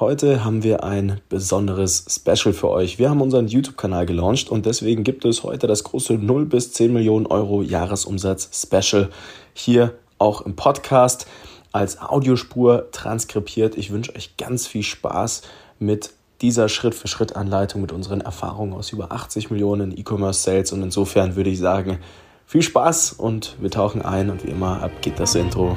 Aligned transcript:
Heute 0.00 0.44
haben 0.44 0.64
wir 0.64 0.82
ein 0.82 1.20
besonderes 1.28 2.04
Special 2.08 2.52
für 2.52 2.68
euch. 2.68 2.98
Wir 2.98 3.10
haben 3.10 3.20
unseren 3.20 3.46
YouTube-Kanal 3.46 4.06
gelauncht 4.06 4.50
und 4.50 4.66
deswegen 4.66 5.04
gibt 5.04 5.24
es 5.24 5.44
heute 5.44 5.68
das 5.68 5.84
große 5.84 6.14
0 6.14 6.46
bis 6.46 6.72
10 6.72 6.92
Millionen 6.92 7.26
Euro 7.26 7.62
Jahresumsatz-Special 7.62 9.10
hier 9.52 9.94
auch 10.18 10.40
im 10.40 10.56
Podcast 10.56 11.28
als 11.70 12.00
Audiospur 12.00 12.90
transkribiert. 12.90 13.78
Ich 13.78 13.92
wünsche 13.92 14.16
euch 14.16 14.36
ganz 14.36 14.66
viel 14.66 14.82
Spaß 14.82 15.42
mit 15.78 16.10
dieser 16.40 16.68
Schritt-für-Schritt-Anleitung, 16.68 17.80
mit 17.80 17.92
unseren 17.92 18.20
Erfahrungen 18.20 18.72
aus 18.72 18.90
über 18.90 19.12
80 19.12 19.52
Millionen 19.52 19.96
E-Commerce-Sales 19.96 20.72
und 20.72 20.82
insofern 20.82 21.36
würde 21.36 21.50
ich 21.50 21.60
sagen, 21.60 22.00
viel 22.46 22.62
Spaß 22.62 23.12
und 23.12 23.54
wir 23.60 23.70
tauchen 23.70 24.02
ein 24.02 24.28
und 24.28 24.44
wie 24.44 24.50
immer 24.50 24.82
ab 24.82 24.90
geht 25.02 25.20
das 25.20 25.36
Intro. 25.36 25.76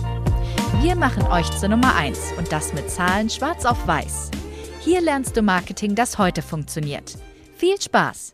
Wir 0.81 0.95
machen 0.95 1.27
euch 1.31 1.47
zur 1.59 1.69
Nummer 1.69 1.95
1 1.95 2.33
und 2.39 2.51
das 2.51 2.73
mit 2.73 2.89
Zahlen 2.89 3.29
schwarz 3.29 3.65
auf 3.65 3.85
weiß. 3.85 4.31
Hier 4.79 4.99
lernst 4.99 5.37
du 5.37 5.43
Marketing, 5.43 5.93
das 5.93 6.17
heute 6.17 6.41
funktioniert. 6.41 7.19
Viel 7.55 7.79
Spaß! 7.79 8.33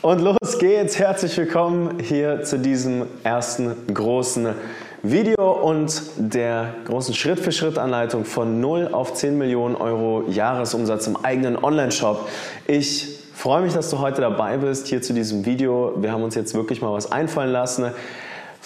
Und 0.00 0.22
los 0.22 0.58
geht's. 0.58 0.98
Herzlich 0.98 1.36
willkommen 1.36 2.00
hier 2.00 2.44
zu 2.44 2.58
diesem 2.58 3.04
ersten 3.24 3.76
großen 3.92 4.54
Video 5.02 5.52
und 5.52 6.00
der 6.16 6.72
großen 6.86 7.12
Schritt-für-Schritt-Anleitung 7.12 8.24
von 8.24 8.58
0 8.62 8.88
auf 8.92 9.12
10 9.12 9.36
Millionen 9.36 9.76
Euro 9.76 10.24
Jahresumsatz 10.30 11.08
im 11.08 11.18
eigenen 11.22 11.62
Online-Shop. 11.62 12.26
Ich 12.66 13.18
freue 13.34 13.60
mich, 13.60 13.74
dass 13.74 13.90
du 13.90 13.98
heute 13.98 14.22
dabei 14.22 14.56
bist 14.56 14.86
hier 14.86 15.02
zu 15.02 15.12
diesem 15.12 15.44
Video. 15.44 15.92
Wir 15.98 16.10
haben 16.10 16.22
uns 16.22 16.34
jetzt 16.34 16.54
wirklich 16.54 16.80
mal 16.80 16.94
was 16.94 17.12
einfallen 17.12 17.52
lassen. 17.52 17.92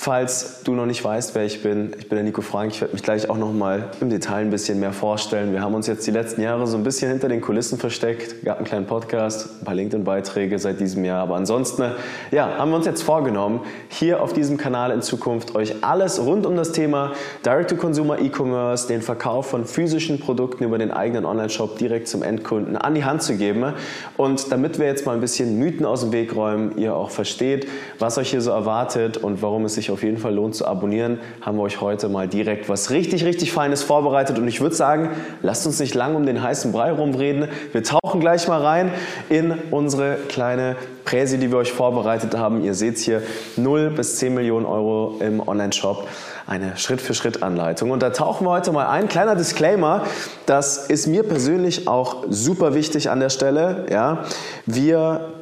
Falls 0.03 0.62
du 0.65 0.73
noch 0.73 0.87
nicht 0.87 1.05
weißt, 1.05 1.34
wer 1.34 1.45
ich 1.45 1.62
bin, 1.62 1.93
ich 1.98 2.09
bin 2.09 2.17
der 2.17 2.25
Nico 2.25 2.41
Frank. 2.41 2.73
Ich 2.73 2.81
werde 2.81 2.95
mich 2.95 3.03
gleich 3.03 3.29
auch 3.29 3.37
noch 3.37 3.53
mal 3.53 3.91
im 4.01 4.09
Detail 4.09 4.39
ein 4.39 4.48
bisschen 4.48 4.81
mehr 4.81 4.95
vorstellen. 4.95 5.53
Wir 5.53 5.61
haben 5.61 5.75
uns 5.75 5.87
jetzt 5.87 6.07
die 6.07 6.11
letzten 6.11 6.41
Jahre 6.41 6.67
so 6.67 6.79
ein 6.79 6.83
bisschen 6.83 7.11
hinter 7.11 7.29
den 7.29 7.42
Kulissen 7.42 7.79
versteckt, 7.79 8.42
gab 8.42 8.57
einen 8.57 8.67
kleinen 8.67 8.87
Podcast, 8.87 9.61
ein 9.61 9.65
paar 9.67 9.75
LinkedIn-Beiträge 9.75 10.59
seit 10.59 10.81
diesem 10.81 11.05
Jahr. 11.05 11.20
Aber 11.20 11.37
ansonsten, 11.37 11.84
ja, 12.31 12.57
haben 12.57 12.70
wir 12.70 12.79
uns 12.79 12.87
jetzt 12.87 13.03
vorgenommen, 13.03 13.61
hier 13.91 14.23
auf 14.23 14.33
diesem 14.33 14.57
Kanal 14.57 14.91
in 14.91 15.03
Zukunft 15.03 15.55
euch 15.55 15.84
alles 15.84 16.19
rund 16.19 16.47
um 16.47 16.57
das 16.57 16.73
Thema 16.73 17.12
Direct-to-Consumer 17.45 18.20
E-Commerce, 18.20 18.89
den 18.89 19.03
Verkauf 19.03 19.51
von 19.51 19.67
physischen 19.67 20.19
Produkten 20.19 20.64
über 20.64 20.79
den 20.79 20.92
eigenen 20.92 21.27
Online-Shop 21.27 21.77
direkt 21.77 22.09
zum 22.09 22.23
Endkunden 22.23 22.79
an 22.79 22.95
die 22.95 23.05
Hand 23.05 23.23
zu 23.23 23.37
geben. 23.37 23.75
Und 24.17 24.51
damit 24.51 24.79
wir 24.79 24.87
jetzt 24.87 25.05
mal 25.05 25.12
ein 25.12 25.20
bisschen 25.20 25.59
Mythen 25.59 25.85
aus 25.85 26.01
dem 26.01 26.12
Weg 26.12 26.35
räumen, 26.35 26.79
ihr 26.79 26.97
auch 26.97 27.11
versteht, 27.11 27.69
was 27.98 28.17
euch 28.17 28.31
hier 28.31 28.41
so 28.41 28.51
erwartet 28.51 29.19
und 29.19 29.42
warum 29.42 29.67
es 29.67 29.75
sich 29.75 29.89
auf 29.91 30.02
jeden 30.02 30.19
Fall 30.19 30.34
lohnt 30.34 30.55
zu 30.55 30.66
abonnieren, 30.66 31.19
haben 31.41 31.58
wir 31.58 31.62
euch 31.62 31.80
heute 31.80 32.08
mal 32.08 32.28
direkt 32.28 32.69
was 32.69 32.91
richtig, 32.91 33.24
richtig 33.24 33.52
Feines 33.52 33.83
vorbereitet. 33.83 34.38
Und 34.38 34.48
ich 34.48 34.60
würde 34.60 34.74
sagen, 34.74 35.10
lasst 35.42 35.66
uns 35.66 35.80
nicht 35.80 35.94
lang 35.94 36.14
um 36.14 36.27
den 36.27 36.42
heißen 36.42 36.72
Brei 36.72 36.92
rumreden. 36.92 37.48
Wir 37.72 37.83
tauchen 37.83 38.20
gleich 38.20 38.48
mal 38.48 38.62
rein 38.62 38.92
in 39.28 39.55
unsere 39.70 40.16
kleine 40.28 40.77
Präsi, 41.05 41.38
die 41.38 41.50
wir 41.50 41.58
euch 41.58 41.72
vorbereitet 41.72 42.36
haben. 42.36 42.62
Ihr 42.62 42.74
seht 42.74 42.98
hier 42.98 43.23
0 43.56 43.90
bis 43.90 44.17
10 44.17 44.34
Millionen 44.34 44.67
Euro 44.67 45.17
im 45.20 45.40
Online-Shop 45.46 46.06
eine 46.46 46.77
Schritt-für-Schritt-Anleitung. 46.77 47.90
Und 47.90 48.02
da 48.02 48.11
tauchen 48.11 48.46
wir 48.46 48.50
heute 48.50 48.73
mal 48.73 48.89
ein. 48.89 49.08
Kleiner 49.08 49.36
Disclaimer, 49.36 50.02
das 50.46 50.89
ist 50.89 51.06
mir 51.06 51.23
persönlich 51.23 51.86
auch 51.86 52.24
super 52.29 52.74
wichtig 52.74 53.08
an 53.08 53.20
der 53.20 53.30
Stelle. 53.30 53.86
Ja, 53.89 54.24
wir 54.67 55.39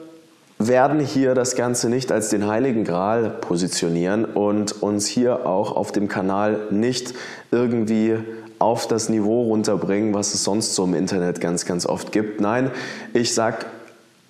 werden 0.59 0.99
hier 1.01 1.35
das 1.35 1.55
Ganze 1.55 1.89
nicht 1.89 2.11
als 2.11 2.31
den 2.31 2.47
heiligen 2.47 2.85
Gral 2.85 3.31
positionieren 3.31 4.25
und 4.25 4.83
uns 4.83 5.07
hier 5.07 5.47
auch 5.47 5.73
auf 5.73 5.93
dem 5.93 6.09
Kanal 6.09 6.59
nicht 6.71 7.15
irgendwie 7.53 8.19
auf 8.59 8.89
das 8.89 9.09
Niveau 9.09 9.45
runterbringen, 9.45 10.15
was 10.15 10.35
es 10.35 10.43
sonst 10.43 10.75
so 10.75 10.85
im 10.85 10.95
Internet 10.95 11.41
ganz, 11.41 11.65
ganz 11.65 11.87
oft 11.87 12.11
gibt. 12.11 12.41
Nein, 12.41 12.73
ich 13.13 13.35
sage 13.35 13.67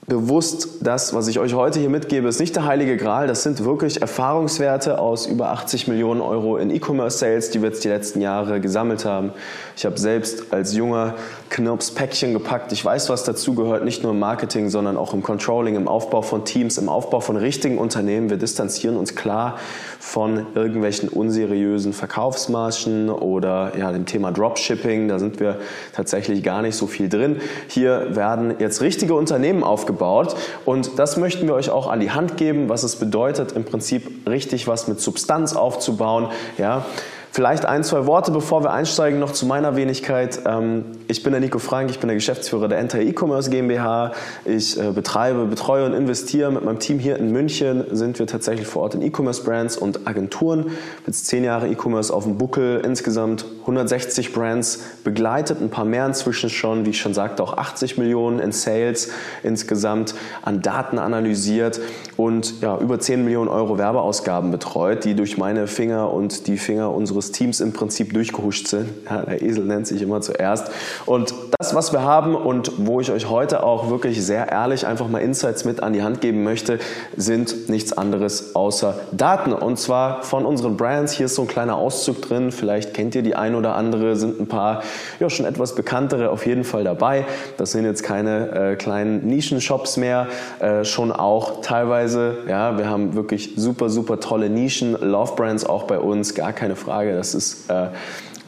bewusst, 0.09 0.69
das, 0.81 1.13
was 1.13 1.29
ich 1.29 1.39
euch 1.39 1.53
heute 1.53 1.79
hier 1.79 1.91
mitgebe, 1.91 2.29
ist 2.29 2.41
nicht 2.41 2.57
der 2.57 2.65
heilige 2.65 2.97
Gral. 2.97 3.27
Das 3.27 3.43
sind 3.43 3.65
wirklich 3.65 4.01
Erfahrungswerte 4.01 4.99
aus 4.99 5.27
über 5.27 5.51
80 5.51 5.87
Millionen 5.87 6.23
Euro 6.23 6.57
in 6.57 6.71
E-Commerce-Sales, 6.71 7.51
die 7.51 7.61
wir 7.61 7.69
jetzt 7.69 7.85
die 7.85 7.89
letzten 7.89 8.21
Jahre 8.23 8.61
gesammelt 8.61 9.05
haben. 9.05 9.33
Ich 9.77 9.85
habe 9.85 9.99
selbst 9.99 10.53
als 10.53 10.75
junger 10.75 11.15
Knirps 11.51 11.91
Päckchen 11.91 12.33
gepackt. 12.33 12.73
Ich 12.73 12.83
weiß, 12.83 13.11
was 13.11 13.25
dazu 13.25 13.55
gehört, 13.55 13.85
nicht 13.85 14.03
nur 14.03 14.13
im 14.13 14.19
Marketing, 14.19 14.71
sondern 14.71 14.97
auch 14.97 15.13
im 15.13 15.23
Controlling, 15.23 15.77
im 15.77 15.89
Aufbau 15.89 16.23
von 16.23 16.45
Teams, 16.47 16.79
im 16.79 16.89
Aufbau 16.89 17.21
von 17.21 17.37
richtigen 17.37 17.77
Unternehmen. 17.77 18.31
Wir 18.31 18.39
distanzieren 18.39 18.97
uns 18.97 19.15
klar 19.15 19.59
von 19.99 20.47
irgendwelchen 20.55 21.09
unseriösen 21.09 21.93
Verkaufsmarschen 21.93 23.11
oder 23.11 23.73
ja, 23.77 23.93
dem 23.93 24.07
Thema 24.07 24.33
Dropshipping. 24.33 25.09
Da 25.09 25.19
sind 25.19 25.41
wir 25.41 25.57
tatsächlich 25.93 26.43
gar 26.43 26.63
nicht 26.63 26.77
so 26.77 26.87
viel 26.87 27.09
drin. 27.09 27.41
Hier 27.67 28.15
werden 28.15 28.55
jetzt 28.59 28.81
richtige 28.81 29.15
Unternehmen 29.15 29.65
aufgebaut 29.65 30.37
und 30.65 30.99
das 30.99 31.17
möchten 31.17 31.47
wir 31.47 31.55
euch 31.55 31.71
auch 31.71 31.89
an 31.89 32.01
die 32.01 32.11
Hand 32.11 32.37
geben, 32.37 32.69
was 32.69 32.83
es 32.83 32.97
bedeutet, 32.97 33.53
im 33.53 33.65
Prinzip 33.65 34.29
richtig 34.29 34.69
was 34.69 34.89
mit 34.89 35.01
Substanz 35.01 35.55
aufzubauen. 35.55 36.29
Ja, 36.59 36.87
Vielleicht 37.31 37.67
ein, 37.67 37.85
zwei 37.85 38.07
Worte, 38.07 38.31
bevor 38.31 38.65
wir 38.65 38.73
einsteigen, 38.73 39.21
noch 39.21 39.33
zu 39.33 39.47
meiner 39.47 39.77
Wenigkeit. 39.77 40.41
Ähm, 40.47 40.85
ich 41.09 41.23
bin 41.23 41.33
der 41.33 41.41
Nico 41.41 41.59
Frank, 41.59 41.91
ich 41.91 41.99
bin 41.99 42.09
der 42.09 42.17
Geschäftsführer 42.17 42.69
der 42.69 42.79
Enter 42.79 43.01
E-Commerce 43.01 43.51
GmbH. 43.51 44.13
Ich 44.45 44.81
äh, 44.81 44.91
betreibe, 44.93 45.45
betreue 45.45 45.85
und 45.85 45.93
investiere 45.93 46.51
mit 46.51 46.65
meinem 46.65 46.79
Team 46.79 46.99
hier 46.99 47.17
in 47.17 47.31
München. 47.31 47.85
Sind 47.93 48.19
wir 48.19 48.27
tatsächlich 48.27 48.67
vor 48.67 48.83
Ort 48.83 48.95
in 48.95 49.03
E-Commerce-Brands 49.03 49.77
und 49.77 50.07
Agenturen. 50.07 50.73
Jetzt 51.07 51.27
zehn 51.27 51.45
Jahre 51.45 51.69
E-Commerce 51.69 52.13
auf 52.13 52.25
dem 52.25 52.39
Buckel, 52.39 52.81
insgesamt 52.85 53.45
160 53.61 54.33
Brands 54.33 54.81
begleitet, 55.05 55.61
ein 55.61 55.71
paar 55.71 55.85
mehr 55.85 56.07
inzwischen 56.07 56.51
schon, 56.51 56.87
wie 56.87 56.91
ich 56.91 57.01
schon 57.01 57.15
sagte, 57.15 57.43
auch 57.43 57.57
80 57.57 57.99
Millionen 57.99 58.39
in 58.39 58.53
Sales 58.53 59.11
insgesamt 59.43 60.15
an 60.43 60.63
Daten 60.63 60.99
analysiert 60.99 61.79
und 62.17 62.61
ja, 62.63 62.79
über 62.79 62.99
10 62.99 63.23
Millionen 63.23 63.49
Euro 63.49 63.79
Werbeausgaben 63.79 64.51
betreut, 64.51 65.05
die 65.05 65.15
durch 65.15 65.37
meine 65.37 65.67
Finger 65.67 66.13
und 66.13 66.47
die 66.47 66.57
Finger 66.57 66.93
unseres 66.93 67.18
unseres 67.19 67.33
Teams 67.33 67.61
im 67.61 67.73
Prinzip 67.73 68.13
durchgehuscht 68.13 68.69
sind. 68.69 68.91
Ja, 69.11 69.23
der 69.23 69.43
Esel 69.43 69.65
nennt 69.65 69.87
sich 69.87 70.01
immer 70.03 70.21
zuerst. 70.21 70.71
Und 71.05 71.35
das, 71.59 71.75
was 71.75 71.93
wir 71.93 72.03
haben 72.03 72.37
und 72.37 72.73
wo 72.79 73.01
ich 73.01 73.11
euch 73.11 73.29
heute 73.29 73.65
auch 73.65 73.91
wirklich 73.91 74.25
sehr 74.25 74.49
ehrlich 74.51 74.87
einfach 74.87 75.09
mal 75.09 75.19
Insights 75.19 75.65
mit 75.65 75.83
an 75.83 75.93
die 75.93 76.03
Hand 76.03 76.21
geben 76.21 76.45
möchte, 76.45 76.79
sind 77.17 77.69
nichts 77.69 77.93
anderes 77.93 78.55
außer 78.55 78.95
Daten. 79.11 79.53
Und 79.53 79.79
zwar 79.79 80.23
von 80.23 80.47
unseren 80.47 80.77
Brands. 80.77 81.13
Hier 81.13 81.27
ist 81.27 81.35
so 81.35 81.43
ein 81.43 81.49
kleiner 81.49 81.77
Auszug 81.77 82.23
drin. 82.23 82.53
Vielleicht 82.53 82.95
kennt 82.95 83.15
ihr 83.17 83.23
die 83.23 83.35
ein 83.35 83.57
oder 83.57 83.75
andere, 83.75 84.15
sind 84.15 84.41
ein 84.41 84.47
paar 84.47 84.83
ja, 85.19 85.29
schon 85.29 85.47
etwas 85.47 85.75
bekanntere 85.75 86.31
auf 86.31 86.47
jeden 86.47 86.65
Fall 86.65 86.85
dabei. 86.85 87.27
Das 87.57 87.73
sind 87.73 87.85
jetzt 87.85 88.05
keine 88.05 88.73
äh, 88.73 88.77
kleinen 88.77 89.27
Nischen-Shops 89.27 89.97
mehr. 89.97 90.29
Äh, 90.61 90.85
schon 90.85 91.11
auch 91.11 91.63
teilweise, 91.63 92.39
ja, 92.49 92.79
wir 92.79 92.89
haben 92.89 93.15
wirklich 93.15 93.55
super, 93.57 93.91
super 93.91 94.21
tolle 94.21 94.49
Nischen, 94.49 94.93
Love-Brands 94.93 95.65
auch 95.65 95.85
bei 95.85 95.99
uns, 95.99 96.35
gar 96.35 96.53
keine 96.53 96.77
Frage. 96.77 97.08
Frage. 97.09 97.17
Das 97.17 97.35
ist 97.35 97.71
äh, 97.71 97.89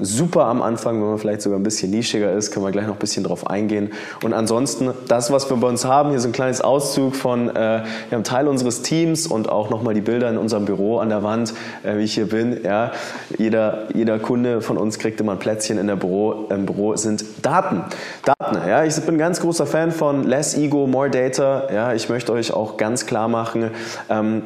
super 0.03 0.47
am 0.47 0.63
Anfang, 0.63 1.01
wenn 1.01 1.11
man 1.11 1.19
vielleicht 1.19 1.43
sogar 1.43 1.59
ein 1.59 1.63
bisschen 1.63 1.91
nischiger 1.91 2.33
ist, 2.33 2.53
können 2.53 2.65
wir 2.65 2.73
gleich 2.73 2.87
noch 2.87 2.95
ein 2.95 2.99
bisschen 2.99 3.25
drauf 3.25 3.47
eingehen. 3.47 3.91
Und 4.23 4.33
ansonsten, 4.33 4.91
das, 5.09 5.31
was 5.31 5.51
wir 5.51 5.57
bei 5.59 5.69
uns 5.69 5.85
haben, 5.85 6.11
hier 6.11 6.19
ist 6.19 6.25
ein 6.25 6.33
kleines 6.33 6.61
Auszug 6.63 7.15
von 7.15 7.51
äh, 7.51 7.83
wir 8.09 8.17
haben 8.17 8.25
Teil 8.25 8.49
unseres 8.49 8.83
Teams 8.83 9.27
und 9.27 9.49
auch 9.49 9.69
nochmal 9.71 9.95
die 9.95 10.01
Bilder 10.01 10.31
in 10.31 10.39
unserem 10.39 10.65
Büro 10.65 10.99
an 10.99 11.11
der 11.11 11.23
Wand, 11.23 11.53
äh, 11.83 11.99
wie 11.99 12.05
ich 12.05 12.15
hier 12.15 12.29
bin. 12.29 12.63
Ja, 12.65 12.93
jeder, 13.37 13.89
jeder 13.95 14.19
Kunde 14.19 14.63
von 14.63 14.79
uns 14.79 14.99
kriegt 14.99 15.21
immer 15.21 15.33
ein 15.33 15.39
Plätzchen 15.39 15.79
in 15.79 15.87
der 15.87 15.97
Büro, 15.97 16.47
im 16.51 16.67
Büro 16.67 16.97
sind 16.97 17.25
Daten. 17.43 17.85
Daten, 18.25 18.69
ja, 18.69 18.85
ich 18.85 18.97
bin 18.97 19.17
ein 19.17 19.19
ganz 19.19 19.41
großer 19.41 19.67
Fan 19.67 19.93
von 19.93 20.25
Less 20.25 20.57
Ego, 20.57 20.87
More 20.87 21.11
Data. 21.11 21.69
Ja, 21.73 21.93
ich 21.93 22.09
möchte 22.09 22.33
euch 22.33 22.53
auch 22.53 22.79
ganz 22.79 23.07
klar 23.07 23.29
machen, 23.29 23.71
ähm, 24.09 24.45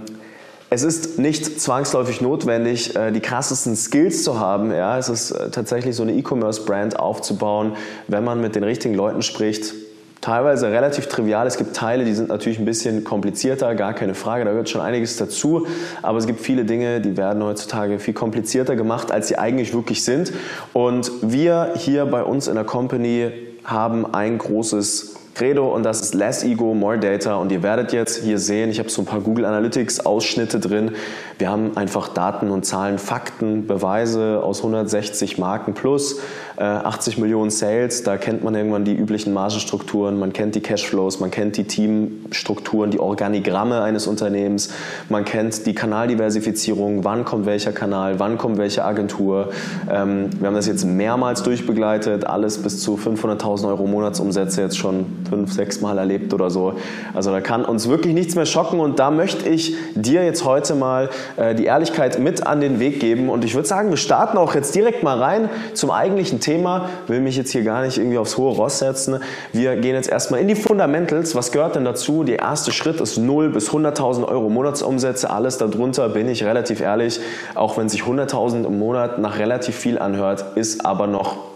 es 0.75 0.83
ist 0.83 1.21
nicht 1.21 1.61
zwangsläufig 1.61 2.21
notwendig, 2.21 2.97
äh, 2.97 3.13
die 3.13 3.21
krassesten 3.21 3.77
Skills 3.77 4.25
zu 4.25 4.41
haben. 4.41 4.73
Ja, 4.73 4.99
es 4.99 5.09
ist 5.09 5.31
äh, 5.31 5.51
tatsächlich 5.51 5.95
so 5.95 6.03
eine 6.03 6.13
E-Commerce-Brand 6.15 6.99
aufzubauen, 6.99 7.75
wenn 8.09 8.25
man 8.25 8.41
mit 8.41 8.57
den 8.57 8.65
richtigen 8.65 8.95
Leuten 8.95 9.23
spricht, 9.23 9.73
teilweise 10.21 10.73
relativ 10.73 11.07
trivial. 11.07 11.47
Es 11.47 11.59
gibt 11.59 11.77
Teile, 11.77 12.05
die 12.05 12.13
sind 12.13 12.29
natürlich 12.29 12.59
ein 12.59 12.65
bisschen 12.65 13.05
komplizierter, 13.05 13.77
gar 13.77 13.95
keine 13.95 14.17
Frage, 14.17 14.45
da 14.45 14.51
gehört 14.51 14.69
schon 14.69 14.81
einiges 14.81 15.17
dazu. 15.17 15.69
Aber 16.03 16.19
es 16.19 16.27
gibt 16.27 16.41
viele 16.41 16.65
Dinge, 16.65 17.01
die 17.01 17.17
werden 17.17 17.45
heutzutage 17.45 18.01
viel 18.01 18.15
komplizierter 18.15 18.75
gemacht, 18.75 19.13
als 19.13 19.29
sie 19.29 19.39
eigentlich 19.39 19.75
wirklich 19.75 20.03
sind. 20.03 20.33
Und 20.73 21.13
wir 21.23 21.75
hier 21.77 22.05
bei 22.07 22.25
uns 22.25 22.49
in 22.49 22.57
der 22.57 22.65
Company 22.65 23.31
haben 23.63 24.13
ein 24.13 24.39
großes 24.39 25.15
Credo 25.35 25.75
und 25.75 25.83
das 25.83 26.01
ist 26.01 26.15
Less 26.15 26.45
Ego, 26.45 26.75
More 26.75 26.99
Data. 26.99 27.37
Und 27.37 27.51
ihr 27.51 27.63
werdet 27.63 27.93
jetzt 27.93 28.23
hier 28.23 28.39
sehen, 28.39 28.71
ich 28.71 28.79
habe 28.79 28.89
so 28.89 29.03
ein 29.03 29.05
paar 29.05 29.21
Google 29.21 29.45
Analytics 29.45 30.07
Ausschnitte 30.07 30.61
drin. 30.61 30.93
Wir 31.39 31.51
haben 31.51 31.77
einfach 31.77 32.09
Daten 32.09 32.51
und 32.51 32.65
Zahlen, 32.65 32.99
Fakten, 32.99 33.67
Beweise 33.67 34.41
aus 34.45 34.59
160 34.59 35.39
Marken 35.39 35.75
plus 35.75 36.21
80 36.57 37.17
äh, 37.17 37.21
Millionen 37.21 37.51
Sales. 37.51 38.03
Da 38.03 38.17
kennt 38.17 38.45
man 38.45 38.55
irgendwann 38.55 38.85
die 38.85 38.95
üblichen 38.95 39.33
Margenstrukturen, 39.33 40.19
man 40.19 40.33
kennt 40.33 40.55
die 40.55 40.61
Cashflows, 40.61 41.21
man 41.21 41.31
kennt 41.31 41.57
die 41.57 41.65
Teamstrukturen, 41.65 42.91
die 42.91 43.01
Organigramme 43.01 43.83
eines 43.83 44.07
Unternehmens, 44.07 44.71
man 45.09 45.25
kennt 45.25 45.67
die 45.67 45.75
Kanaldiversifizierung, 45.75 47.05
wann 47.05 47.25
kommt 47.25 47.47
welcher 47.47 47.73
Kanal, 47.73 48.21
wann 48.21 48.39
kommt 48.39 48.59
welche 48.59 48.85
Agentur. 48.85 49.51
Ähm, 49.91 50.31
wir 50.39 50.47
haben 50.47 50.55
das 50.55 50.67
jetzt 50.67 50.85
mehrmals 50.85 51.43
durchbegleitet, 51.43 52.27
alles 52.27 52.59
bis 52.59 52.81
zu 52.81 52.97
500.000 52.97 53.67
Euro 53.69 53.87
Monatsumsätze 53.87 54.63
jetzt 54.63 54.79
schon 54.79 55.07
fünf, 55.29 55.53
sechs 55.53 55.81
Mal 55.81 55.99
erlebt 55.99 56.33
oder 56.33 56.51
so. 56.51 56.75
Also 57.15 57.31
da 57.31 57.41
kann 57.41 57.65
uns 57.65 57.89
wirklich 57.89 58.15
nichts 58.15 58.37
mehr 58.37 58.47
schocken 58.47 58.79
und 58.79 58.99
da 58.99 59.11
möchte 59.11 59.49
ich 59.49 59.75
dir 59.95 60.25
jetzt 60.25 60.45
heute 60.45 60.75
mal 60.75 61.11
äh, 61.37 61.55
die 61.55 61.65
Ehrlichkeit 61.65 62.19
mit 62.21 62.47
an 62.47 62.61
den 62.61 62.79
Weg 62.79 63.01
geben 63.01 63.29
und 63.29 63.45
ich 63.45 63.55
würde 63.55 63.67
sagen, 63.67 63.91
wir 63.91 63.97
starten 63.97 64.39
auch 64.39 64.55
jetzt 64.55 64.75
direkt 64.75 65.03
mal 65.03 65.19
rein 65.19 65.49
zum 65.73 65.91
eigentlichen 65.91 66.41
Thema. 66.45 66.89
Will 67.07 67.21
mich 67.21 67.37
jetzt 67.37 67.51
hier 67.51 67.63
gar 67.63 67.83
nicht 67.83 67.99
irgendwie 67.99 68.19
aufs 68.19 68.37
hohe 68.37 68.53
Ross 68.53 68.79
setzen. 68.79 69.21
Wir 69.53 69.77
gehen 69.77 69.95
jetzt 69.95 70.09
erstmal 70.09 70.41
in 70.41 70.49
die 70.49 70.55
Fundamentals. 70.55 71.35
Was 71.35 71.53
gehört 71.53 71.77
denn 71.77 71.85
dazu? 71.85 72.25
Der 72.25 72.41
erste 72.41 72.73
Schritt 72.73 73.01
ist 73.01 73.17
0 73.17 73.51
bis 73.51 73.71
100.000 73.71 74.27
Euro 74.27 74.49
Monatsumsätze. 74.49 75.31
Alles 75.31 75.59
darunter 75.59 76.09
bin 76.09 76.29
ich 76.29 76.45
relativ 76.45 76.81
ehrlich, 76.81 77.21
auch 77.55 77.77
wenn 77.77 77.89
sich 77.89 78.03
100.000 78.03 78.67
im 78.67 78.79
Monat 78.79 79.19
nach 79.19 79.39
relativ 79.39 79.77
viel 79.77 79.99
anhört, 79.99 80.45
ist 80.57 80.85
aber 80.85 81.07
noch 81.07 81.54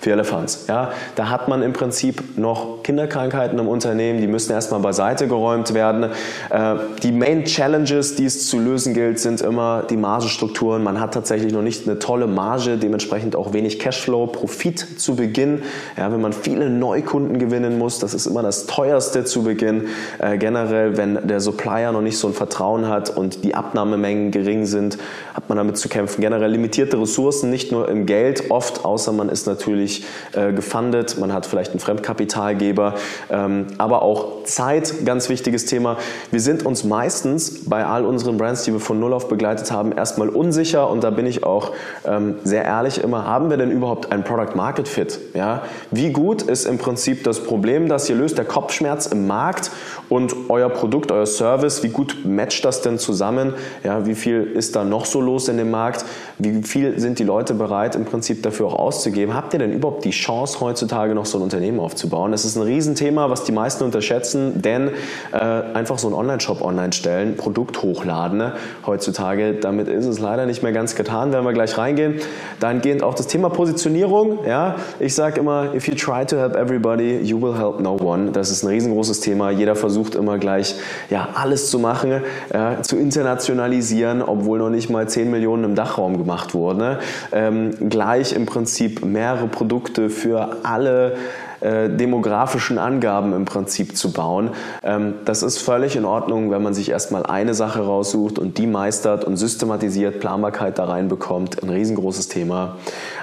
für 0.00 0.12
Elephants. 0.12 0.66
Ja, 0.68 0.92
da 1.16 1.28
hat 1.28 1.48
man 1.48 1.62
im 1.62 1.72
Prinzip 1.72 2.38
noch 2.38 2.84
Kinderkrankheiten 2.84 3.58
im 3.58 3.66
Unternehmen, 3.66 4.20
die 4.20 4.28
müssen 4.28 4.52
erstmal 4.52 4.80
beiseite 4.80 5.26
geräumt 5.26 5.74
werden. 5.74 6.10
Äh, 6.50 6.76
die 7.02 7.10
Main 7.10 7.44
Challenges, 7.44 8.14
die 8.14 8.24
es 8.26 8.48
zu 8.48 8.60
lösen 8.60 8.94
gilt, 8.94 9.18
sind 9.18 9.40
immer 9.40 9.82
die 9.82 9.96
Margenstrukturen. 9.96 10.84
Man 10.84 11.00
hat 11.00 11.14
tatsächlich 11.14 11.52
noch 11.52 11.62
nicht 11.62 11.88
eine 11.88 11.98
tolle 11.98 12.28
Marge, 12.28 12.78
dementsprechend 12.78 13.34
auch 13.34 13.52
wenig 13.52 13.80
Cashflow, 13.80 14.28
Profit 14.28 15.00
zu 15.00 15.16
Beginn. 15.16 15.62
Ja, 15.96 16.12
wenn 16.12 16.20
man 16.20 16.32
viele 16.32 16.70
Neukunden 16.70 17.40
gewinnen 17.40 17.76
muss, 17.76 17.98
das 17.98 18.14
ist 18.14 18.26
immer 18.26 18.42
das 18.42 18.66
teuerste 18.66 19.24
zu 19.24 19.42
Beginn. 19.42 19.88
Äh, 20.20 20.38
generell, 20.38 20.96
wenn 20.96 21.26
der 21.26 21.40
Supplier 21.40 21.90
noch 21.90 22.02
nicht 22.02 22.18
so 22.18 22.28
ein 22.28 22.34
Vertrauen 22.34 22.88
hat 22.88 23.10
und 23.10 23.42
die 23.42 23.56
Abnahmemengen 23.56 24.30
gering 24.30 24.64
sind, 24.64 24.96
hat 25.34 25.48
man 25.48 25.58
damit 25.58 25.76
zu 25.76 25.88
kämpfen. 25.88 26.20
Generell 26.20 26.52
limitierte 26.52 27.00
Ressourcen, 27.00 27.50
nicht 27.50 27.72
nur 27.72 27.88
im 27.88 28.06
Geld 28.06 28.50
oft, 28.50 28.84
außer 28.84 29.12
man 29.12 29.28
ist 29.28 29.46
natürlich 29.48 29.87
natürlich 29.88 30.04
äh, 30.32 30.52
gefundet, 30.52 31.18
man 31.18 31.32
hat 31.32 31.46
vielleicht 31.46 31.70
einen 31.70 31.80
Fremdkapitalgeber, 31.80 32.94
ähm, 33.30 33.66
aber 33.78 34.02
auch 34.02 34.44
Zeit, 34.44 35.04
ganz 35.04 35.28
wichtiges 35.28 35.66
Thema. 35.66 35.96
Wir 36.30 36.40
sind 36.40 36.64
uns 36.64 36.84
meistens 36.84 37.64
bei 37.68 37.84
all 37.84 38.04
unseren 38.04 38.38
Brands, 38.38 38.64
die 38.64 38.72
wir 38.72 38.80
von 38.80 39.00
Null 39.00 39.12
auf 39.12 39.28
begleitet 39.28 39.70
haben, 39.70 39.92
erstmal 39.92 40.28
unsicher 40.28 40.88
und 40.90 41.04
da 41.04 41.10
bin 41.10 41.26
ich 41.26 41.44
auch 41.44 41.72
ähm, 42.06 42.36
sehr 42.44 42.64
ehrlich 42.64 43.02
immer, 43.02 43.24
haben 43.24 43.50
wir 43.50 43.56
denn 43.56 43.70
überhaupt 43.70 44.12
ein 44.12 44.24
Product 44.24 44.54
Market 44.54 44.88
Fit? 44.88 45.18
Ja? 45.34 45.62
Wie 45.90 46.12
gut 46.12 46.42
ist 46.42 46.66
im 46.66 46.78
Prinzip 46.78 47.24
das 47.24 47.42
Problem, 47.42 47.88
das 47.88 48.08
ihr 48.08 48.16
löst, 48.16 48.38
der 48.38 48.44
Kopfschmerz 48.44 49.06
im 49.06 49.26
Markt 49.26 49.70
und 50.08 50.34
euer 50.48 50.68
Produkt, 50.68 51.12
euer 51.12 51.26
Service, 51.26 51.82
wie 51.82 51.88
gut 51.88 52.24
matcht 52.24 52.64
das 52.64 52.82
denn 52.82 52.98
zusammen? 52.98 53.54
Ja, 53.84 54.06
wie 54.06 54.14
viel 54.14 54.42
ist 54.42 54.76
da 54.76 54.84
noch 54.84 55.04
so 55.04 55.20
los 55.20 55.48
in 55.48 55.58
dem 55.58 55.70
Markt? 55.70 56.04
Wie 56.38 56.62
viel 56.62 56.98
sind 56.98 57.18
die 57.18 57.24
Leute 57.24 57.54
bereit, 57.54 57.94
im 57.94 58.04
Prinzip 58.04 58.42
dafür 58.42 58.66
auch 58.66 58.74
auszugeben? 58.74 59.34
Habt 59.34 59.52
ihr 59.52 59.58
denn 59.58 59.72
überhaupt 59.78 60.04
die 60.04 60.10
Chance, 60.10 60.60
heutzutage 60.60 61.14
noch 61.14 61.26
so 61.26 61.38
ein 61.38 61.42
Unternehmen 61.42 61.80
aufzubauen? 61.80 62.32
Das 62.32 62.44
ist 62.44 62.56
ein 62.56 62.62
Riesenthema, 62.62 63.30
was 63.30 63.44
die 63.44 63.52
meisten 63.52 63.84
unterschätzen, 63.84 64.60
denn 64.60 64.90
äh, 65.32 65.38
einfach 65.38 65.98
so 65.98 66.08
ein 66.08 66.14
Online-Shop 66.14 66.60
online 66.60 66.92
stellen, 66.92 67.36
Produkt 67.36 67.82
hochladen, 67.82 68.38
ne? 68.38 68.52
heutzutage, 68.86 69.54
damit 69.54 69.88
ist 69.88 70.06
es 70.06 70.18
leider 70.18 70.46
nicht 70.46 70.62
mehr 70.62 70.72
ganz 70.72 70.94
getan, 70.94 71.32
werden 71.32 71.44
wir 71.44 71.52
gleich 71.52 71.78
reingehen. 71.78 72.16
Dahingehend 72.60 73.02
auch 73.02 73.14
das 73.14 73.28
Thema 73.28 73.48
Positionierung. 73.50 74.44
Ja? 74.46 74.76
Ich 74.98 75.14
sage 75.14 75.40
immer, 75.40 75.74
if 75.74 75.88
you 75.88 75.94
try 75.94 76.24
to 76.26 76.36
help 76.36 76.56
everybody, 76.56 77.18
you 77.18 77.40
will 77.40 77.56
help 77.56 77.80
no 77.80 77.96
one. 77.96 78.32
Das 78.32 78.50
ist 78.50 78.64
ein 78.64 78.68
riesengroßes 78.68 79.20
Thema. 79.20 79.50
Jeder 79.50 79.76
versucht 79.76 80.14
immer 80.14 80.38
gleich 80.38 80.74
ja, 81.10 81.28
alles 81.34 81.70
zu 81.70 81.78
machen, 81.78 82.22
ja, 82.52 82.82
zu 82.82 82.96
internationalisieren, 82.96 84.22
obwohl 84.22 84.58
noch 84.58 84.70
nicht 84.70 84.90
mal 84.90 85.08
10 85.08 85.30
Millionen 85.30 85.64
im 85.64 85.74
Dachraum 85.74 86.18
gemacht 86.18 86.54
wurden. 86.54 86.78
Ne? 86.78 86.98
Ähm, 87.32 87.70
gleich 87.88 88.32
im 88.32 88.46
Prinzip 88.46 89.04
mehrere 89.04 89.46
Produkte 89.46 89.67
für 90.08 90.56
alle 90.62 91.16
äh, 91.60 91.88
demografischen 91.88 92.78
Angaben 92.78 93.32
im 93.32 93.44
Prinzip 93.44 93.96
zu 93.96 94.12
bauen. 94.12 94.50
Ähm, 94.84 95.14
das 95.24 95.42
ist 95.42 95.58
völlig 95.58 95.96
in 95.96 96.04
Ordnung, 96.04 96.52
wenn 96.52 96.62
man 96.62 96.72
sich 96.72 96.88
erstmal 96.88 97.26
eine 97.26 97.52
Sache 97.52 97.80
raussucht 97.80 98.38
und 98.38 98.58
die 98.58 98.68
meistert 98.68 99.24
und 99.24 99.36
systematisiert 99.36 100.20
Planbarkeit 100.20 100.78
da 100.78 100.84
reinbekommt. 100.84 101.60
Ein 101.62 101.70
riesengroßes 101.70 102.28
Thema. 102.28 102.76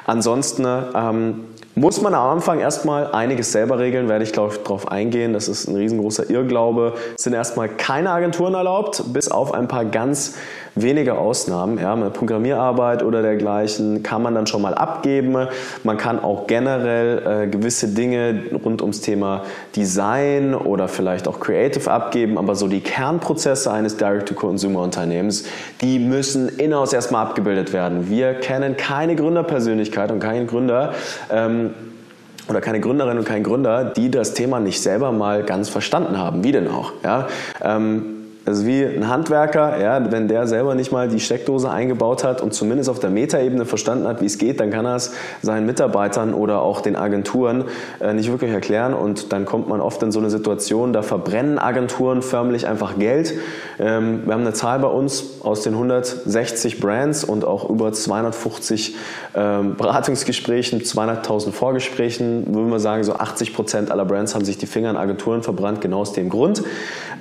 Ansonsten 0.06 0.66
ähm, 0.94 1.46
muss 1.76 2.02
man 2.02 2.14
am 2.14 2.38
Anfang 2.38 2.60
erstmal 2.60 3.12
einiges 3.12 3.52
selber 3.52 3.80
regeln, 3.80 4.10
werde 4.10 4.24
ich 4.24 4.34
glaube 4.34 4.54
ich 4.54 4.64
darauf 4.64 4.90
eingehen. 4.90 5.32
Das 5.32 5.48
ist 5.48 5.68
ein 5.68 5.76
riesengroßer 5.76 6.30
Irrglaube. 6.30 6.94
Es 7.18 7.24
sind 7.24 7.34
erstmal 7.34 7.70
keine 7.70 8.12
Agenturen 8.12 8.54
erlaubt, 8.54 9.04
bis 9.14 9.30
auf 9.30 9.54
ein 9.54 9.68
paar 9.68 9.86
ganz 9.86 10.36
wenige 10.76 11.18
Ausnahmen. 11.18 11.80
Ja, 11.80 11.96
mit 11.96 12.14
Programmierarbeit 12.14 13.04
oder 13.04 13.22
dergleichen 13.22 14.04
kann 14.04 14.22
man 14.22 14.36
dann 14.36 14.46
schon 14.48 14.62
mal 14.62 14.74
abgeben. 14.74 15.48
Man 15.84 15.98
kann 15.98 16.20
auch 16.20 16.48
generell 16.48 17.44
äh, 17.44 17.48
gewisse 17.48 17.88
Dinge 17.88 18.44
rund 18.64 18.82
ums 18.82 19.02
Thema 19.02 19.44
Design 19.76 20.54
oder 20.54 20.88
vielleicht 20.88 21.28
auch 21.28 21.40
Creative 21.40 21.90
abgeben, 21.90 22.38
aber 22.38 22.56
so 22.56 22.68
die 22.68 22.82
Kernprozesse 22.82 23.72
eines 23.72 23.98
Direct-to-Consumer-Unternehmens, 23.98 25.46
die 25.82 26.00
müssen 26.00 26.50
in-house 26.50 26.94
erstmal 26.94 27.26
abgebildet 27.26 27.74
werden. 27.74 28.10
Wir 28.10 28.34
kennen 28.36 28.78
keine 28.78 29.16
Gründerpersönlichkeit 29.16 30.12
und 30.12 30.20
keinen 30.20 30.48
Gründer, 30.48 30.94
ähm, 31.32 31.72
oder 32.48 32.62
keine 32.62 32.80
Gründerin 32.80 33.18
und 33.18 33.26
kein 33.26 33.44
Gründer, 33.44 33.86
die 33.86 34.12
das 34.12 34.34
Thema 34.34 34.60
nicht 34.60 34.82
selber 34.82 35.12
mal 35.12 35.44
ganz 35.44 35.70
verstanden 35.70 36.18
haben. 36.18 36.44
Wie 36.44 36.52
denn 36.52 36.68
auch? 36.68 36.92
Ja? 37.04 37.28
Ähm, 37.64 38.15
also 38.46 38.66
wie 38.66 38.84
ein 38.84 39.10
Handwerker, 39.10 39.82
ja, 39.82 40.12
wenn 40.12 40.28
der 40.28 40.46
selber 40.48 40.76
nicht 40.76 40.92
mal 40.92 41.08
die 41.08 41.20
Steckdose 41.20 41.70
eingebaut 41.70 42.24
hat 42.24 42.42
und 42.42 42.54
zumindest 42.54 42.90
auf 42.90 43.00
der 43.00 43.10
Metaebene 43.10 43.66
verstanden 43.66 44.08
hat, 44.08 44.22
wie 44.22 44.26
es 44.26 44.38
geht, 44.38 44.60
dann 44.60 44.70
kann 44.70 44.86
er 44.86 44.96
es 44.96 45.14
seinen 45.42 45.66
Mitarbeitern 45.66 46.34
oder 46.34 46.62
auch 46.62 46.82
den 46.82 46.96
Agenturen 46.96 47.66
äh, 48.00 48.14
nicht 48.14 48.30
wirklich 48.30 48.52
erklären 48.52 48.94
und 48.94 49.34
dann 49.34 49.46
kommt 49.46 49.68
man 49.68 49.82
oft 49.82 50.02
in 50.04 50.12
so 50.12 50.20
eine 50.20 50.30
Situation, 50.30 50.94
da 50.94 51.02
verbrennen 51.02 51.58
Agenturen 51.58 52.22
förmlich 52.22 52.68
einfach 52.68 53.00
Geld. 53.00 53.34
Ähm, 53.80 54.22
wir 54.26 54.34
haben 54.34 54.42
eine 54.42 54.54
Zahl 54.54 54.80
bei 54.80 54.90
uns 54.90 55.42
aus 55.42 55.62
den 55.62 55.74
160 55.74 56.80
Brands 56.80 57.24
und 57.24 57.46
auch 57.46 57.68
über 57.70 57.94
250 57.94 58.96
ähm, 59.36 59.76
Beratungsgesprächen, 59.76 60.82
200.000 60.82 61.52
Vorgesprächen, 61.52 62.54
würden 62.54 62.70
wir 62.70 62.80
sagen, 62.80 63.04
so 63.04 63.14
80 63.14 63.56
Prozent 63.56 63.92
aller 63.92 64.06
Brands 64.06 64.36
haben 64.36 64.46
sich 64.46 64.58
die 64.60 64.68
Finger 64.68 64.90
an 64.92 64.98
Agenturen 64.98 65.42
verbrannt, 65.42 65.82
genau 65.82 66.02
aus 66.02 66.14
dem 66.14 66.30
Grund. 66.30 66.64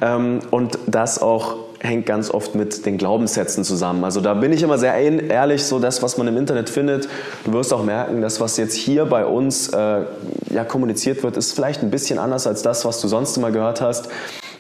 Ähm, 0.01 0.41
und 0.51 0.79
das 0.87 1.14
auch 1.21 1.57
hängt 1.81 2.07
ganz 2.07 2.31
oft 2.31 2.55
mit 2.55 2.87
den 2.87 2.97
Glaubenssätzen 2.97 3.63
zusammen. 3.63 4.05
Also 4.05 4.21
da 4.21 4.35
bin 4.35 4.53
ich 4.53 4.63
immer 4.63 4.79
sehr 4.79 4.95
ehrlich, 4.95 5.65
so 5.65 5.79
das, 5.79 6.03
was 6.03 6.17
man 6.17 6.27
im 6.27 6.37
Internet 6.37 6.71
findet. 6.71 7.09
Du 7.45 7.53
wirst 7.53 7.73
auch 7.75 7.85
merken, 7.85 8.23
das, 8.23 8.41
was 8.41 8.57
jetzt 8.57 8.75
hier 8.75 9.05
bei 9.05 9.27
uns 9.27 9.69
äh, 9.69 10.03
ja, 10.51 10.65
kommuniziert 10.65 11.23
wird, 11.23 11.37
ist 11.37 11.53
vielleicht 11.53 11.83
ein 11.83 11.91
bisschen 11.91 12.19
anders 12.19 12.47
als 12.47 12.63
das, 12.63 12.85
was 12.85 13.01
du 13.01 13.09
sonst 13.09 13.37
immer 13.37 13.51
gehört 13.51 13.81
hast. 13.81 14.09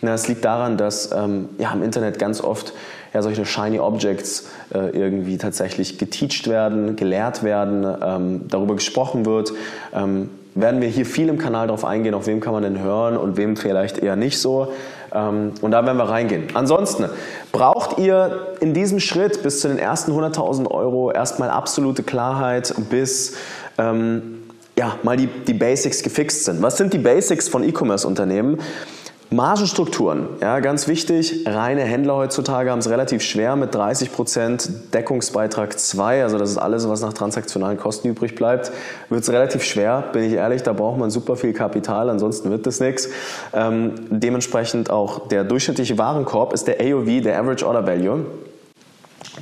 Das 0.03 0.29
liegt 0.29 0.45
daran, 0.45 0.77
dass 0.77 1.13
ähm, 1.13 1.49
ja, 1.59 1.73
im 1.73 1.83
Internet 1.83 2.19
ganz 2.19 2.43
oft 2.43 2.75
ja, 3.15 3.23
solche 3.23 3.47
Shiny 3.47 3.79
Objects 3.79 4.49
äh, 4.75 4.91
irgendwie 4.91 5.39
tatsächlich 5.39 5.99
geteacht 5.99 6.49
werden, 6.49 6.97
gelehrt 6.97 7.43
werden, 7.43 7.87
ähm, 8.03 8.41
darüber 8.49 8.75
gesprochen 8.75 9.25
wird. 9.25 9.53
Ähm, 9.95 10.29
werden 10.55 10.81
wir 10.81 10.89
hier 10.89 11.07
viel 11.07 11.29
im 11.29 11.39
Kanal 11.39 11.67
darauf 11.67 11.85
eingehen, 11.85 12.15
auf 12.15 12.27
wem 12.27 12.41
kann 12.41 12.53
man 12.53 12.63
denn 12.63 12.81
hören 12.81 13.17
und 13.17 13.37
wem 13.37 13.57
vielleicht 13.57 13.99
eher 13.99 14.17
nicht 14.17 14.39
so. 14.39 14.73
Ähm, 15.15 15.53
und 15.61 15.71
da 15.71 15.87
werden 15.87 15.97
wir 15.97 16.09
reingehen. 16.09 16.49
Ansonsten 16.55 17.07
braucht 17.53 17.99
ihr 17.99 18.55
in 18.61 18.75
diesem 18.75 19.01
Schritt 19.01 19.43
bis 19.43 19.61
zu 19.61 19.69
den 19.69 19.79
ersten 19.79 20.13
100.000 20.13 20.71
Euro 20.71 21.11
erstmal 21.11 21.51
absolute 21.51 22.03
Klarheit, 22.03 22.75
bis 22.91 23.37
ähm, 23.79 24.43
ja, 24.77 24.97
mal 25.03 25.17
die, 25.17 25.29
die 25.29 25.55
Basics 25.55 26.03
gefixt 26.03 26.45
sind. 26.45 26.63
Was 26.63 26.77
sind 26.77 26.93
die 26.93 26.99
Basics 26.99 27.49
von 27.49 27.63
E-Commerce-Unternehmen? 27.63 28.59
Margenstrukturen, 29.35 30.29
ja, 30.41 30.61
ganz 30.61 30.87
wichtig. 30.87 31.45
Reine 31.47 31.83
Händler 31.83 32.15
heutzutage 32.15 32.71
haben 32.71 32.79
es 32.79 32.89
relativ 32.89 33.23
schwer 33.23 33.57
mit 33.57 33.75
30% 33.75 34.91
Deckungsbeitrag 34.93 35.77
2, 35.77 36.23
also 36.23 36.39
das 36.39 36.51
ist 36.51 36.59
alles, 36.59 36.89
was 36.89 37.01
nach 37.01 37.13
transaktionalen 37.13 37.77
Kosten 37.77 38.09
übrig 38.09 38.37
bleibt, 38.37 38.71
wird 39.09 39.23
es 39.23 39.33
relativ 39.33 39.65
schwer, 39.65 40.05
bin 40.13 40.23
ich 40.23 40.35
ehrlich, 40.35 40.63
da 40.63 40.73
braucht 40.73 40.99
man 40.99 41.11
super 41.11 41.35
viel 41.35 41.53
Kapital, 41.53 42.11
ansonsten 42.11 42.51
wird 42.51 42.67
das 42.67 42.79
nichts. 42.79 43.09
Ähm, 43.53 43.95
dementsprechend 44.11 44.91
auch 44.91 45.27
der 45.27 45.43
durchschnittliche 45.43 45.99
Warenkorb 45.99 46.53
ist 46.53 46.69
der 46.69 46.81
AOV, 46.81 47.23
der 47.23 47.39
Average 47.39 47.67
Order 47.67 47.87
Value. 47.87 48.27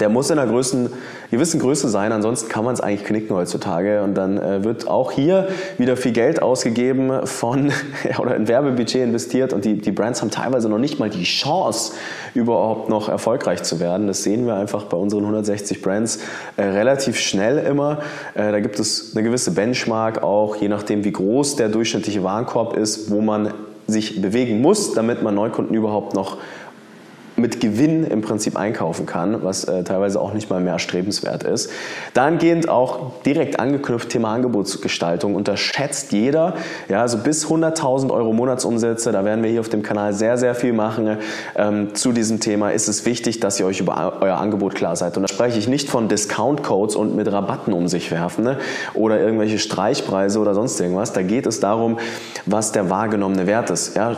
Der 0.01 0.09
muss 0.09 0.31
in 0.31 0.39
einer 0.39 0.51
Größen, 0.51 0.89
gewissen 1.31 1.61
Größe 1.61 1.89
sein, 1.89 2.13
ansonsten 2.13 2.49
kann 2.49 2.65
man 2.65 2.73
es 2.73 2.81
eigentlich 2.81 3.05
knicken 3.05 3.37
heutzutage. 3.37 4.03
Und 4.03 4.15
dann 4.15 4.39
äh, 4.39 4.65
wird 4.65 4.89
auch 4.89 5.13
hier 5.13 5.49
wieder 5.77 5.97
viel 5.97 6.13
Geld 6.13 6.41
ausgegeben 6.41 7.27
von 7.27 7.73
oder 8.19 8.37
in 8.37 8.49
Werbebudget 8.49 9.03
investiert 9.03 9.53
und 9.53 9.65
die, 9.65 9.79
die 9.79 9.93
Brands 9.93 10.23
haben 10.23 10.31
teilweise 10.31 10.69
noch 10.69 10.79
nicht 10.79 10.99
mal 10.99 11.11
die 11.11 11.25
Chance, 11.25 11.93
überhaupt 12.35 12.89
noch 12.89 13.09
erfolgreich 13.09 13.63
zu 13.63 13.81
werden. 13.81 14.07
Das 14.07 14.23
sehen 14.23 14.47
wir 14.47 14.55
einfach 14.55 14.85
bei 14.85 14.97
unseren 14.97 15.21
160 15.23 15.83
Brands 15.83 16.21
äh, 16.57 16.63
relativ 16.63 17.19
schnell 17.19 17.59
immer. 17.59 17.99
Äh, 18.35 18.51
da 18.51 18.61
gibt 18.61 18.79
es 18.79 19.15
eine 19.15 19.23
gewisse 19.23 19.53
Benchmark 19.53 20.23
auch, 20.23 20.57
je 20.57 20.69
nachdem 20.69 21.05
wie 21.05 21.13
groß 21.13 21.57
der 21.57 21.69
durchschnittliche 21.69 22.25
Warenkorb 22.25 22.77
ist, 22.77 23.11
wo 23.11 23.21
man 23.21 23.53
sich 23.87 24.23
bewegen 24.23 24.61
muss, 24.61 24.95
damit 24.95 25.23
man 25.23 25.35
Neukunden 25.35 25.75
überhaupt 25.75 26.15
noch 26.15 26.39
mit 27.37 27.61
Gewinn 27.61 28.05
im 28.05 28.21
Prinzip 28.21 28.57
einkaufen 28.57 29.07
kann, 29.07 29.43
was 29.43 29.65
äh, 29.65 29.85
teilweise 29.85 30.21
auch 30.21 30.35
nicht 30.35 30.51
mal 30.51 30.61
mehr 30.61 30.75
erstrebenswert 30.75 31.43
ist. 31.43 31.71
Dahingehend 32.15 32.69
auch 32.69 33.23
direkt 33.25 33.59
angeknüpft 33.59 34.11
Thema 34.11 34.33
Angebotsgestaltung 34.33 35.35
unterschätzt 35.35 36.13
jeder. 36.13 36.55
Ja, 36.89 37.01
also 37.01 37.19
bis 37.19 37.47
100.000 37.47 38.11
Euro 38.13 38.33
Monatsumsätze, 38.33 39.13
da 39.13 39.25
werden 39.25 39.43
wir 39.43 39.51
hier 39.51 39.61
auf 39.61 39.69
dem 39.69 39.83
Kanal 39.83 40.13
sehr, 40.13 40.37
sehr 40.39 40.55
viel 40.55 40.73
machen. 40.73 41.19
Ähm, 41.57 41.95
zu 41.95 42.13
diesem 42.13 42.41
Thema 42.41 42.71
ist 42.71 42.89
es 42.89 43.07
wichtig, 43.07 43.41
dass 43.41 43.59
ihr 43.59 43.67
euch 43.67 43.81
über 43.81 44.19
euer 44.21 44.37
Angebot 44.37 44.75
klar 44.75 44.97
seid. 44.97 45.17
Und 45.17 45.23
da 45.23 45.29
spreche 45.29 45.59
ich 45.59 45.69
nicht 45.69 45.89
von 45.89 46.09
Discount-Codes 46.09 46.97
und 46.97 47.17
mit 47.17 47.31
Rabatten 47.31 47.73
um 47.73 47.89
sich 47.89 48.11
werfen 48.11 48.45
ne? 48.45 48.59
oder 48.95 49.21
irgendwelche 49.21 49.59
Streichpreise 49.59 50.39
oder 50.39 50.55
sonst 50.55 50.81
irgendwas. 50.81 51.13
Da 51.13 51.23
geht 51.23 51.47
es 51.47 51.61
darum, 51.61 51.99
was 52.47 52.73
der 52.73 52.91
wahrgenommene 52.91 53.47
Wert 53.47 53.71
ist. 53.71 53.97
Ja, 53.97 54.17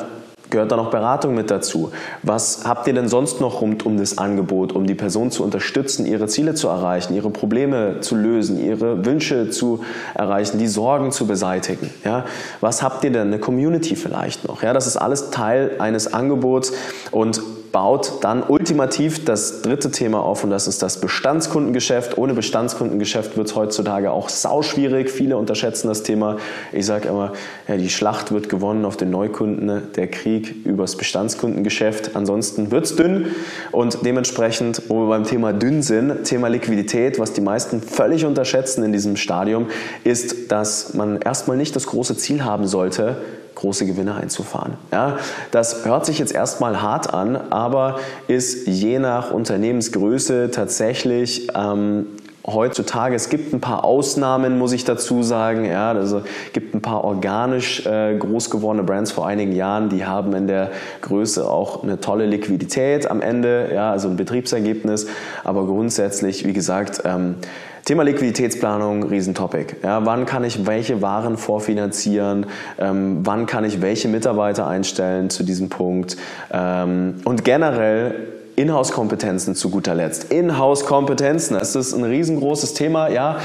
Gehört 0.51 0.71
da 0.71 0.77
noch 0.77 0.91
Beratung 0.91 1.35
mit 1.35 1.51
dazu? 1.51 1.91
Was 2.23 2.65
habt 2.65 2.87
ihr 2.87 2.95
denn 2.95 3.09
sonst 3.09 3.41
noch 3.41 3.61
rund 3.61 3.87
um 3.87 3.97
das 3.97 4.19
Angebot, 4.19 4.73
um 4.73 4.87
die 4.87 4.95
Person 4.95 5.31
zu 5.31 5.43
unterstützen, 5.43 6.07
ihre 6.07 6.27
Ziele 6.27 6.55
zu 6.55 6.69
erreichen, 6.69 7.15
ihre 7.15 7.31
Probleme 7.31 8.01
zu 8.01 8.15
lösen, 8.15 8.63
ihre 8.63 9.05
Wünsche 9.05 9.51
zu 9.51 9.81
erreichen, 10.15 10.59
die 10.59 10.69
Sorgen 10.69 11.13
zu 11.13 11.27
beseitigen? 11.27 11.91
Ja? 12.05 12.25
Was 12.61 12.83
habt 12.83 13.05
ihr 13.05 13.11
denn? 13.11 13.29
Eine 13.29 13.39
Community 13.39 13.97
vielleicht 13.97 14.47
noch? 14.47 14.63
Ja, 14.63 14.73
das 14.73 14.87
ist 14.87 14.97
alles 14.97 15.31
Teil 15.31 15.77
eines 15.79 16.13
Angebots 16.13 16.73
und 17.11 17.41
baut 17.75 18.23
dann 18.23 18.45
ultimativ 18.45 19.25
das 19.25 19.63
dritte 19.63 19.91
Thema 19.91 20.21
auf 20.21 20.45
und 20.45 20.51
das 20.51 20.69
ist 20.69 20.81
das 20.81 21.01
Bestandskundengeschäft. 21.01 22.17
Ohne 22.17 22.33
Bestandskundengeschäft 22.33 23.37
wird 23.37 23.49
es 23.49 23.57
heutzutage 23.57 24.13
auch 24.13 24.29
sauschwierig. 24.29 25.11
Viele 25.11 25.37
unterschätzen 25.37 25.89
das 25.89 26.05
Thema. 26.05 26.37
Ich 26.71 26.87
sage 26.87 27.09
immer, 27.09 27.33
ja, 27.67 27.77
die 27.77 27.89
Schlacht 27.91 28.31
wird 28.31 28.49
gewonnen 28.49 28.85
auf 28.85 28.97
den 28.97 29.11
Neukunden, 29.11 29.93
der 29.97 30.07
Krieg 30.07 30.65
übers 30.65 30.95
Bestandskundengeschäft. 30.95 32.15
Ansonsten 32.15 32.71
wird 32.71 32.85
es 32.85 32.95
dünn 32.95 33.27
und 33.73 33.99
dementsprechend, 34.07 34.83
wo 34.87 35.01
wir 35.01 35.09
beim 35.09 35.25
Thema 35.25 35.53
dünn 35.53 35.83
sind, 35.83 36.23
Thema 36.23 36.47
Liquidität, 36.47 37.19
was 37.19 37.33
die 37.33 37.41
meisten 37.41 37.83
völlig 37.83 38.25
unterschätzen 38.25 38.85
in 38.85 38.93
diesem 38.93 39.17
Stadium, 39.17 39.67
ist, 40.05 40.53
dass 40.53 40.95
man 40.95 41.21
erstmal 41.21 41.57
nicht 41.57 41.75
das 41.75 41.89
große 41.89 42.17
Ziel 42.17 42.45
haben 42.45 42.69
sollte, 42.69 43.17
große 43.55 43.87
Gewinne 43.87 44.15
einzufahren. 44.15 44.75
Ja, 44.93 45.19
das 45.51 45.85
hört 45.85 46.07
sich 46.07 46.19
jetzt 46.19 46.35
erstmal 46.35 46.83
hart 46.83 47.13
an, 47.13 47.37
aber 47.37 47.97
ist 48.29 48.67
je 48.67 48.99
nach 48.99 49.31
Unternehmensgröße 49.31 50.51
tatsächlich 50.51 51.49
ähm, 51.55 52.07
heutzutage, 52.47 53.15
es 53.15 53.29
gibt 53.29 53.53
ein 53.55 53.61
paar 53.61 53.85
Ausnahmen, 53.85 54.59
muss 54.59 54.73
ich 54.73 54.85
dazu 54.85 55.23
sagen. 55.23 55.65
Ja, 55.65 55.93
also 55.93 56.23
gibt 56.53 56.75
ein 56.75 56.83
paar 56.83 57.05
organisch 57.05 57.87
äh, 57.87 58.17
groß 58.17 58.51
gewordene 58.51 58.85
Brands 58.85 59.13
vor 59.13 59.27
einigen 59.27 59.53
Jahren, 59.53 59.89
die 59.89 60.05
haben 60.05 60.35
in 60.35 60.47
der 60.47 60.71
Größe 61.01 61.49
auch 61.49 61.83
eine 61.83 62.01
tolle 62.01 62.27
Liquidität 62.27 63.11
am 63.11 63.23
Ende, 63.23 63.71
ja, 63.73 63.91
also 63.91 64.09
ein 64.09 64.17
Betriebsergebnis. 64.17 65.07
Aber 65.43 65.67
grundsätzlich, 65.67 66.45
wie 66.45 66.53
gesagt, 66.53 67.03
ähm, 67.05 67.37
Thema 67.85 68.03
Liquiditätsplanung, 68.03 69.03
Riesentopic. 69.03 69.77
Ja, 69.83 70.07
wann 70.07 70.25
kann 70.25 70.43
ich 70.43 70.67
welche 70.67 71.03
Waren 71.03 71.37
vorfinanzieren? 71.37 72.47
Ähm, 72.79 73.21
wann 73.25 73.45
kann 73.45 73.65
ich 73.65 73.83
welche 73.83 74.09
Mitarbeiter 74.09 74.67
einstellen 74.67 75.29
zu 75.29 75.43
diesem 75.43 75.69
Punkt? 75.69 76.17
Ähm, 76.51 77.17
und 77.25 77.45
generell 77.45 78.29
Inhouse-Kompetenzen 78.57 79.55
zu 79.55 79.69
guter 79.69 79.95
Letzt. 79.95 80.33
Inhouse-Kompetenzen, 80.33 81.59
das 81.59 81.77
ist 81.77 81.93
ein 81.93 82.05
riesengroßes 82.05 82.73
Thema. 82.73 83.11
Ja, 83.11 83.37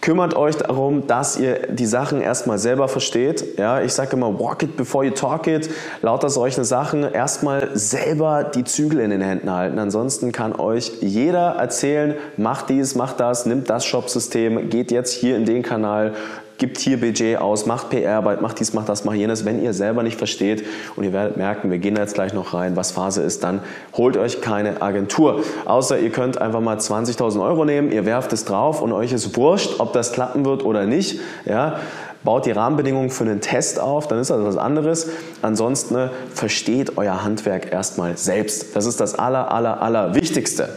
Kümmert 0.00 0.36
euch 0.36 0.56
darum, 0.56 1.06
dass 1.08 1.36
ihr 1.38 1.66
die 1.68 1.86
Sachen 1.86 2.20
erstmal 2.20 2.58
selber 2.58 2.88
versteht. 2.88 3.58
Ja, 3.58 3.80
ich 3.80 3.92
sage 3.92 4.12
immer, 4.16 4.38
walk 4.38 4.62
it 4.62 4.76
before 4.76 5.04
you 5.04 5.10
talk 5.10 5.46
it. 5.48 5.68
Lauter 6.02 6.30
solche 6.30 6.64
Sachen. 6.64 7.02
Erstmal 7.02 7.70
selber 7.74 8.44
die 8.44 8.64
Zügel 8.64 9.00
in 9.00 9.10
den 9.10 9.20
Händen 9.20 9.52
halten. 9.52 9.78
Ansonsten 9.78 10.30
kann 10.30 10.54
euch 10.54 10.92
jeder 11.00 11.56
erzählen, 11.56 12.14
macht 12.36 12.68
dies, 12.70 12.94
macht 12.94 13.18
das, 13.18 13.44
nimmt 13.44 13.68
das 13.70 13.84
Shop-System, 13.84 14.70
geht 14.70 14.92
jetzt 14.92 15.12
hier 15.12 15.36
in 15.36 15.44
den 15.44 15.62
Kanal, 15.62 16.14
gibt 16.58 16.78
hier 16.78 17.00
Budget 17.00 17.38
aus, 17.38 17.66
macht 17.66 17.90
PR-Arbeit, 17.90 18.42
macht 18.42 18.60
dies, 18.60 18.74
macht 18.74 18.88
das, 18.88 19.04
macht 19.04 19.16
jenes. 19.16 19.44
Wenn 19.44 19.62
ihr 19.62 19.72
selber 19.72 20.02
nicht 20.02 20.18
versteht 20.18 20.64
und 20.96 21.04
ihr 21.04 21.12
werdet 21.12 21.36
merken, 21.36 21.70
wir 21.70 21.78
gehen 21.78 21.94
da 21.94 22.02
jetzt 22.02 22.14
gleich 22.14 22.34
noch 22.34 22.52
rein, 22.52 22.76
was 22.76 22.90
Phase 22.90 23.22
ist, 23.22 23.44
dann 23.44 23.60
holt 23.96 24.16
euch 24.16 24.40
keine 24.40 24.82
Agentur. 24.82 25.42
Außer 25.64 25.98
ihr 25.98 26.10
könnt 26.10 26.40
einfach 26.40 26.60
mal 26.60 26.76
20.000 26.76 27.42
Euro 27.42 27.64
nehmen, 27.64 27.92
ihr 27.92 28.04
werft 28.04 28.32
es 28.32 28.44
drauf 28.44 28.82
und 28.82 28.92
euch 28.92 29.12
ist 29.12 29.36
wurscht, 29.36 29.78
ob 29.78 29.92
das 29.92 30.12
klappen 30.12 30.44
wird 30.44 30.64
oder 30.64 30.84
nicht. 30.86 31.20
Ja, 31.46 31.78
baut 32.24 32.46
die 32.46 32.50
Rahmenbedingungen 32.50 33.10
für 33.10 33.24
einen 33.24 33.40
Test 33.40 33.80
auf, 33.80 34.08
dann 34.08 34.18
ist 34.18 34.30
das 34.30 34.42
was 34.42 34.56
anderes. 34.56 35.08
Ansonsten 35.42 35.94
ne, 35.94 36.10
versteht 36.34 36.98
euer 36.98 37.24
Handwerk 37.24 37.72
erstmal 37.72 38.16
selbst. 38.16 38.74
Das 38.74 38.86
ist 38.86 39.00
das 39.00 39.14
aller, 39.14 39.52
aller, 39.52 39.80
aller 39.80 40.14
Wichtigste. 40.14 40.68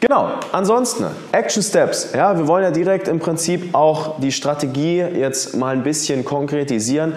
Genau, 0.00 0.30
ansonsten 0.52 1.04
Action 1.30 1.62
Steps. 1.62 2.12
Ja, 2.14 2.36
wir 2.38 2.48
wollen 2.48 2.64
ja 2.64 2.70
direkt 2.70 3.06
im 3.06 3.18
Prinzip 3.18 3.74
auch 3.74 4.18
die 4.18 4.32
Strategie 4.32 4.96
jetzt 4.96 5.54
mal 5.56 5.74
ein 5.74 5.82
bisschen 5.82 6.24
konkretisieren. 6.24 7.14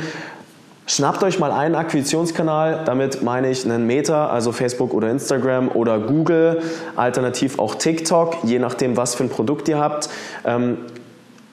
Schnappt 0.85 1.23
euch 1.23 1.39
mal 1.39 1.53
einen 1.53 1.75
Akquisitionskanal, 1.75 2.81
damit 2.83 3.23
meine 3.23 3.49
ich 3.49 3.63
einen 3.63 3.87
Meta, 3.87 4.27
also 4.27 4.51
Facebook 4.51 4.93
oder 4.93 5.09
Instagram 5.09 5.69
oder 5.69 5.97
Google, 5.97 6.61
alternativ 6.97 7.57
auch 7.57 7.75
TikTok, 7.75 8.43
je 8.43 8.59
nachdem, 8.59 8.97
was 8.97 9.15
für 9.15 9.23
ein 9.23 9.29
Produkt 9.29 9.69
ihr 9.69 9.79
habt, 9.79 10.09
ähm, 10.45 10.77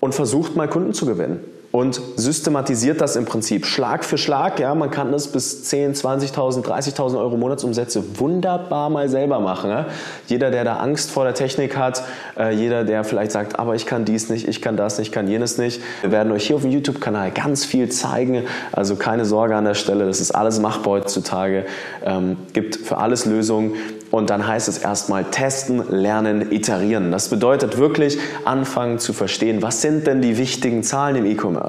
und 0.00 0.16
versucht 0.16 0.56
mal 0.56 0.66
Kunden 0.66 0.94
zu 0.94 1.06
gewinnen 1.06 1.44
und 1.72 2.00
systematisiert 2.16 3.00
das 3.00 3.14
im 3.14 3.26
Prinzip 3.26 3.64
Schlag 3.64 4.04
für 4.04 4.18
Schlag. 4.18 4.58
Ja, 4.58 4.74
man 4.74 4.90
kann 4.90 5.12
das 5.12 5.28
bis 5.28 5.64
10, 5.64 5.94
20.000, 5.94 6.64
30.000 6.64 7.16
Euro 7.16 7.36
Monatsumsätze 7.36 8.18
wunderbar 8.18 8.90
mal 8.90 9.08
selber 9.08 9.38
machen. 9.38 9.70
Ja? 9.70 9.86
Jeder, 10.26 10.50
der 10.50 10.64
da 10.64 10.76
Angst 10.78 11.12
vor 11.12 11.22
der 11.24 11.34
Technik 11.34 11.76
hat, 11.76 12.02
äh, 12.36 12.52
jeder, 12.52 12.82
der 12.82 13.04
vielleicht 13.04 13.30
sagt, 13.30 13.58
aber 13.60 13.76
ich 13.76 13.86
kann 13.86 14.04
dies 14.04 14.30
nicht, 14.30 14.48
ich 14.48 14.60
kann 14.60 14.76
das 14.76 14.98
nicht, 14.98 15.08
ich 15.08 15.12
kann 15.12 15.28
jenes 15.28 15.58
nicht. 15.58 15.80
Wir 16.00 16.10
werden 16.10 16.32
euch 16.32 16.48
hier 16.48 16.56
auf 16.56 16.62
dem 16.62 16.72
YouTube-Kanal 16.72 17.30
ganz 17.30 17.64
viel 17.64 17.88
zeigen. 17.88 18.44
Also 18.72 18.96
keine 18.96 19.24
Sorge 19.24 19.54
an 19.54 19.64
der 19.64 19.74
Stelle, 19.74 20.06
das 20.06 20.20
ist 20.20 20.32
alles 20.32 20.58
machbar 20.58 20.94
heutzutage. 20.94 21.66
Ähm, 22.04 22.36
gibt 22.52 22.76
für 22.76 22.96
alles 22.96 23.26
Lösungen. 23.26 23.74
Und 24.10 24.28
dann 24.28 24.44
heißt 24.44 24.66
es 24.66 24.78
erstmal 24.78 25.22
testen, 25.22 25.84
lernen, 25.88 26.50
iterieren. 26.50 27.12
Das 27.12 27.28
bedeutet 27.28 27.78
wirklich 27.78 28.18
anfangen 28.44 28.98
zu 28.98 29.12
verstehen, 29.12 29.62
was 29.62 29.82
sind 29.82 30.08
denn 30.08 30.20
die 30.20 30.36
wichtigen 30.36 30.82
Zahlen 30.82 31.14
im 31.14 31.26
E-Commerce? 31.26 31.59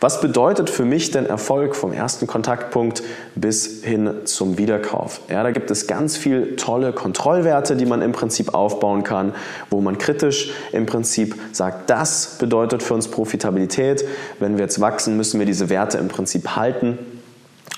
Was 0.00 0.20
bedeutet 0.20 0.70
für 0.70 0.84
mich 0.84 1.10
denn 1.10 1.26
Erfolg 1.26 1.76
vom 1.76 1.92
ersten 1.92 2.26
Kontaktpunkt 2.26 3.02
bis 3.34 3.82
hin 3.84 4.10
zum 4.24 4.58
Wiederkauf? 4.58 5.20
Ja, 5.28 5.42
da 5.42 5.50
gibt 5.50 5.70
es 5.70 5.86
ganz 5.86 6.16
viel 6.16 6.56
tolle 6.56 6.92
Kontrollwerte, 6.92 7.76
die 7.76 7.86
man 7.86 8.02
im 8.02 8.12
Prinzip 8.12 8.54
aufbauen 8.54 9.04
kann, 9.04 9.34
wo 9.70 9.80
man 9.80 9.98
kritisch 9.98 10.52
im 10.72 10.86
Prinzip 10.86 11.34
sagt, 11.52 11.90
das 11.90 12.36
bedeutet 12.38 12.82
für 12.82 12.94
uns 12.94 13.08
Profitabilität. 13.08 14.04
Wenn 14.38 14.56
wir 14.56 14.64
jetzt 14.64 14.80
wachsen, 14.80 15.16
müssen 15.16 15.38
wir 15.38 15.46
diese 15.46 15.68
Werte 15.68 15.98
im 15.98 16.08
Prinzip 16.08 16.56
halten. 16.56 16.98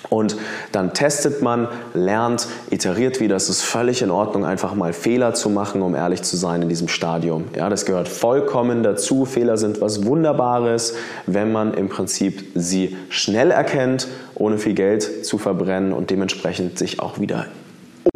Und 0.09 0.37
dann 0.73 0.95
testet 0.95 1.43
man, 1.43 1.69
lernt, 1.95 2.49
iteriert 2.71 3.21
wieder. 3.21 3.37
Es 3.37 3.49
ist 3.49 3.63
völlig 3.63 4.03
in 4.03 4.11
Ordnung, 4.11 4.45
einfach 4.45 4.75
mal 4.75 4.93
Fehler 4.93 5.35
zu 5.35 5.51
machen, 5.51 5.83
um 5.83 5.95
ehrlich 5.95 6.23
zu 6.23 6.37
sein 6.37 6.63
in 6.63 6.69
diesem 6.69 6.89
Stadium. 6.89 7.45
Ja, 7.57 7.69
das 7.69 7.85
gehört 7.87 8.09
vollkommen 8.09 8.83
dazu. 8.83 9.25
Fehler 9.25 9.57
sind 9.57 9.81
was 9.81 10.05
Wunderbares, 10.05 10.95
wenn 11.27 11.53
man 11.53 11.75
im 11.75 11.89
Prinzip 11.89 12.53
sie 12.55 12.97
schnell 13.09 13.51
erkennt, 13.51 14.09
ohne 14.35 14.59
viel 14.59 14.75
Geld 14.75 15.27
zu 15.27 15.39
verbrennen 15.39 15.93
und 15.93 16.11
dementsprechend 16.11 16.79
sich 16.79 17.01
auch 17.01 17.19
wieder 17.19 17.47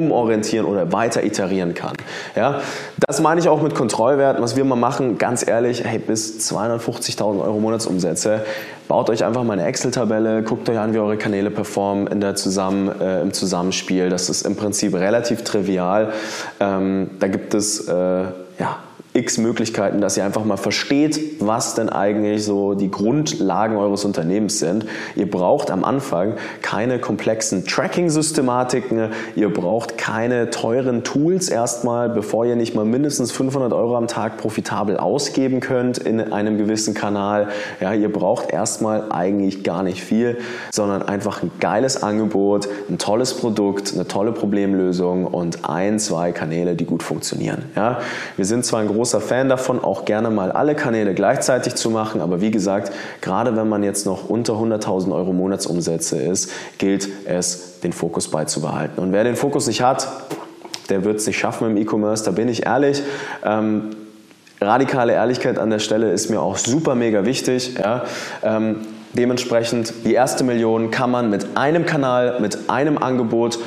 umorientieren 0.00 0.66
oder 0.66 0.92
weiter 0.92 1.24
iterieren 1.24 1.74
kann. 1.74 1.94
Ja, 2.34 2.60
das 3.06 3.20
meine 3.20 3.40
ich 3.40 3.48
auch 3.48 3.62
mit 3.62 3.74
Kontrollwerten, 3.74 4.42
was 4.42 4.56
wir 4.56 4.64
mal 4.64 4.76
machen, 4.76 5.18
ganz 5.18 5.46
ehrlich, 5.46 5.84
hey, 5.84 5.98
bis 5.98 6.50
250.000 6.50 7.42
Euro 7.42 7.58
Monatsumsätze, 7.58 8.44
baut 8.88 9.10
euch 9.10 9.24
einfach 9.24 9.44
mal 9.44 9.52
eine 9.54 9.66
Excel-Tabelle, 9.66 10.42
guckt 10.42 10.68
euch 10.68 10.78
an, 10.78 10.94
wie 10.94 10.98
eure 10.98 11.16
Kanäle 11.16 11.50
performen 11.50 12.06
in 12.08 12.20
der 12.20 12.34
Zusammen, 12.34 12.90
äh, 13.00 13.22
im 13.22 13.32
Zusammenspiel. 13.32 14.08
Das 14.08 14.28
ist 14.28 14.42
im 14.42 14.56
Prinzip 14.56 14.94
relativ 14.94 15.44
trivial. 15.44 16.12
Ähm, 16.58 17.10
da 17.20 17.28
gibt 17.28 17.54
es 17.54 17.86
äh, 17.88 17.92
ja, 17.92 18.78
x 19.12 19.38
Möglichkeiten, 19.38 20.00
dass 20.00 20.16
ihr 20.16 20.24
einfach 20.24 20.44
mal 20.44 20.56
versteht, 20.56 21.40
was 21.40 21.74
denn 21.74 21.88
eigentlich 21.88 22.44
so 22.44 22.74
die 22.74 22.90
Grundlagen 22.90 23.76
eures 23.76 24.04
Unternehmens 24.04 24.60
sind. 24.60 24.86
Ihr 25.16 25.28
braucht 25.28 25.70
am 25.70 25.84
Anfang 25.84 26.34
keine 26.62 27.00
komplexen 27.00 27.64
Tracking-Systematiken, 27.64 29.10
ihr 29.34 29.52
braucht 29.52 29.98
keine 29.98 30.50
teuren 30.50 31.02
Tools 31.02 31.48
erstmal, 31.48 32.08
bevor 32.08 32.46
ihr 32.46 32.54
nicht 32.54 32.76
mal 32.76 32.84
mindestens 32.84 33.32
500 33.32 33.72
Euro 33.72 33.96
am 33.96 34.06
Tag 34.06 34.36
profitabel 34.36 34.96
ausgeben 34.96 35.58
könnt 35.60 35.98
in 35.98 36.32
einem 36.32 36.56
gewissen 36.56 36.94
Kanal. 36.94 37.48
Ja, 37.80 37.92
ihr 37.92 38.12
braucht 38.12 38.50
erstmal 38.50 39.10
eigentlich 39.10 39.64
gar 39.64 39.82
nicht 39.82 40.02
viel, 40.02 40.38
sondern 40.70 41.02
einfach 41.02 41.42
ein 41.42 41.50
geiles 41.58 42.02
Angebot, 42.02 42.68
ein 42.88 42.98
tolles 42.98 43.34
Produkt, 43.34 43.92
eine 43.92 44.06
tolle 44.06 44.30
Problemlösung 44.30 45.26
und 45.26 45.68
ein, 45.68 45.98
zwei 45.98 46.30
Kanäle, 46.30 46.76
die 46.76 46.84
gut 46.84 47.02
funktionieren. 47.02 47.64
Ja, 47.74 47.98
wir 48.36 48.44
sind 48.44 48.64
zwar 48.64 48.80
ein 48.80 48.99
großer 49.00 49.22
Fan 49.22 49.48
davon, 49.48 49.82
auch 49.82 50.04
gerne 50.04 50.28
mal 50.28 50.52
alle 50.52 50.74
Kanäle 50.74 51.14
gleichzeitig 51.14 51.74
zu 51.74 51.88
machen. 51.88 52.20
Aber 52.20 52.42
wie 52.42 52.50
gesagt, 52.50 52.92
gerade 53.22 53.56
wenn 53.56 53.66
man 53.66 53.82
jetzt 53.82 54.04
noch 54.04 54.28
unter 54.28 54.52
100.000 54.52 55.14
Euro 55.14 55.32
Monatsumsätze 55.32 56.20
ist, 56.20 56.52
gilt 56.76 57.08
es, 57.24 57.80
den 57.80 57.94
Fokus 57.94 58.28
beizubehalten. 58.28 59.02
Und 59.02 59.12
wer 59.12 59.24
den 59.24 59.36
Fokus 59.36 59.66
nicht 59.68 59.80
hat, 59.80 60.06
der 60.90 61.02
wird 61.02 61.16
es 61.16 61.26
nicht 61.26 61.38
schaffen 61.38 61.70
im 61.70 61.76
E-Commerce, 61.78 62.24
da 62.26 62.30
bin 62.32 62.46
ich 62.48 62.66
ehrlich. 62.66 63.02
Ähm, 63.42 63.96
radikale 64.60 65.14
Ehrlichkeit 65.14 65.58
an 65.58 65.70
der 65.70 65.78
Stelle 65.78 66.12
ist 66.12 66.28
mir 66.28 66.42
auch 66.42 66.58
super 66.58 66.94
mega 66.94 67.24
wichtig. 67.24 67.76
Ja. 67.78 68.02
Ähm, 68.42 68.86
dementsprechend, 69.14 69.94
die 70.04 70.12
erste 70.12 70.44
Million 70.44 70.90
kann 70.90 71.10
man 71.10 71.30
mit 71.30 71.56
einem 71.56 71.86
Kanal, 71.86 72.38
mit 72.40 72.68
einem 72.68 72.98
Angebot 72.98 73.60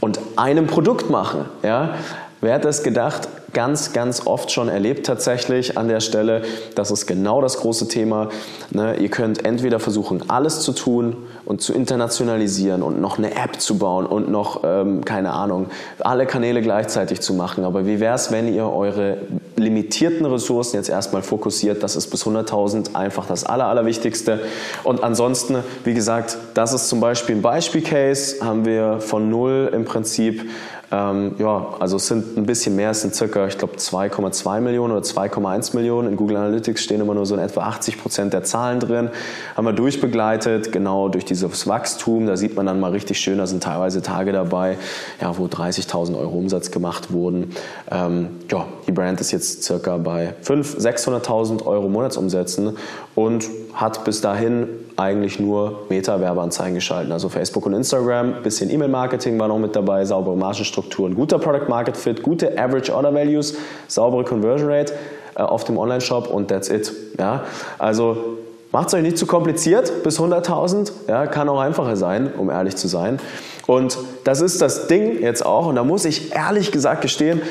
und 0.00 0.18
einem 0.36 0.66
Produkt 0.66 1.10
machen. 1.10 1.44
Ja. 1.62 1.96
Wer 2.40 2.54
hat 2.54 2.64
das 2.64 2.82
gedacht? 2.82 3.28
Ganz, 3.52 3.92
ganz 3.92 4.26
oft 4.26 4.50
schon 4.50 4.68
erlebt 4.68 5.06
tatsächlich 5.06 5.78
an 5.78 5.88
der 5.88 6.00
Stelle. 6.00 6.42
Das 6.74 6.90
ist 6.90 7.06
genau 7.06 7.40
das 7.40 7.58
große 7.58 7.88
Thema. 7.88 8.28
Ne? 8.70 8.96
Ihr 8.96 9.08
könnt 9.08 9.44
entweder 9.44 9.80
versuchen, 9.80 10.28
alles 10.28 10.60
zu 10.60 10.72
tun 10.72 11.16
und 11.44 11.62
zu 11.62 11.72
internationalisieren 11.72 12.82
und 12.82 13.00
noch 13.00 13.18
eine 13.18 13.34
App 13.34 13.60
zu 13.60 13.78
bauen 13.78 14.06
und 14.06 14.30
noch, 14.30 14.62
ähm, 14.64 15.04
keine 15.04 15.32
Ahnung, 15.32 15.66
alle 16.00 16.26
Kanäle 16.26 16.60
gleichzeitig 16.60 17.20
zu 17.20 17.32
machen. 17.32 17.64
Aber 17.64 17.86
wie 17.86 18.00
wäre 18.00 18.14
es, 18.14 18.30
wenn 18.30 18.52
ihr 18.52 18.66
eure 18.70 19.18
limitierten 19.56 20.26
Ressourcen 20.26 20.76
jetzt 20.76 20.90
erstmal 20.90 21.22
fokussiert? 21.22 21.82
Das 21.82 21.96
ist 21.96 22.08
bis 22.10 22.26
100.000 22.26 22.94
einfach 22.94 23.26
das 23.26 23.44
Aller, 23.44 23.66
Allerwichtigste. 23.66 24.40
Und 24.84 25.02
ansonsten, 25.02 25.58
wie 25.84 25.94
gesagt, 25.94 26.36
das 26.54 26.74
ist 26.74 26.88
zum 26.88 27.00
Beispiel 27.00 27.36
ein 27.36 27.42
Beispielcase, 27.42 28.44
haben 28.44 28.66
wir 28.66 29.00
von 29.00 29.30
null 29.30 29.70
im 29.72 29.84
Prinzip 29.86 30.48
ähm, 30.90 31.34
ja, 31.38 31.74
also 31.80 31.96
es 31.96 32.06
sind 32.06 32.38
ein 32.38 32.46
bisschen 32.46 32.74
mehr, 32.74 32.90
es 32.90 33.02
sind 33.02 33.14
circa, 33.14 33.46
ich 33.46 33.58
glaube, 33.58 33.76
2,2 33.76 34.60
Millionen 34.60 34.92
oder 34.92 35.02
2,1 35.02 35.76
Millionen. 35.76 36.08
In 36.08 36.16
Google 36.16 36.36
Analytics 36.36 36.82
stehen 36.82 37.00
immer 37.00 37.14
nur 37.14 37.26
so 37.26 37.34
in 37.34 37.40
etwa 37.40 37.62
80 37.62 38.00
Prozent 38.00 38.32
der 38.32 38.42
Zahlen 38.42 38.80
drin. 38.80 39.10
Haben 39.54 39.66
wir 39.66 39.74
durchbegleitet, 39.74 40.72
genau 40.72 41.08
durch 41.10 41.26
dieses 41.26 41.66
Wachstum. 41.66 42.26
Da 42.26 42.38
sieht 42.38 42.56
man 42.56 42.64
dann 42.64 42.80
mal 42.80 42.92
richtig 42.92 43.20
schön, 43.20 43.36
da 43.36 43.46
sind 43.46 43.62
teilweise 43.62 44.00
Tage 44.00 44.32
dabei, 44.32 44.78
ja, 45.20 45.36
wo 45.36 45.44
30.000 45.44 46.18
Euro 46.18 46.38
Umsatz 46.38 46.70
gemacht 46.70 47.12
wurden. 47.12 47.54
Ähm, 47.90 48.28
ja, 48.50 48.66
die 48.86 48.92
Brand 48.92 49.20
ist 49.20 49.32
jetzt 49.32 49.64
circa 49.64 49.98
bei 49.98 50.34
500.000, 50.42 51.22
600.000 51.22 51.66
Euro 51.66 51.88
Monatsumsätzen 51.88 52.78
und 53.14 53.44
hat 53.78 54.04
bis 54.04 54.20
dahin 54.20 54.68
eigentlich 54.96 55.38
nur 55.38 55.86
Meta-Werbeanzeigen 55.88 56.74
geschalten. 56.74 57.12
Also 57.12 57.28
Facebook 57.28 57.64
und 57.64 57.74
Instagram, 57.74 58.42
bisschen 58.42 58.70
E-Mail-Marketing 58.70 59.38
war 59.38 59.46
noch 59.46 59.60
mit 59.60 59.76
dabei, 59.76 60.04
saubere 60.04 60.36
Margenstrukturen, 60.36 61.14
guter 61.14 61.38
Product-Market-Fit, 61.38 62.24
gute 62.24 62.58
Average 62.58 62.92
Order 62.92 63.14
Values, 63.14 63.54
saubere 63.86 64.24
Conversion 64.24 64.68
Rate 64.68 64.94
äh, 65.36 65.42
auf 65.42 65.62
dem 65.62 65.78
Online-Shop 65.78 66.26
und 66.26 66.48
that's 66.48 66.68
it. 66.68 66.92
Ja? 67.20 67.44
Also 67.78 68.38
macht 68.72 68.88
es 68.88 68.94
euch 68.94 69.02
nicht 69.02 69.16
zu 69.16 69.26
kompliziert, 69.26 70.02
bis 70.02 70.18
100.000, 70.18 70.90
ja, 71.06 71.28
kann 71.28 71.48
auch 71.48 71.60
einfacher 71.60 71.94
sein, 71.94 72.32
um 72.36 72.50
ehrlich 72.50 72.74
zu 72.74 72.88
sein. 72.88 73.20
Und 73.68 73.96
das 74.24 74.40
ist 74.40 74.60
das 74.60 74.88
Ding 74.88 75.22
jetzt 75.22 75.46
auch, 75.46 75.68
und 75.68 75.76
da 75.76 75.84
muss 75.84 76.04
ich 76.04 76.34
ehrlich 76.34 76.72
gesagt 76.72 77.02
gestehen, 77.02 77.42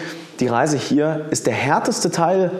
die 0.41 0.47
Reise 0.47 0.75
hier 0.75 1.25
ist 1.29 1.47
der 1.47 1.53
härteste 1.53 2.11
Teil 2.11 2.51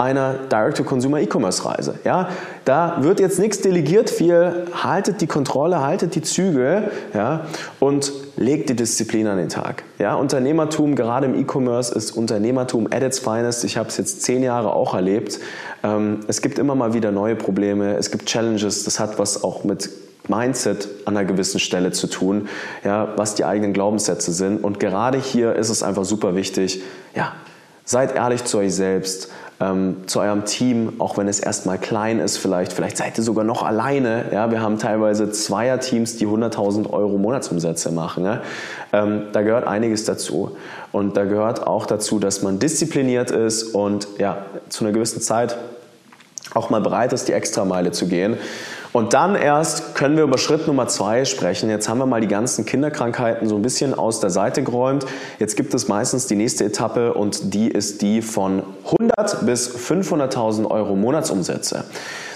einer 0.00 0.34
Direct-to-Consumer-E-Commerce-Reise. 0.50 1.96
Ja, 2.04 2.30
da 2.64 2.98
wird 3.00 3.20
jetzt 3.20 3.38
nichts 3.38 3.60
delegiert, 3.60 4.08
viel 4.08 4.66
haltet 4.72 5.20
die 5.20 5.26
Kontrolle, 5.26 5.82
haltet 5.82 6.14
die 6.14 6.22
Züge 6.22 6.90
ja, 7.12 7.46
und 7.78 8.12
legt 8.36 8.70
die 8.70 8.76
Disziplin 8.76 9.26
an 9.26 9.36
den 9.36 9.50
Tag. 9.50 9.84
Ja, 9.98 10.14
Unternehmertum, 10.14 10.94
gerade 10.94 11.26
im 11.26 11.34
E-Commerce, 11.38 11.94
ist 11.94 12.12
Unternehmertum 12.12 12.88
at 12.90 13.02
its 13.02 13.18
finest. 13.18 13.64
Ich 13.64 13.76
habe 13.76 13.90
es 13.90 13.98
jetzt 13.98 14.22
zehn 14.22 14.42
Jahre 14.42 14.72
auch 14.72 14.94
erlebt. 14.94 15.38
Ähm, 15.82 16.20
es 16.26 16.40
gibt 16.40 16.58
immer 16.58 16.74
mal 16.74 16.94
wieder 16.94 17.12
neue 17.12 17.36
Probleme, 17.36 17.96
es 17.96 18.10
gibt 18.10 18.26
Challenges, 18.26 18.84
das 18.84 18.98
hat 18.98 19.18
was 19.18 19.44
auch 19.44 19.64
mit 19.64 19.90
Mindset 20.28 20.88
an 21.04 21.16
einer 21.16 21.26
gewissen 21.26 21.60
Stelle 21.60 21.92
zu 21.92 22.06
tun, 22.06 22.48
ja, 22.84 23.08
was 23.16 23.34
die 23.34 23.44
eigenen 23.44 23.74
Glaubenssätze 23.74 24.32
sind. 24.32 24.64
Und 24.64 24.80
gerade 24.80 25.18
hier 25.18 25.54
ist 25.56 25.68
es 25.68 25.82
einfach 25.82 26.04
super 26.04 26.34
wichtig, 26.34 26.82
ja, 27.14 27.32
seid 27.84 28.14
ehrlich 28.14 28.44
zu 28.44 28.58
euch 28.58 28.74
selbst, 28.74 29.30
ähm, 29.60 29.96
zu 30.06 30.20
eurem 30.20 30.46
Team, 30.46 30.94
auch 30.98 31.18
wenn 31.18 31.28
es 31.28 31.38
erstmal 31.38 31.78
klein 31.78 32.18
ist 32.18 32.38
vielleicht. 32.38 32.72
Vielleicht 32.72 32.96
seid 32.96 33.18
ihr 33.18 33.24
sogar 33.24 33.44
noch 33.44 33.62
alleine. 33.62 34.26
Ja? 34.32 34.50
Wir 34.50 34.62
haben 34.62 34.78
teilweise 34.78 35.30
Zweierteams, 35.30 36.16
die 36.16 36.26
100.000 36.26 36.90
Euro 36.90 37.18
Monatsumsätze 37.18 37.92
machen. 37.92 38.24
Ja? 38.24 38.40
Ähm, 38.92 39.24
da 39.32 39.42
gehört 39.42 39.66
einiges 39.66 40.04
dazu. 40.04 40.56
Und 40.92 41.16
da 41.16 41.24
gehört 41.24 41.66
auch 41.66 41.86
dazu, 41.86 42.18
dass 42.18 42.42
man 42.42 42.58
diszipliniert 42.58 43.30
ist 43.30 43.74
und 43.74 44.08
ja, 44.18 44.38
zu 44.70 44.84
einer 44.84 44.92
gewissen 44.92 45.20
Zeit 45.20 45.56
auch 46.54 46.70
mal 46.70 46.80
bereit 46.80 47.12
ist, 47.12 47.28
die 47.28 47.32
Extrameile 47.32 47.92
zu 47.92 48.08
gehen. 48.08 48.36
Und 48.92 49.14
dann 49.14 49.36
erst 49.36 49.94
können 49.94 50.16
wir 50.16 50.24
über 50.24 50.36
Schritt 50.36 50.66
Nummer 50.66 50.88
zwei 50.88 51.24
sprechen. 51.24 51.70
Jetzt 51.70 51.88
haben 51.88 51.98
wir 51.98 52.06
mal 52.06 52.20
die 52.20 52.28
ganzen 52.28 52.66
Kinderkrankheiten 52.66 53.48
so 53.48 53.56
ein 53.56 53.62
bisschen 53.62 53.94
aus 53.94 54.20
der 54.20 54.30
Seite 54.30 54.62
geräumt. 54.64 55.06
Jetzt 55.38 55.56
gibt 55.56 55.72
es 55.74 55.86
meistens 55.86 56.26
die 56.26 56.34
nächste 56.34 56.64
Etappe 56.64 57.14
und 57.14 57.54
die 57.54 57.68
ist 57.68 58.02
die 58.02 58.20
von 58.20 58.62
100 58.86 59.46
bis 59.46 59.70
500.000 59.76 60.68
Euro 60.68 60.96
Monatsumsätze. 60.96 61.84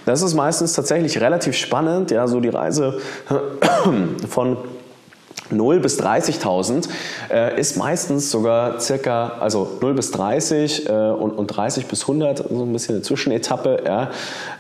Das 0.07 0.23
ist 0.23 0.35
meistens 0.35 0.75
tatsächlich 0.75 1.21
relativ 1.21 1.57
spannend, 1.57 2.11
ja, 2.11 2.29
so 2.29 2.39
die 2.41 2.51
Reise 2.51 3.01
von 4.29 4.59
0 5.55 5.81
bis 5.81 6.01
30.000 6.01 6.89
äh, 7.31 7.61
ist 7.61 7.77
meistens 7.77 8.31
sogar 8.31 8.81
circa, 8.81 9.33
also 9.41 9.79
0 9.81 9.95
bis 9.95 10.11
30 10.11 10.89
äh, 10.89 10.93
und, 10.93 11.33
und 11.33 11.47
30 11.49 11.87
bis 11.87 12.03
100, 12.03 12.39
so 12.39 12.63
ein 12.63 12.73
bisschen 12.73 12.97
eine 12.97 13.03
Zwischenetappe. 13.03 13.83
Ja. 13.87 14.11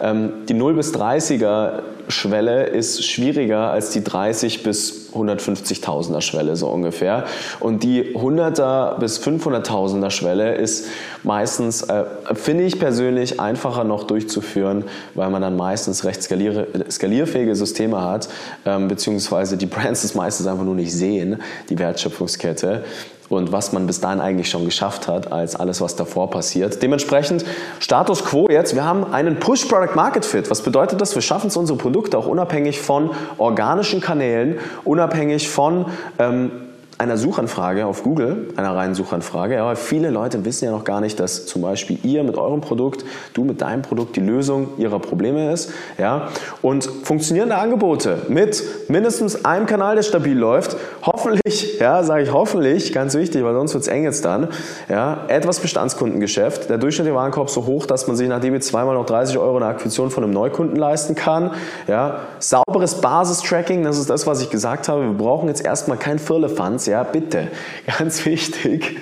Ähm, 0.00 0.32
die 0.48 0.54
0 0.54 0.74
bis 0.74 0.94
30er 0.94 1.82
Schwelle 2.08 2.64
ist 2.64 3.04
schwieriger 3.04 3.70
als 3.70 3.90
die 3.90 4.02
30 4.02 4.62
bis 4.62 5.10
150.000er 5.14 6.20
Schwelle 6.20 6.56
so 6.56 6.68
ungefähr. 6.68 7.24
Und 7.60 7.82
die 7.82 8.14
100er 8.14 8.98
bis 8.98 9.20
500.000er 9.20 10.10
Schwelle 10.10 10.54
ist 10.54 10.86
meistens, 11.22 11.82
äh, 11.82 12.04
finde 12.34 12.64
ich 12.64 12.78
persönlich, 12.78 13.40
einfacher 13.40 13.84
noch 13.84 14.04
durchzuführen, 14.04 14.84
weil 15.14 15.30
man 15.30 15.42
dann 15.42 15.56
meistens 15.56 16.04
recht 16.04 16.22
skalier 16.22 16.66
skalierfähige 16.90 17.54
Systeme 17.54 18.02
hat, 18.02 18.28
ähm, 18.66 18.88
beziehungsweise 18.88 19.56
die 19.56 19.66
Brands 19.66 20.04
es 20.04 20.14
meistens 20.14 20.46
einfach 20.46 20.64
nur 20.64 20.74
nicht 20.74 20.92
sehen, 20.92 21.40
die 21.68 21.78
Wertschöpfungskette 21.78 22.84
und 23.28 23.52
was 23.52 23.72
man 23.72 23.86
bis 23.86 24.00
dahin 24.00 24.20
eigentlich 24.20 24.50
schon 24.50 24.64
geschafft 24.64 25.08
hat, 25.08 25.32
als 25.32 25.56
alles, 25.56 25.80
was 25.80 25.96
davor 25.96 26.30
passiert. 26.30 26.82
Dementsprechend 26.82 27.44
Status 27.80 28.24
Quo 28.24 28.48
jetzt, 28.48 28.74
wir 28.74 28.84
haben 28.84 29.12
einen 29.12 29.38
Push 29.38 29.64
Product 29.66 29.94
Market 29.94 30.24
Fit. 30.24 30.50
Was 30.50 30.62
bedeutet 30.62 31.00
das? 31.00 31.14
Wir 31.14 31.22
schaffen 31.22 31.48
es, 31.48 31.56
unsere 31.56 31.78
Produkte 31.78 32.18
auch 32.18 32.26
unabhängig 32.26 32.80
von 32.80 33.10
organischen 33.38 34.00
Kanälen, 34.00 34.58
unabhängig 34.84 35.48
von 35.48 35.86
ähm, 36.18 36.50
einer 36.98 37.16
Suchanfrage 37.16 37.86
auf 37.86 38.02
Google, 38.02 38.48
einer 38.56 38.74
reinen 38.74 38.94
Suchanfrage, 38.94 39.60
aber 39.60 39.76
viele 39.76 40.10
Leute 40.10 40.44
wissen 40.44 40.66
ja 40.66 40.70
noch 40.70 40.84
gar 40.84 41.00
nicht, 41.00 41.18
dass 41.18 41.46
zum 41.46 41.62
Beispiel 41.62 41.98
ihr 42.02 42.22
mit 42.22 42.36
eurem 42.36 42.60
Produkt, 42.60 43.04
du 43.32 43.44
mit 43.44 43.60
deinem 43.60 43.82
Produkt 43.82 44.16
die 44.16 44.20
Lösung 44.20 44.68
ihrer 44.78 44.98
Probleme 44.98 45.52
ist. 45.52 45.72
Ja? 45.98 46.28
Und 46.62 46.84
funktionierende 46.84 47.56
Angebote 47.56 48.22
mit 48.28 48.62
mindestens 48.88 49.44
einem 49.44 49.66
Kanal, 49.66 49.96
der 49.96 50.02
stabil 50.02 50.36
läuft, 50.36 50.76
hoffentlich, 51.02 51.78
ja, 51.80 52.02
sage 52.02 52.22
ich 52.22 52.32
hoffentlich, 52.32 52.92
ganz 52.92 53.14
wichtig, 53.14 53.44
weil 53.44 53.54
sonst 53.54 53.74
wird 53.74 53.82
es 53.82 53.88
eng 53.88 54.04
jetzt 54.04 54.24
dann, 54.24 54.48
ja, 54.88 55.24
etwas 55.28 55.60
Bestandskundengeschäft, 55.60 56.70
der 56.70 56.78
durchschnittliche 56.78 57.16
Warenkorb 57.16 57.50
so 57.50 57.66
hoch, 57.66 57.86
dass 57.86 58.06
man 58.06 58.16
sich 58.16 58.28
nachdem 58.28 58.54
jetzt 58.54 58.68
zweimal 58.68 58.94
noch 58.94 59.06
30 59.06 59.36
Euro 59.38 59.56
eine 59.56 59.66
Akquisition 59.66 60.10
von 60.10 60.24
einem 60.24 60.32
Neukunden 60.32 60.76
leisten 60.76 61.14
kann. 61.14 61.50
Ja? 61.88 62.20
Sauberes 62.38 63.00
Basistracking, 63.00 63.82
das 63.82 63.98
ist 63.98 64.10
das, 64.10 64.26
was 64.26 64.40
ich 64.40 64.50
gesagt 64.50 64.88
habe. 64.88 65.02
Wir 65.02 65.12
brauchen 65.12 65.48
jetzt 65.48 65.64
erstmal 65.64 65.98
kein 65.98 66.18
Firlefanz, 66.18 66.83
Umsatz. 66.84 66.86
Ja, 66.86 67.02
bitte, 67.02 67.48
ganz 67.98 68.24
wichtig. 68.24 68.96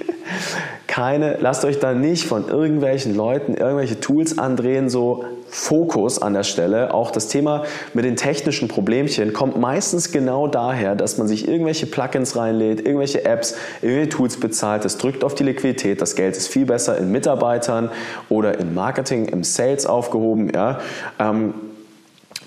Keine, 0.86 1.38
lasst 1.40 1.64
euch 1.64 1.78
da 1.78 1.94
nicht 1.94 2.26
von 2.26 2.48
irgendwelchen 2.48 3.16
Leuten 3.16 3.54
irgendwelche 3.54 3.98
Tools 3.98 4.38
andrehen, 4.38 4.90
so 4.90 5.24
Fokus 5.48 6.20
an 6.20 6.34
der 6.34 6.42
Stelle. 6.42 6.92
Auch 6.92 7.10
das 7.10 7.28
Thema 7.28 7.64
mit 7.94 8.04
den 8.04 8.16
technischen 8.16 8.68
Problemchen 8.68 9.32
kommt 9.32 9.58
meistens 9.58 10.12
genau 10.12 10.48
daher, 10.48 10.94
dass 10.94 11.16
man 11.16 11.28
sich 11.28 11.48
irgendwelche 11.48 11.86
Plugins 11.86 12.36
reinlädt, 12.36 12.80
irgendwelche 12.80 13.24
Apps, 13.24 13.54
irgendwelche 13.80 14.10
Tools 14.10 14.36
bezahlt. 14.38 14.84
Das 14.84 14.98
drückt 14.98 15.24
auf 15.24 15.34
die 15.34 15.44
Liquidität. 15.44 16.00
Das 16.00 16.14
Geld 16.14 16.36
ist 16.36 16.48
viel 16.48 16.66
besser 16.66 16.98
in 16.98 17.10
Mitarbeitern 17.10 17.90
oder 18.28 18.58
in 18.58 18.74
Marketing, 18.74 19.26
im 19.26 19.44
Sales 19.44 19.86
aufgehoben. 19.86 20.52
Ja. 20.54 20.80
Ähm, 21.18 21.54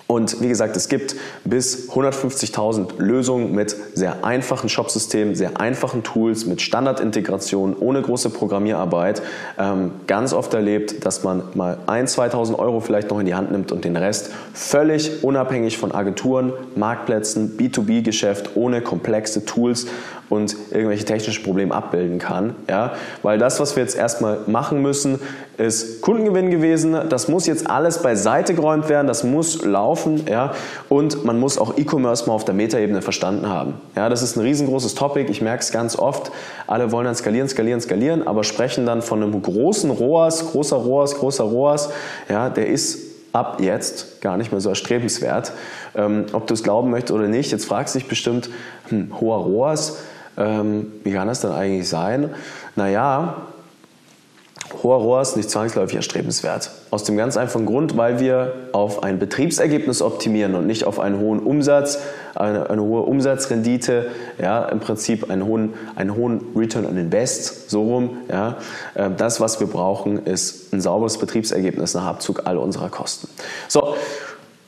und 0.07 0.39
wie 0.39 0.47
gesagt, 0.47 0.77
es 0.77 0.87
gibt 0.87 1.15
bis 1.45 1.89
150.000 1.89 2.99
Lösungen 2.99 3.53
mit 3.53 3.75
sehr 3.95 4.23
einfachen 4.23 4.69
Shopsystemen, 4.69 5.33
sehr 5.33 5.59
einfachen 5.59 6.03
Tools, 6.03 6.45
mit 6.45 6.61
Standardintegration, 6.61 7.75
ohne 7.79 8.03
große 8.03 8.29
Programmierarbeit. 8.29 9.23
Ähm, 9.57 9.91
ganz 10.05 10.33
oft 10.33 10.53
erlebt, 10.53 11.03
dass 11.05 11.23
man 11.23 11.41
mal 11.55 11.79
1.000, 11.87 12.31
2.000 12.31 12.59
Euro 12.59 12.81
vielleicht 12.81 13.09
noch 13.09 13.19
in 13.19 13.25
die 13.25 13.33
Hand 13.33 13.51
nimmt 13.51 13.71
und 13.71 13.83
den 13.83 13.97
Rest 13.97 14.29
völlig 14.53 15.23
unabhängig 15.23 15.79
von 15.79 15.91
Agenturen, 15.91 16.53
Marktplätzen, 16.75 17.57
B2B-Geschäft, 17.57 18.51
ohne 18.53 18.81
komplexe 18.81 19.43
Tools 19.45 19.87
und 20.29 20.55
irgendwelche 20.71 21.05
technischen 21.05 21.43
Probleme 21.43 21.73
abbilden 21.73 22.19
kann. 22.19 22.55
Ja? 22.69 22.93
Weil 23.21 23.37
das, 23.37 23.59
was 23.59 23.75
wir 23.75 23.83
jetzt 23.83 23.95
erstmal 23.95 24.39
machen 24.47 24.81
müssen, 24.81 25.19
ist 25.57 26.01
Kundengewinn 26.01 26.51
gewesen. 26.51 26.97
Das 27.09 27.27
muss 27.27 27.45
jetzt 27.47 27.69
alles 27.69 28.01
beiseite 28.01 28.53
geräumt 28.53 28.89
werden, 28.89 29.07
das 29.07 29.23
muss 29.23 29.63
laufen. 29.63 30.25
Ja? 30.27 30.53
Und 30.89 31.25
man 31.25 31.39
muss 31.39 31.57
auch 31.57 31.77
E-Commerce 31.77 32.25
mal 32.27 32.33
auf 32.33 32.45
der 32.45 32.55
Metaebene 32.55 33.01
verstanden 33.01 33.49
haben. 33.49 33.75
Ja? 33.95 34.09
Das 34.09 34.21
ist 34.21 34.35
ein 34.35 34.41
riesengroßes 34.41 34.95
Topic. 34.95 35.29
Ich 35.29 35.41
merke 35.41 35.63
es 35.63 35.71
ganz 35.71 35.97
oft. 35.97 36.31
Alle 36.67 36.91
wollen 36.91 37.05
dann 37.05 37.15
skalieren, 37.15 37.47
skalieren, 37.47 37.81
skalieren, 37.81 38.27
aber 38.27 38.43
sprechen 38.43 38.85
dann 38.85 39.01
von 39.01 39.21
einem 39.21 39.41
großen 39.41 39.91
ROAS, 39.91 40.51
großer 40.51 40.77
ROAS, 40.77 41.15
großer 41.15 41.43
ROAS. 41.43 41.89
Ja, 42.29 42.49
der 42.49 42.67
ist 42.67 43.15
ab 43.35 43.57
jetzt 43.59 44.21
gar 44.21 44.37
nicht 44.37 44.51
mehr 44.51 44.61
so 44.61 44.69
erstrebenswert. 44.69 45.51
Ähm, 45.93 46.25
ob 46.31 46.47
du 46.47 46.53
es 46.53 46.63
glauben 46.63 46.89
möchtest 46.89 47.11
oder 47.11 47.27
nicht, 47.27 47.51
jetzt 47.51 47.65
fragst 47.65 47.93
du 47.93 47.99
dich 47.99 48.07
bestimmt, 48.07 48.49
hm, 48.87 49.19
hoher 49.19 49.37
ROAS, 49.37 49.97
ähm, 50.37 50.91
wie 51.03 51.11
kann 51.11 51.27
das 51.27 51.41
denn 51.41 51.51
eigentlich 51.51 51.87
sein? 51.87 52.31
Naja, 52.75 53.35
hoher 54.83 54.97
Rohr 54.97 55.21
ist 55.21 55.37
nicht 55.37 55.49
zwangsläufig 55.49 55.95
erstrebenswert. 55.95 56.71
Aus 56.91 57.03
dem 57.03 57.17
ganz 57.17 57.37
einfachen 57.37 57.65
Grund, 57.65 57.97
weil 57.97 58.19
wir 58.19 58.53
auf 58.71 59.03
ein 59.03 59.19
Betriebsergebnis 59.19 60.01
optimieren 60.01 60.55
und 60.55 60.67
nicht 60.67 60.85
auf 60.85 60.99
einen 60.99 61.19
hohen 61.19 61.39
Umsatz, 61.39 61.99
eine, 62.35 62.69
eine 62.69 62.81
hohe 62.81 63.01
Umsatzrendite, 63.01 64.07
ja, 64.41 64.65
im 64.65 64.79
Prinzip 64.79 65.29
einen 65.29 65.45
hohen, 65.45 65.73
einen 65.95 66.15
hohen 66.15 66.41
Return 66.55 66.85
on 66.85 66.97
Invest, 66.97 67.69
so 67.69 67.83
rum. 67.83 68.17
Ja. 68.29 68.57
Ähm, 68.95 69.15
das, 69.17 69.39
was 69.39 69.59
wir 69.59 69.67
brauchen, 69.67 70.25
ist 70.25 70.73
ein 70.73 70.81
sauberes 70.81 71.17
Betriebsergebnis 71.17 71.93
nach 71.93 72.05
Abzug 72.05 72.41
all 72.45 72.57
unserer 72.57 72.89
Kosten. 72.89 73.27
So, 73.67 73.95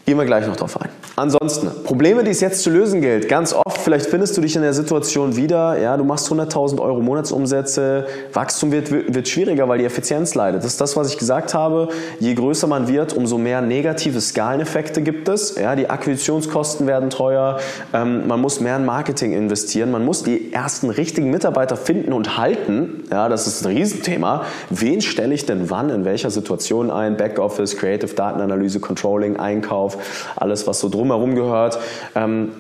Gehen 0.07 0.17
wir 0.17 0.23
gleich 0.23 0.47
noch 0.47 0.55
drauf 0.55 0.79
ein. 0.79 0.87
Ansonsten, 1.17 1.69
Probleme, 1.83 2.23
die 2.23 2.31
es 2.31 2.39
jetzt 2.39 2.63
zu 2.63 2.69
lösen 2.69 3.01
gilt. 3.01 3.27
Ganz 3.27 3.51
oft, 3.51 3.77
vielleicht 3.79 4.05
findest 4.05 4.37
du 4.37 4.41
dich 4.41 4.55
in 4.55 4.61
der 4.61 4.71
Situation 4.71 5.35
wieder, 5.35 5.77
ja, 5.77 5.97
du 5.97 6.05
machst 6.05 6.31
100.000 6.31 6.79
Euro 6.79 7.01
Monatsumsätze, 7.01 8.05
Wachstum 8.31 8.71
wird, 8.71 8.89
wird 8.89 9.27
schwieriger, 9.27 9.67
weil 9.67 9.79
die 9.79 9.83
Effizienz 9.83 10.33
leidet. 10.33 10.63
Das 10.63 10.71
ist 10.71 10.79
das, 10.79 10.95
was 10.95 11.11
ich 11.11 11.17
gesagt 11.17 11.53
habe. 11.53 11.89
Je 12.21 12.35
größer 12.35 12.67
man 12.67 12.87
wird, 12.87 13.11
umso 13.11 13.37
mehr 13.37 13.61
negative 13.61 14.21
Skaleneffekte 14.21 15.01
gibt 15.01 15.27
es. 15.27 15.55
Ja, 15.55 15.75
die 15.75 15.89
Akquisitionskosten 15.89 16.87
werden 16.87 17.09
teuer, 17.09 17.59
ähm, 17.93 18.27
man 18.27 18.39
muss 18.39 18.61
mehr 18.61 18.77
in 18.77 18.85
Marketing 18.85 19.33
investieren, 19.33 19.91
man 19.91 20.05
muss 20.05 20.23
die 20.23 20.53
ersten 20.53 20.89
richtigen 20.89 21.31
Mitarbeiter 21.31 21.75
finden 21.75 22.13
und 22.13 22.37
halten. 22.37 23.03
Ja, 23.11 23.27
das 23.27 23.47
ist 23.47 23.65
ein 23.65 23.75
Riesenthema. 23.75 24.45
Wen 24.69 25.01
stelle 25.01 25.33
ich 25.33 25.45
denn 25.45 25.69
wann, 25.69 25.89
in 25.89 26.05
welcher 26.05 26.29
Situation 26.29 26.91
ein? 26.91 27.17
Backoffice, 27.17 27.75
Creative 27.75 28.13
Datenanalyse, 28.13 28.79
Controlling, 28.79 29.37
Einkauf, 29.37 29.96
alles, 30.35 30.67
was 30.67 30.79
so 30.79 30.89
drumherum 30.89 31.35
gehört. 31.35 31.79
Ähm, 32.15 32.51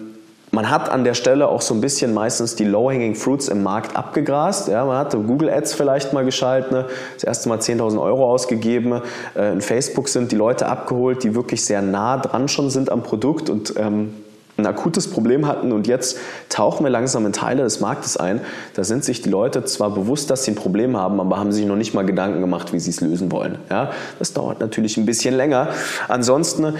man 0.51 0.69
hat 0.69 0.89
an 0.89 1.03
der 1.03 1.13
Stelle 1.13 1.49
auch 1.49 1.61
so 1.61 1.73
ein 1.73 1.81
bisschen 1.81 2.13
meistens 2.13 2.55
die 2.55 2.63
Low-Hanging 2.63 3.15
Fruits 3.15 3.49
im 3.49 3.63
Markt 3.63 3.97
abgegrast. 3.97 4.69
Ja, 4.69 4.85
man 4.85 4.97
hat 4.97 5.11
Google 5.11 5.49
Ads 5.49 5.73
vielleicht 5.73 6.13
mal 6.13 6.23
geschaltet, 6.23 6.71
ne? 6.71 6.85
das 7.15 7.25
erste 7.25 7.49
Mal 7.49 7.59
10.000 7.59 8.01
Euro 8.01 8.31
ausgegeben. 8.31 9.01
Äh, 9.35 9.51
in 9.51 9.61
Facebook 9.61 10.07
sind 10.07 10.31
die 10.31 10.37
Leute 10.37 10.67
abgeholt, 10.67 11.23
die 11.23 11.35
wirklich 11.35 11.65
sehr 11.65 11.81
nah 11.81 12.17
dran 12.17 12.47
schon 12.47 12.69
sind 12.69 12.89
am 12.89 13.03
Produkt 13.03 13.49
und 13.49 13.73
ähm, 13.77 14.13
ein 14.57 14.65
akutes 14.65 15.09
Problem 15.09 15.45
hatten 15.45 15.71
und 15.71 15.85
jetzt 15.85 16.17
tauchen 16.49 16.83
wir 16.83 16.89
langsam 16.89 17.25
in 17.25 17.33
Teile 17.33 17.63
des 17.63 17.79
Marktes 17.79 18.17
ein. 18.17 18.41
Da 18.73 18.83
sind 18.83 19.03
sich 19.03 19.21
die 19.21 19.29
Leute 19.29 19.63
zwar 19.65 19.91
bewusst, 19.91 20.31
dass 20.31 20.45
sie 20.45 20.51
ein 20.51 20.55
Problem 20.55 20.97
haben, 20.97 21.19
aber 21.19 21.37
haben 21.37 21.51
sich 21.51 21.65
noch 21.65 21.75
nicht 21.75 21.93
mal 21.93 22.05
Gedanken 22.05 22.41
gemacht, 22.41 22.73
wie 22.73 22.79
sie 22.79 22.89
es 22.89 23.01
lösen 23.01 23.31
wollen. 23.31 23.59
Ja, 23.69 23.91
das 24.17 24.33
dauert 24.33 24.59
natürlich 24.59 24.97
ein 24.97 25.05
bisschen 25.05 25.35
länger. 25.35 25.69
Ansonsten 26.07 26.73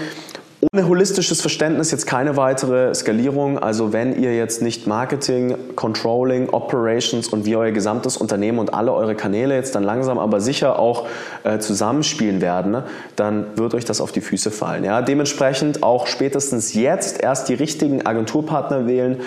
ohne 0.60 0.88
holistisches 0.88 1.40
Verständnis 1.40 1.92
jetzt 1.92 2.06
keine 2.06 2.36
weitere 2.36 2.92
Skalierung. 2.92 3.58
Also 3.58 3.92
wenn 3.92 4.20
ihr 4.20 4.36
jetzt 4.36 4.60
nicht 4.60 4.88
Marketing, 4.88 5.56
Controlling, 5.76 6.48
Operations 6.50 7.28
und 7.28 7.46
wie 7.46 7.54
euer 7.54 7.70
gesamtes 7.70 8.16
Unternehmen 8.16 8.58
und 8.58 8.74
alle 8.74 8.92
eure 8.92 9.14
Kanäle 9.14 9.54
jetzt 9.54 9.76
dann 9.76 9.84
langsam 9.84 10.18
aber 10.18 10.40
sicher 10.40 10.78
auch 10.78 11.06
äh, 11.44 11.58
zusammenspielen 11.58 12.40
werden, 12.40 12.72
ne, 12.72 12.84
dann 13.14 13.56
wird 13.56 13.74
euch 13.74 13.84
das 13.84 14.00
auf 14.00 14.10
die 14.10 14.20
Füße 14.20 14.50
fallen. 14.50 14.82
Ja? 14.82 15.00
Dementsprechend 15.00 15.84
auch 15.84 16.08
spätestens 16.08 16.74
jetzt 16.74 17.22
erst 17.22 17.48
die 17.48 17.54
richtigen 17.54 18.04
Agenturpartner 18.04 18.86
wählen. 18.88 19.20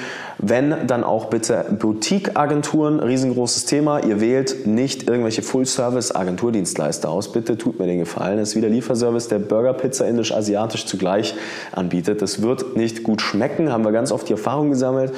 Wenn, 0.44 0.88
dann 0.88 1.04
auch 1.04 1.26
bitte 1.26 1.66
Boutique-Agenturen, 1.78 3.00
riesengroßes 3.00 3.66
Thema. 3.66 4.00
Ihr 4.00 4.20
wählt 4.20 4.66
nicht 4.66 5.08
irgendwelche 5.08 5.44
Full-Service-Agenturdienstleister 5.44 7.10
aus. 7.10 7.32
Bitte 7.32 7.60
tut 7.60 7.80
mir 7.80 7.86
den 7.86 8.00
Gefallen. 8.00 8.38
Das 8.40 8.50
ist 8.50 8.56
wie 8.56 8.62
der 8.62 8.72
Lieferservice 8.72 9.28
der 9.28 9.38
Burger, 9.38 9.74
Pizza, 9.74 10.08
Indisch, 10.08 10.34
Asiatisch 10.34 10.88
zugleich 10.88 11.36
anbietet. 11.74 12.24
Das 12.24 12.42
wird 12.42 12.76
nicht 12.76 13.04
gut 13.04 13.22
schmecken, 13.22 13.72
haben 13.72 13.86
wir 13.86 13.92
ganz 13.92 14.12
oft 14.12 14.28
die 14.30 14.34
Erfahrung 14.34 14.72
gesammelt. 14.72 15.14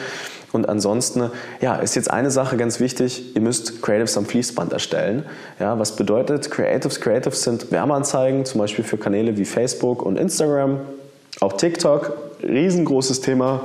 Und 0.52 0.70
ansonsten, 0.70 1.32
ja, 1.62 1.76
ist 1.78 1.96
jetzt 1.96 2.12
eine 2.12 2.30
Sache 2.30 2.58
ganz 2.58 2.80
wichtig, 2.80 3.36
ihr 3.36 3.42
müsst 3.42 3.82
Creatives 3.82 4.18
am 4.18 4.26
Fließband 4.26 4.72
erstellen. 4.72 5.24
Ja, 5.60 5.80
was 5.80 5.96
bedeutet 5.96 6.52
Creatives? 6.52 7.00
Creatives 7.02 7.44
sind 7.44 7.72
Werbeanzeigen, 7.72 8.46
zum 8.46 8.60
Beispiel 8.60 8.84
für 8.84 8.98
Kanäle 8.98 9.36
wie 9.38 9.46
Facebook 9.46 10.04
und 10.04 10.20
Instagram, 10.20 10.82
auch 11.40 11.54
TikTok, 11.54 12.18
riesengroßes 12.44 13.22
Thema, 13.22 13.62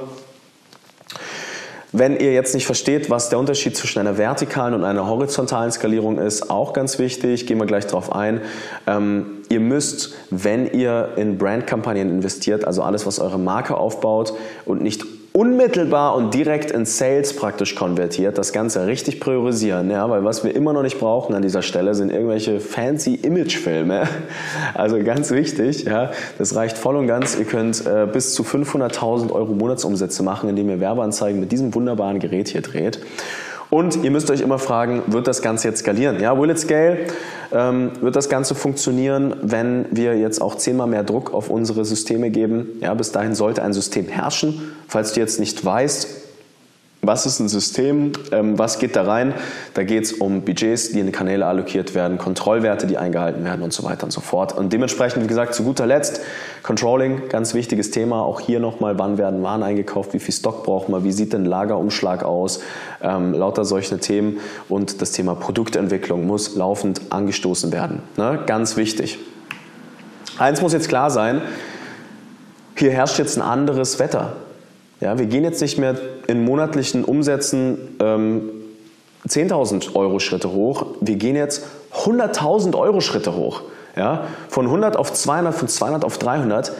wenn 1.92 2.18
ihr 2.18 2.33
jetzt 2.33 2.55
nicht 2.55 2.66
versteht, 2.66 3.09
was 3.09 3.31
der 3.31 3.38
Unterschied 3.38 3.77
zwischen 3.77 3.98
einer 3.98 4.18
vertikalen 4.18 4.74
und 4.74 4.85
einer 4.85 5.07
horizontalen 5.07 5.72
Skalierung 5.72 6.18
ist, 6.18 6.51
auch 6.51 6.72
ganz 6.72 6.98
wichtig, 6.98 7.46
gehen 7.46 7.59
wir 7.59 7.66
gleich 7.66 7.87
drauf 7.87 8.12
ein. 8.12 8.42
Ähm, 8.87 9.38
ihr 9.48 9.61
müsst, 9.61 10.14
wenn 10.31 10.70
ihr 10.70 11.14
in 11.16 11.38
Brandkampagnen 11.38 12.11
investiert, 12.11 12.64
also 12.66 12.83
alles, 12.83 13.07
was 13.07 13.18
eure 13.18 13.38
Marke 13.38 13.77
aufbaut 13.77 14.35
und 14.66 14.83
nicht 14.83 15.05
unmittelbar 15.38 16.16
und 16.16 16.35
direkt 16.35 16.72
in 16.72 16.85
Sales 16.85 17.37
praktisch 17.37 17.77
konvertiert, 17.77 18.38
das 18.38 18.53
Ganze 18.53 18.88
richtig 18.88 19.20
priorisieren, 19.20 19.88
ja, 19.88 20.11
weil 20.11 20.24
was 20.24 20.42
wir 20.42 20.53
immer 20.57 20.72
noch 20.72 20.83
nicht 20.83 20.98
brauchen 20.98 21.33
an 21.33 21.42
dieser 21.42 21.62
Stelle 21.62 21.94
sind 21.94 22.11
irgendwelche 22.11 22.59
fancy 22.59 23.14
Imagefilme. 23.14 24.09
Also 24.74 25.01
ganz 25.05 25.31
wichtig, 25.31 25.85
ja, 25.85 26.11
das 26.38 26.57
reicht 26.57 26.77
voll 26.77 26.96
und 26.96 27.07
ganz. 27.07 27.38
Ihr 27.38 27.44
könnt 27.44 27.87
äh, 27.87 28.09
bis 28.12 28.35
zu 28.35 28.42
500.000 28.42 29.31
Euro 29.31 29.55
Monatsumsätze 29.55 30.24
machen, 30.24 30.48
indem 30.48 30.70
ihr 30.70 30.81
Werbeanzeigen 30.81 31.38
mit 31.38 31.53
diesem 31.53 31.72
wunderbaren 31.72 32.18
Gerät 32.18 32.48
hier 32.48 32.62
dreht. 32.62 32.98
Und 33.70 34.02
ihr 34.02 34.11
müsst 34.11 34.31
euch 34.31 34.40
immer 34.40 34.59
fragen, 34.59 35.02
wird 35.09 35.26
das 35.26 35.42
Ganze 35.42 35.68
jetzt 35.68 35.81
skalieren? 35.81 36.20
Ja, 36.20 36.38
will 36.40 36.48
it 36.50 36.59
scale? 36.59 37.07
Ähm, 37.52 37.92
wird 38.00 38.16
das 38.16 38.28
Ganze 38.28 38.54
funktionieren, 38.54 39.37
wenn 39.42 39.87
wir 39.90 40.16
jetzt 40.18 40.40
auch 40.40 40.54
zehnmal 40.57 40.87
mehr 40.87 41.02
Druck 41.02 41.35
auf 41.35 41.50
unsere 41.50 41.85
Systeme 41.85 42.31
geben? 42.31 42.78
Ja, 42.81 42.94
bis 42.94 43.12
dahin 43.12 43.35
sollte 43.35 43.62
ein 43.62 43.72
System 43.72 44.07
herrschen. 44.09 44.72
Falls 44.87 45.12
du 45.12 45.20
jetzt 45.20 45.38
nicht 45.38 45.64
weißt, 45.64 46.27
was 47.09 47.25
ist 47.25 47.40
ein 47.40 47.49
System? 47.49 48.12
Ähm, 48.33 48.59
was 48.59 48.79
geht 48.79 48.94
da 48.94 49.03
rein? 49.03 49.33
Da 49.73 49.83
geht 49.83 50.05
es 50.05 50.12
um 50.12 50.42
Budgets, 50.42 50.92
die 50.92 51.01
in 51.01 51.11
Kanäle 51.11 51.47
allokiert 51.47 51.94
werden, 51.94 52.18
Kontrollwerte, 52.18 52.87
die 52.87 52.99
eingehalten 52.99 53.44
werden 53.44 53.62
und 53.62 53.73
so 53.73 53.83
weiter 53.83 54.05
und 54.05 54.11
so 54.11 54.21
fort. 54.21 54.57
Und 54.57 54.75
dementsprechend, 54.75 55.25
wie 55.25 55.27
gesagt, 55.27 55.55
zu 55.55 55.64
guter 55.64 55.87
Letzt, 55.87 56.21
Controlling, 56.62 57.31
ganz 57.31 57.55
wichtiges 57.55 57.90
Thema. 57.90 58.21
Auch 58.21 58.40
hier 58.40 58.61
nochmal, 58.61 58.99
wann 58.99 59.16
werden 59.16 59.42
Waren 59.42 59.62
eingekauft, 59.62 60.12
wie 60.12 60.18
viel 60.18 60.35
Stock 60.35 60.64
braucht 60.64 60.90
man, 60.90 61.03
wie 61.03 61.12
sieht 61.12 61.33
denn 61.33 61.47
Lagerumschlag 61.47 62.23
aus, 62.23 62.61
ähm, 63.03 63.33
lauter 63.33 63.64
solche 63.64 63.99
Themen. 63.99 64.40
Und 64.68 65.01
das 65.01 65.12
Thema 65.12 65.35
Produktentwicklung 65.35 66.27
muss 66.27 66.57
laufend 66.57 67.01
angestoßen 67.09 67.73
werden. 67.73 68.03
Ne? 68.18 68.40
Ganz 68.47 68.77
wichtig. 68.77 69.18
Eins 70.38 70.61
muss 70.61 70.75
jetzt 70.75 70.90
klar 70.90 71.11
sein, 71.11 71.40
hier 72.77 72.90
herrscht 72.90 73.18
jetzt 73.18 73.38
ein 73.38 73.42
anderes 73.42 73.99
Wetter. 73.99 74.35
Ja, 75.01 75.18
wir 75.18 75.27
gehen 75.27 75.44
jetzt 75.44 75.62
nicht 75.62 75.79
mehr 75.79 75.97
in 76.28 76.44
monatlichen 76.44 77.04
Umsätzen 77.04 77.96
ähm, 78.00 78.50
10.000 79.26 79.96
Euro 79.96 80.20
Schritte 80.20 80.52
hoch, 80.52 80.86
wir 81.00 81.16
gehen 81.16 81.34
jetzt 81.34 81.66
100.000 82.04 82.78
Euro 82.78 83.00
Schritte 83.00 83.34
hoch. 83.34 83.62
Ja, 83.96 84.28
von 84.48 84.66
100 84.66 84.96
auf 84.96 85.12
200, 85.12 85.52
von 85.52 85.66
200 85.66 86.04
auf 86.04 86.18
300. 86.18 86.70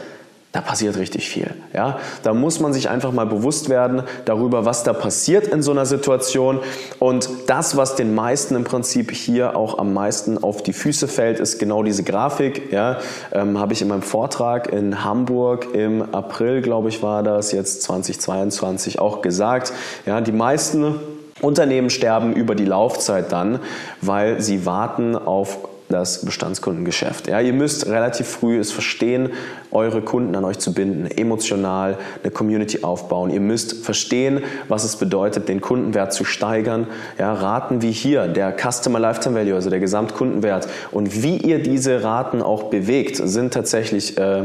da 0.51 0.61
passiert 0.61 0.97
richtig 0.97 1.29
viel. 1.29 1.53
Ja? 1.73 1.99
Da 2.23 2.33
muss 2.33 2.59
man 2.59 2.73
sich 2.73 2.89
einfach 2.89 3.11
mal 3.11 3.27
bewusst 3.27 3.69
werden 3.69 4.01
darüber, 4.25 4.65
was 4.65 4.83
da 4.83 4.93
passiert 4.93 5.45
in 5.47 5.61
so 5.61 5.69
einer 5.69 5.85
Situation. 5.85 6.59
Und 6.97 7.29
das, 7.45 7.77
was 7.77 7.95
den 7.95 8.15
meisten 8.15 8.55
im 8.55 8.63
Prinzip 8.63 9.11
hier 9.11 9.55
auch 9.55 9.77
am 9.77 9.93
meisten 9.93 10.43
auf 10.43 10.63
die 10.63 10.73
Füße 10.73 11.07
fällt, 11.07 11.39
ist 11.39 11.59
genau 11.59 11.83
diese 11.83 12.03
Grafik. 12.03 12.71
Ja? 12.71 12.97
Ähm, 13.31 13.59
Habe 13.59 13.73
ich 13.73 13.83
in 13.83 13.89
meinem 13.89 14.01
Vortrag 14.01 14.73
in 14.73 15.03
Hamburg 15.03 15.75
im 15.75 16.15
April, 16.15 16.63
glaube 16.63 16.89
ich, 16.89 17.03
war 17.03 17.21
das, 17.21 17.51
jetzt 17.51 17.83
2022 17.83 18.97
auch 18.97 19.21
gesagt. 19.21 19.71
Ja, 20.07 20.19
die 20.19 20.31
meisten 20.31 20.95
Unternehmen 21.41 21.91
sterben 21.91 22.33
über 22.33 22.55
die 22.55 22.65
Laufzeit 22.65 23.31
dann, 23.31 23.59
weil 24.01 24.41
sie 24.41 24.65
warten 24.65 25.15
auf 25.15 25.68
das 25.89 26.23
Bestandskundengeschäft. 26.23 27.27
Ja, 27.27 27.41
ihr 27.41 27.53
müsst 27.53 27.87
relativ 27.87 28.27
früh 28.27 28.59
es 28.59 28.71
verstehen, 28.71 29.31
eure 29.71 30.01
Kunden 30.01 30.35
an 30.35 30.45
euch 30.45 30.59
zu 30.59 30.73
binden, 30.73 31.07
emotional 31.07 31.97
eine 32.23 32.31
Community 32.31 32.83
aufbauen. 32.83 33.31
Ihr 33.31 33.39
müsst 33.39 33.83
verstehen, 33.83 34.43
was 34.67 34.83
es 34.83 34.95
bedeutet, 34.97 35.49
den 35.49 35.61
Kundenwert 35.61 36.13
zu 36.13 36.25
steigern. 36.25 36.87
Ja, 37.17 37.33
Raten 37.33 37.81
wie 37.81 37.91
hier, 37.91 38.27
der 38.27 38.55
Customer 38.55 38.99
Lifetime 38.99 39.39
Value, 39.39 39.55
also 39.55 39.71
der 39.71 39.79
Gesamtkundenwert 39.79 40.67
und 40.91 41.23
wie 41.23 41.37
ihr 41.37 41.61
diese 41.61 42.03
Raten 42.03 42.43
auch 42.43 42.65
bewegt, 42.65 43.17
sind 43.17 43.53
tatsächlich 43.53 44.17
äh, 44.17 44.43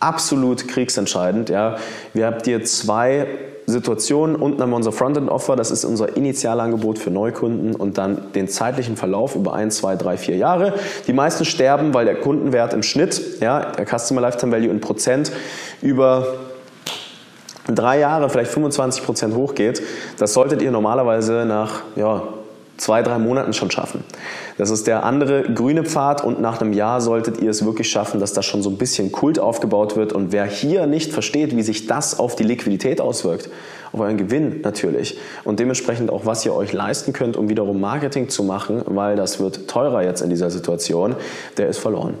absolut 0.00 0.68
kriegsentscheidend. 0.68 1.50
Ja, 1.50 1.76
wir 2.12 2.26
habt 2.26 2.44
hier 2.46 2.64
zwei 2.64 3.26
Situationen. 3.66 4.36
Unten 4.36 4.60
haben 4.60 4.70
wir 4.70 4.76
unser 4.76 4.92
Frontend-Offer, 4.92 5.56
das 5.56 5.70
ist 5.70 5.84
unser 5.84 6.16
Initialangebot 6.16 6.98
für 6.98 7.10
Neukunden 7.10 7.74
und 7.74 7.98
dann 7.98 8.32
den 8.34 8.48
zeitlichen 8.48 8.96
Verlauf 8.96 9.36
über 9.36 9.54
ein, 9.54 9.70
zwei, 9.70 9.96
drei, 9.96 10.16
vier 10.16 10.36
Jahre. 10.36 10.74
Die 11.06 11.12
meisten 11.12 11.44
sterben, 11.44 11.94
weil 11.94 12.04
der 12.04 12.16
Kundenwert 12.16 12.74
im 12.74 12.82
Schnitt, 12.82 13.40
ja, 13.40 13.72
der 13.72 13.86
Customer 13.86 14.20
Lifetime 14.20 14.52
Value 14.52 14.70
in 14.70 14.80
Prozent 14.80 15.32
über 15.80 16.26
drei 17.66 17.98
Jahre, 18.00 18.28
vielleicht 18.28 18.50
25 18.50 19.04
Prozent 19.04 19.34
hochgeht. 19.34 19.82
Das 20.18 20.34
solltet 20.34 20.60
ihr 20.60 20.70
normalerweise 20.70 21.44
nach 21.46 21.82
ja, 21.96 22.22
zwei, 22.76 23.02
drei 23.02 23.18
Monaten 23.18 23.52
schon 23.52 23.70
schaffen. 23.70 24.04
Das 24.58 24.70
ist 24.70 24.86
der 24.86 25.04
andere 25.04 25.42
grüne 25.42 25.84
Pfad 25.84 26.24
und 26.24 26.40
nach 26.40 26.60
einem 26.60 26.72
Jahr 26.72 27.00
solltet 27.00 27.40
ihr 27.40 27.50
es 27.50 27.64
wirklich 27.64 27.88
schaffen, 27.88 28.20
dass 28.20 28.32
da 28.32 28.42
schon 28.42 28.62
so 28.62 28.70
ein 28.70 28.78
bisschen 28.78 29.12
Kult 29.12 29.38
aufgebaut 29.38 29.96
wird. 29.96 30.12
Und 30.12 30.32
wer 30.32 30.44
hier 30.46 30.86
nicht 30.86 31.12
versteht, 31.12 31.56
wie 31.56 31.62
sich 31.62 31.86
das 31.86 32.18
auf 32.18 32.36
die 32.36 32.44
Liquidität 32.44 33.00
auswirkt, 33.00 33.48
auf 33.92 34.00
euren 34.00 34.16
Gewinn 34.16 34.60
natürlich 34.62 35.18
und 35.44 35.60
dementsprechend 35.60 36.10
auch, 36.10 36.26
was 36.26 36.44
ihr 36.44 36.54
euch 36.54 36.72
leisten 36.72 37.12
könnt, 37.12 37.36
um 37.36 37.48
wiederum 37.48 37.80
Marketing 37.80 38.28
zu 38.28 38.42
machen, 38.42 38.82
weil 38.86 39.16
das 39.16 39.38
wird 39.38 39.68
teurer 39.68 40.02
jetzt 40.02 40.20
in 40.20 40.30
dieser 40.30 40.50
Situation, 40.50 41.14
der 41.56 41.68
ist 41.68 41.78
verloren. 41.78 42.14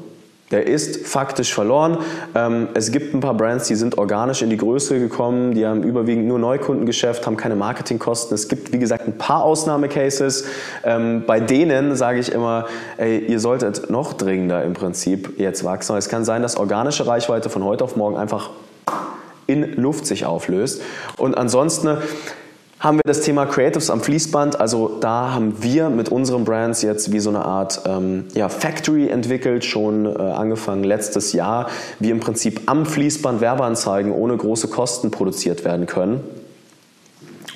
Der 0.50 0.66
ist 0.66 1.06
faktisch 1.06 1.54
verloren. 1.54 1.98
Ähm, 2.34 2.68
es 2.74 2.92
gibt 2.92 3.14
ein 3.14 3.20
paar 3.20 3.34
Brands, 3.34 3.66
die 3.66 3.74
sind 3.74 3.96
organisch 3.96 4.42
in 4.42 4.50
die 4.50 4.56
Größe 4.56 4.98
gekommen, 5.00 5.54
die 5.54 5.66
haben 5.66 5.82
überwiegend 5.82 6.26
nur 6.26 6.38
Neukundengeschäft, 6.38 7.26
haben 7.26 7.36
keine 7.36 7.56
Marketingkosten. 7.56 8.34
Es 8.34 8.48
gibt, 8.48 8.72
wie 8.72 8.78
gesagt, 8.78 9.06
ein 9.06 9.16
paar 9.16 9.42
Ausnahmecases. 9.42 10.44
Ähm, 10.84 11.24
bei 11.26 11.40
denen 11.40 11.96
sage 11.96 12.18
ich 12.18 12.30
immer, 12.30 12.66
ey, 12.98 13.18
ihr 13.18 13.40
solltet 13.40 13.88
noch 13.88 14.12
dringender 14.12 14.62
im 14.64 14.74
Prinzip 14.74 15.38
jetzt 15.38 15.64
wachsen. 15.64 15.96
Es 15.96 16.08
kann 16.08 16.24
sein, 16.24 16.42
dass 16.42 16.56
organische 16.56 17.06
Reichweite 17.06 17.48
von 17.48 17.64
heute 17.64 17.84
auf 17.84 17.96
morgen 17.96 18.16
einfach 18.16 18.50
in 19.46 19.74
Luft 19.74 20.06
sich 20.06 20.26
auflöst. 20.26 20.82
Und 21.16 21.36
ansonsten 21.36 21.98
haben 22.84 22.98
wir 22.98 23.02
das 23.06 23.22
Thema 23.22 23.46
Creatives 23.46 23.88
am 23.88 24.02
Fließband. 24.02 24.60
Also 24.60 24.98
da 25.00 25.32
haben 25.32 25.62
wir 25.62 25.88
mit 25.88 26.10
unseren 26.10 26.44
Brands 26.44 26.82
jetzt 26.82 27.12
wie 27.12 27.18
so 27.18 27.30
eine 27.30 27.42
Art 27.42 27.80
ähm, 27.86 28.26
ja, 28.34 28.50
Factory 28.50 29.08
entwickelt, 29.08 29.64
schon 29.64 30.04
äh, 30.04 30.18
angefangen 30.18 30.84
letztes 30.84 31.32
Jahr, 31.32 31.70
wie 31.98 32.10
im 32.10 32.20
Prinzip 32.20 32.60
am 32.66 32.84
Fließband 32.84 33.40
Werbeanzeigen 33.40 34.12
ohne 34.12 34.36
große 34.36 34.68
Kosten 34.68 35.10
produziert 35.10 35.64
werden 35.64 35.86
können. 35.86 36.20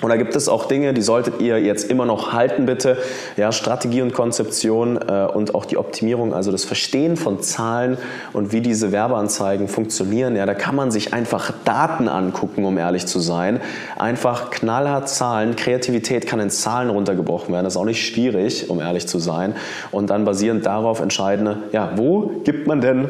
Und 0.01 0.11
da 0.11 0.17
gibt 0.17 0.37
es 0.37 0.49
auch 0.49 0.67
Dinge, 0.67 0.95
die 0.95 1.03
solltet 1.03 1.41
ihr 1.41 1.61
jetzt 1.61 1.91
immer 1.91 2.07
noch 2.07 2.33
halten, 2.33 2.67
bitte. 2.67 2.99
Ja, 3.37 3.51
Strategie 3.51 4.01
und 4.01 4.15
Konzeption 4.15 4.97
äh, 4.97 5.27
und 5.27 5.57
auch 5.57 5.65
die 5.65 5.77
Optimierung, 5.77 6.35
also 6.35 6.53
das 6.53 6.65
Verstehen 6.65 7.17
von 7.17 7.43
Zahlen 7.43 7.99
und 8.33 8.53
wie 8.53 8.61
diese 8.61 8.93
Werbeanzeigen 8.93 9.67
funktionieren. 9.67 10.37
Ja, 10.37 10.47
da 10.47 10.55
kann 10.55 10.77
man 10.77 10.93
sich 10.93 11.15
einfach 11.15 11.53
Daten 11.65 12.07
angucken, 12.07 12.65
um 12.65 12.79
ehrlich 12.79 13.07
zu 13.07 13.19
sein. 13.19 13.61
Einfach 13.99 14.51
knallhart 14.51 15.09
Zahlen. 15.09 15.57
Kreativität 15.57 16.29
kann 16.29 16.39
in 16.39 16.51
Zahlen 16.51 16.91
runtergebrochen 16.91 17.53
werden. 17.53 17.65
Das 17.65 17.73
ist 17.73 17.79
auch 17.81 17.85
nicht 17.85 18.07
schwierig, 18.07 18.71
um 18.71 18.81
ehrlich 18.81 19.09
zu 19.09 19.19
sein. 19.19 19.57
Und 19.91 20.11
dann 20.11 20.25
basierend 20.25 20.65
darauf 20.65 21.01
entscheiden, 21.01 21.57
ja, 21.73 21.91
wo 21.97 22.31
gibt 22.45 22.69
man 22.69 22.81
denn 22.81 23.09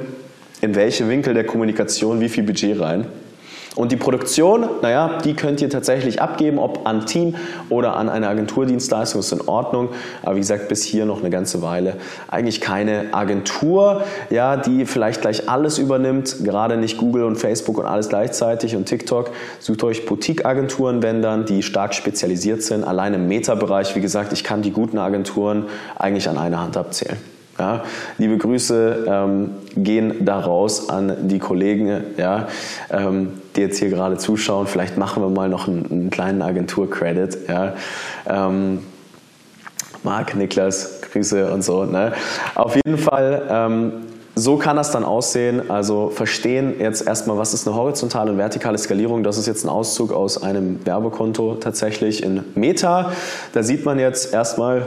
in 0.62 0.74
welche 0.74 1.06
Winkel 1.08 1.34
der 1.34 1.44
Kommunikation 1.44 2.20
wie 2.20 2.30
viel 2.30 2.44
Budget 2.44 2.80
rein? 2.80 3.06
Und 3.76 3.92
die 3.92 3.96
Produktion, 3.96 4.68
naja, 4.82 5.18
die 5.24 5.34
könnt 5.34 5.60
ihr 5.60 5.70
tatsächlich 5.70 6.20
abgeben, 6.20 6.58
ob 6.58 6.86
an 6.86 7.06
Team 7.06 7.36
oder 7.68 7.96
an 7.96 8.08
eine 8.08 8.28
Agenturdienstleistung, 8.28 9.20
ist 9.20 9.32
in 9.32 9.46
Ordnung. 9.46 9.90
Aber 10.22 10.34
wie 10.34 10.40
gesagt, 10.40 10.68
bis 10.68 10.82
hier 10.84 11.04
noch 11.04 11.20
eine 11.20 11.30
ganze 11.30 11.62
Weile 11.62 11.96
eigentlich 12.28 12.60
keine 12.60 13.12
Agentur, 13.12 14.02
ja, 14.30 14.56
die 14.56 14.86
vielleicht 14.86 15.20
gleich 15.20 15.48
alles 15.48 15.78
übernimmt, 15.78 16.44
gerade 16.44 16.76
nicht 16.76 16.98
Google 16.98 17.24
und 17.24 17.36
Facebook 17.36 17.78
und 17.78 17.86
alles 17.86 18.08
gleichzeitig 18.08 18.76
und 18.76 18.86
TikTok. 18.86 19.30
Sucht 19.60 19.84
euch 19.84 20.06
Boutique-Agenturen, 20.06 21.02
wenn 21.02 21.22
dann, 21.22 21.44
die 21.44 21.62
stark 21.62 21.94
spezialisiert 21.94 22.62
sind. 22.62 22.84
Allein 22.84 23.14
im 23.14 23.28
Meta-Bereich, 23.28 23.94
wie 23.96 24.00
gesagt, 24.00 24.32
ich 24.32 24.44
kann 24.44 24.62
die 24.62 24.72
guten 24.72 24.98
Agenturen 24.98 25.66
eigentlich 25.96 26.28
an 26.28 26.38
einer 26.38 26.60
Hand 26.60 26.76
abzählen. 26.76 27.37
Ja, 27.58 27.82
liebe 28.18 28.38
Grüße 28.38 29.04
ähm, 29.08 29.50
gehen 29.76 30.24
da 30.24 30.38
raus 30.38 30.88
an 30.88 31.28
die 31.28 31.40
Kollegen, 31.40 32.04
ja, 32.16 32.46
ähm, 32.90 33.32
die 33.56 33.62
jetzt 33.62 33.78
hier 33.78 33.90
gerade 33.90 34.16
zuschauen. 34.16 34.68
Vielleicht 34.68 34.96
machen 34.96 35.22
wir 35.22 35.28
mal 35.28 35.48
noch 35.48 35.66
einen, 35.66 35.90
einen 35.90 36.10
kleinen 36.10 36.40
Agentur-Credit. 36.42 37.48
Ja. 37.48 37.74
Ähm, 38.28 38.80
Marc, 40.04 40.36
Niklas, 40.36 41.00
Grüße 41.10 41.50
und 41.52 41.62
so. 41.62 41.84
Ne? 41.84 42.12
Auf 42.54 42.76
jeden 42.76 42.98
Fall, 42.98 43.42
ähm, 43.50 43.92
so 44.36 44.56
kann 44.56 44.76
das 44.76 44.92
dann 44.92 45.04
aussehen. 45.04 45.68
Also 45.68 46.10
verstehen 46.10 46.74
jetzt 46.78 47.06
erstmal, 47.06 47.38
was 47.38 47.54
ist 47.54 47.66
eine 47.66 47.76
horizontale 47.76 48.30
und 48.30 48.38
vertikale 48.38 48.78
Skalierung. 48.78 49.24
Das 49.24 49.36
ist 49.36 49.46
jetzt 49.46 49.64
ein 49.64 49.68
Auszug 49.68 50.12
aus 50.12 50.40
einem 50.40 50.84
Werbekonto 50.86 51.56
tatsächlich 51.56 52.22
in 52.22 52.44
Meta. 52.54 53.10
Da 53.52 53.64
sieht 53.64 53.84
man 53.84 53.98
jetzt 53.98 54.32
erstmal, 54.32 54.86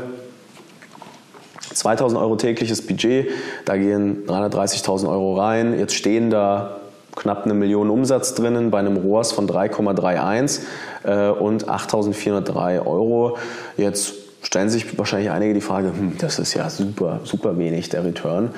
2000 1.73 2.19
Euro 2.19 2.36
tägliches 2.36 2.86
Budget, 2.86 3.29
da 3.65 3.77
gehen 3.77 4.25
330.000 4.27 5.10
Euro 5.10 5.36
rein. 5.38 5.77
Jetzt 5.77 5.95
stehen 5.95 6.29
da 6.29 6.77
knapp 7.15 7.45
eine 7.45 7.53
Million 7.53 7.89
Umsatz 7.89 8.34
drinnen 8.36 8.71
bei 8.71 8.79
einem 8.79 8.97
ROAS 8.97 9.31
von 9.31 9.47
3,31 9.47 10.62
äh, 11.03 11.29
und 11.29 11.67
8.403 11.67 12.86
Euro. 12.86 13.38
Jetzt 13.77 14.13
stellen 14.43 14.69
sich 14.69 14.97
wahrscheinlich 14.97 15.29
einige 15.29 15.53
die 15.53 15.62
Frage, 15.62 15.89
hm, 15.89 16.17
das 16.17 16.39
ist 16.39 16.53
ja 16.53 16.69
super, 16.69 17.19
super 17.23 17.57
wenig 17.57 17.89
der 17.89 18.05
Return. 18.05 18.51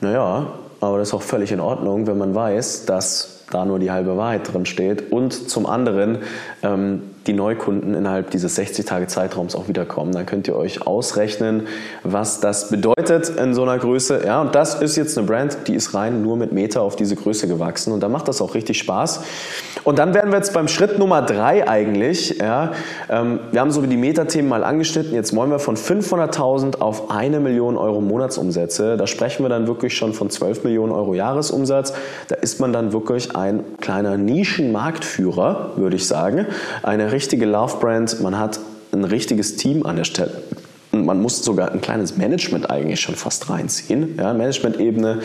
Naja, 0.00 0.46
aber 0.80 0.98
das 0.98 1.08
ist 1.08 1.14
auch 1.14 1.22
völlig 1.22 1.52
in 1.52 1.60
Ordnung, 1.60 2.06
wenn 2.06 2.18
man 2.18 2.34
weiß, 2.34 2.86
dass 2.86 3.44
da 3.50 3.64
nur 3.64 3.78
die 3.78 3.90
halbe 3.90 4.16
Wahrheit 4.16 4.52
drin 4.52 4.66
steht 4.66 5.10
und 5.10 5.32
zum 5.32 5.66
anderen 5.66 6.18
ähm, 6.62 7.02
die 7.26 7.32
Neukunden 7.32 7.94
innerhalb 7.94 8.30
dieses 8.30 8.54
60 8.54 8.86
Tage 8.86 9.06
Zeitraums 9.06 9.54
auch 9.54 9.68
wiederkommen. 9.68 10.12
Dann 10.12 10.26
könnt 10.26 10.48
ihr 10.48 10.56
euch 10.56 10.86
ausrechnen, 10.86 11.66
was 12.02 12.40
das 12.40 12.70
bedeutet 12.70 13.28
in 13.28 13.54
so 13.54 13.62
einer 13.62 13.78
Größe. 13.78 14.22
Ja, 14.24 14.40
und 14.40 14.54
das 14.54 14.76
ist 14.76 14.96
jetzt 14.96 15.18
eine 15.18 15.26
Brand, 15.26 15.58
die 15.66 15.74
ist 15.74 15.94
rein 15.94 16.22
nur 16.22 16.36
mit 16.36 16.52
Meta 16.52 16.80
auf 16.80 16.96
diese 16.96 17.16
Größe 17.16 17.48
gewachsen 17.48 17.92
und 17.92 18.00
da 18.00 18.08
macht 18.08 18.28
das 18.28 18.40
auch 18.40 18.54
richtig 18.54 18.78
Spaß. 18.78 19.20
Und 19.84 19.98
dann 19.98 20.14
wären 20.14 20.30
wir 20.30 20.36
jetzt 20.36 20.52
beim 20.52 20.68
Schritt 20.68 20.98
Nummer 20.98 21.22
drei 21.22 21.68
eigentlich. 21.68 22.38
Ja, 22.38 22.72
ähm, 23.08 23.40
wir 23.52 23.60
haben 23.60 23.70
so 23.70 23.82
wie 23.82 23.86
die 23.86 23.96
Meta-Themen 23.96 24.48
mal 24.48 24.64
angeschnitten. 24.64 25.14
Jetzt 25.14 25.34
wollen 25.34 25.50
wir 25.50 25.58
von 25.58 25.76
500.000 25.76 26.80
auf 26.80 27.10
eine 27.10 27.40
Million 27.40 27.76
Euro 27.76 28.00
Monatsumsätze. 28.00 28.96
Da 28.96 29.06
sprechen 29.06 29.44
wir 29.44 29.48
dann 29.48 29.66
wirklich 29.66 29.96
schon 29.96 30.12
von 30.12 30.30
12 30.30 30.64
Millionen 30.64 30.92
Euro 30.92 31.14
Jahresumsatz. 31.14 31.94
Da 32.28 32.34
ist 32.34 32.60
man 32.60 32.72
dann 32.72 32.92
wirklich 32.92 33.34
ein 33.36 33.64
kleiner 33.80 34.16
Nischenmarktführer, 34.16 35.70
würde 35.76 35.96
ich 35.96 36.06
sagen. 36.06 36.46
Eine 36.82 37.07
richtige 37.12 37.46
Love-Brand, 37.46 38.20
man 38.20 38.38
hat 38.38 38.60
ein 38.92 39.04
richtiges 39.04 39.56
Team 39.56 39.84
an 39.84 39.96
der 39.96 40.04
Stelle. 40.04 40.42
Und 40.90 41.04
man 41.04 41.20
muss 41.20 41.44
sogar 41.44 41.70
ein 41.70 41.82
kleines 41.82 42.16
Management 42.16 42.70
eigentlich 42.70 43.00
schon 43.00 43.14
fast 43.14 43.50
reinziehen. 43.50 44.16
Ja, 44.18 44.32
Management-Ebene, 44.32 45.20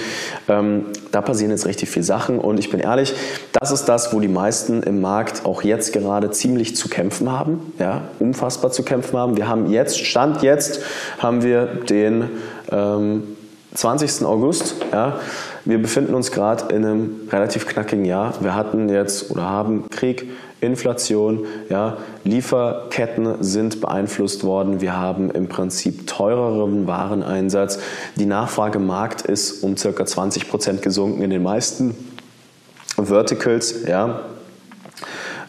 ähm, 0.50 0.88
da 1.12 1.22
passieren 1.22 1.52
jetzt 1.52 1.65
richtig 1.65 1.89
viele 1.89 2.04
Sachen. 2.04 2.38
Und 2.38 2.60
ich 2.60 2.69
bin 2.69 2.82
ehrlich, 2.82 3.13
das 3.54 3.72
ist 3.72 3.86
das, 3.86 4.13
wo 4.13 4.19
die 4.19 4.28
meisten 4.28 4.84
im 4.84 5.00
Markt 5.00 5.46
auch 5.46 5.63
jetzt 5.63 5.93
gerade 5.93 6.32
ziemlich 6.32 6.76
zu 6.76 6.89
kämpfen 6.89 7.32
haben. 7.32 7.74
Ja, 7.80 8.02
unfassbar 8.19 8.72
zu 8.72 8.84
kämpfen 8.84 9.17
haben. 9.17 9.38
Wir 9.38 9.48
haben 9.48 9.72
jetzt, 9.72 9.98
Stand 10.00 10.43
jetzt, 10.43 10.82
haben 11.19 11.43
wir 11.43 11.65
den 11.65 12.30
ähm, 12.69 13.24
20. 13.74 14.26
August. 14.26 14.76
Ja, 14.91 15.19
wir 15.63 15.82
befinden 15.82 16.13
uns 16.13 16.32
gerade 16.32 16.76
in 16.76 16.84
einem 16.84 17.30
relativ 17.32 17.65
knackigen 17.67 18.04
Jahr. 18.04 18.34
Wir 18.41 18.54
hatten 18.54 18.89
jetzt 18.89 19.32
oder 19.32 19.43
haben 19.43 19.89
Krieg, 19.89 20.28
Inflation, 20.63 21.45
ja, 21.69 21.97
Lieferketten 22.23 23.43
sind 23.43 23.82
beeinflusst 23.82 24.43
worden. 24.43 24.82
Wir 24.82 24.97
haben 24.97 25.30
im 25.30 25.47
Prinzip 25.47 26.08
teureren 26.08 26.88
Wareneinsatz. 26.88 27.80
Die 28.15 28.26
Nachfrage 28.26 28.80
im 28.80 28.88
Markt 28.88 29.21
ist 29.21 29.63
um 29.63 29.76
ca. 29.76 30.06
20 30.06 30.49
Prozent 30.49 30.82
gesunken 30.82 31.21
in 31.21 31.30
den 31.30 31.43
meisten 31.43 31.95
Verticals, 32.97 33.86
ja, 33.88 34.21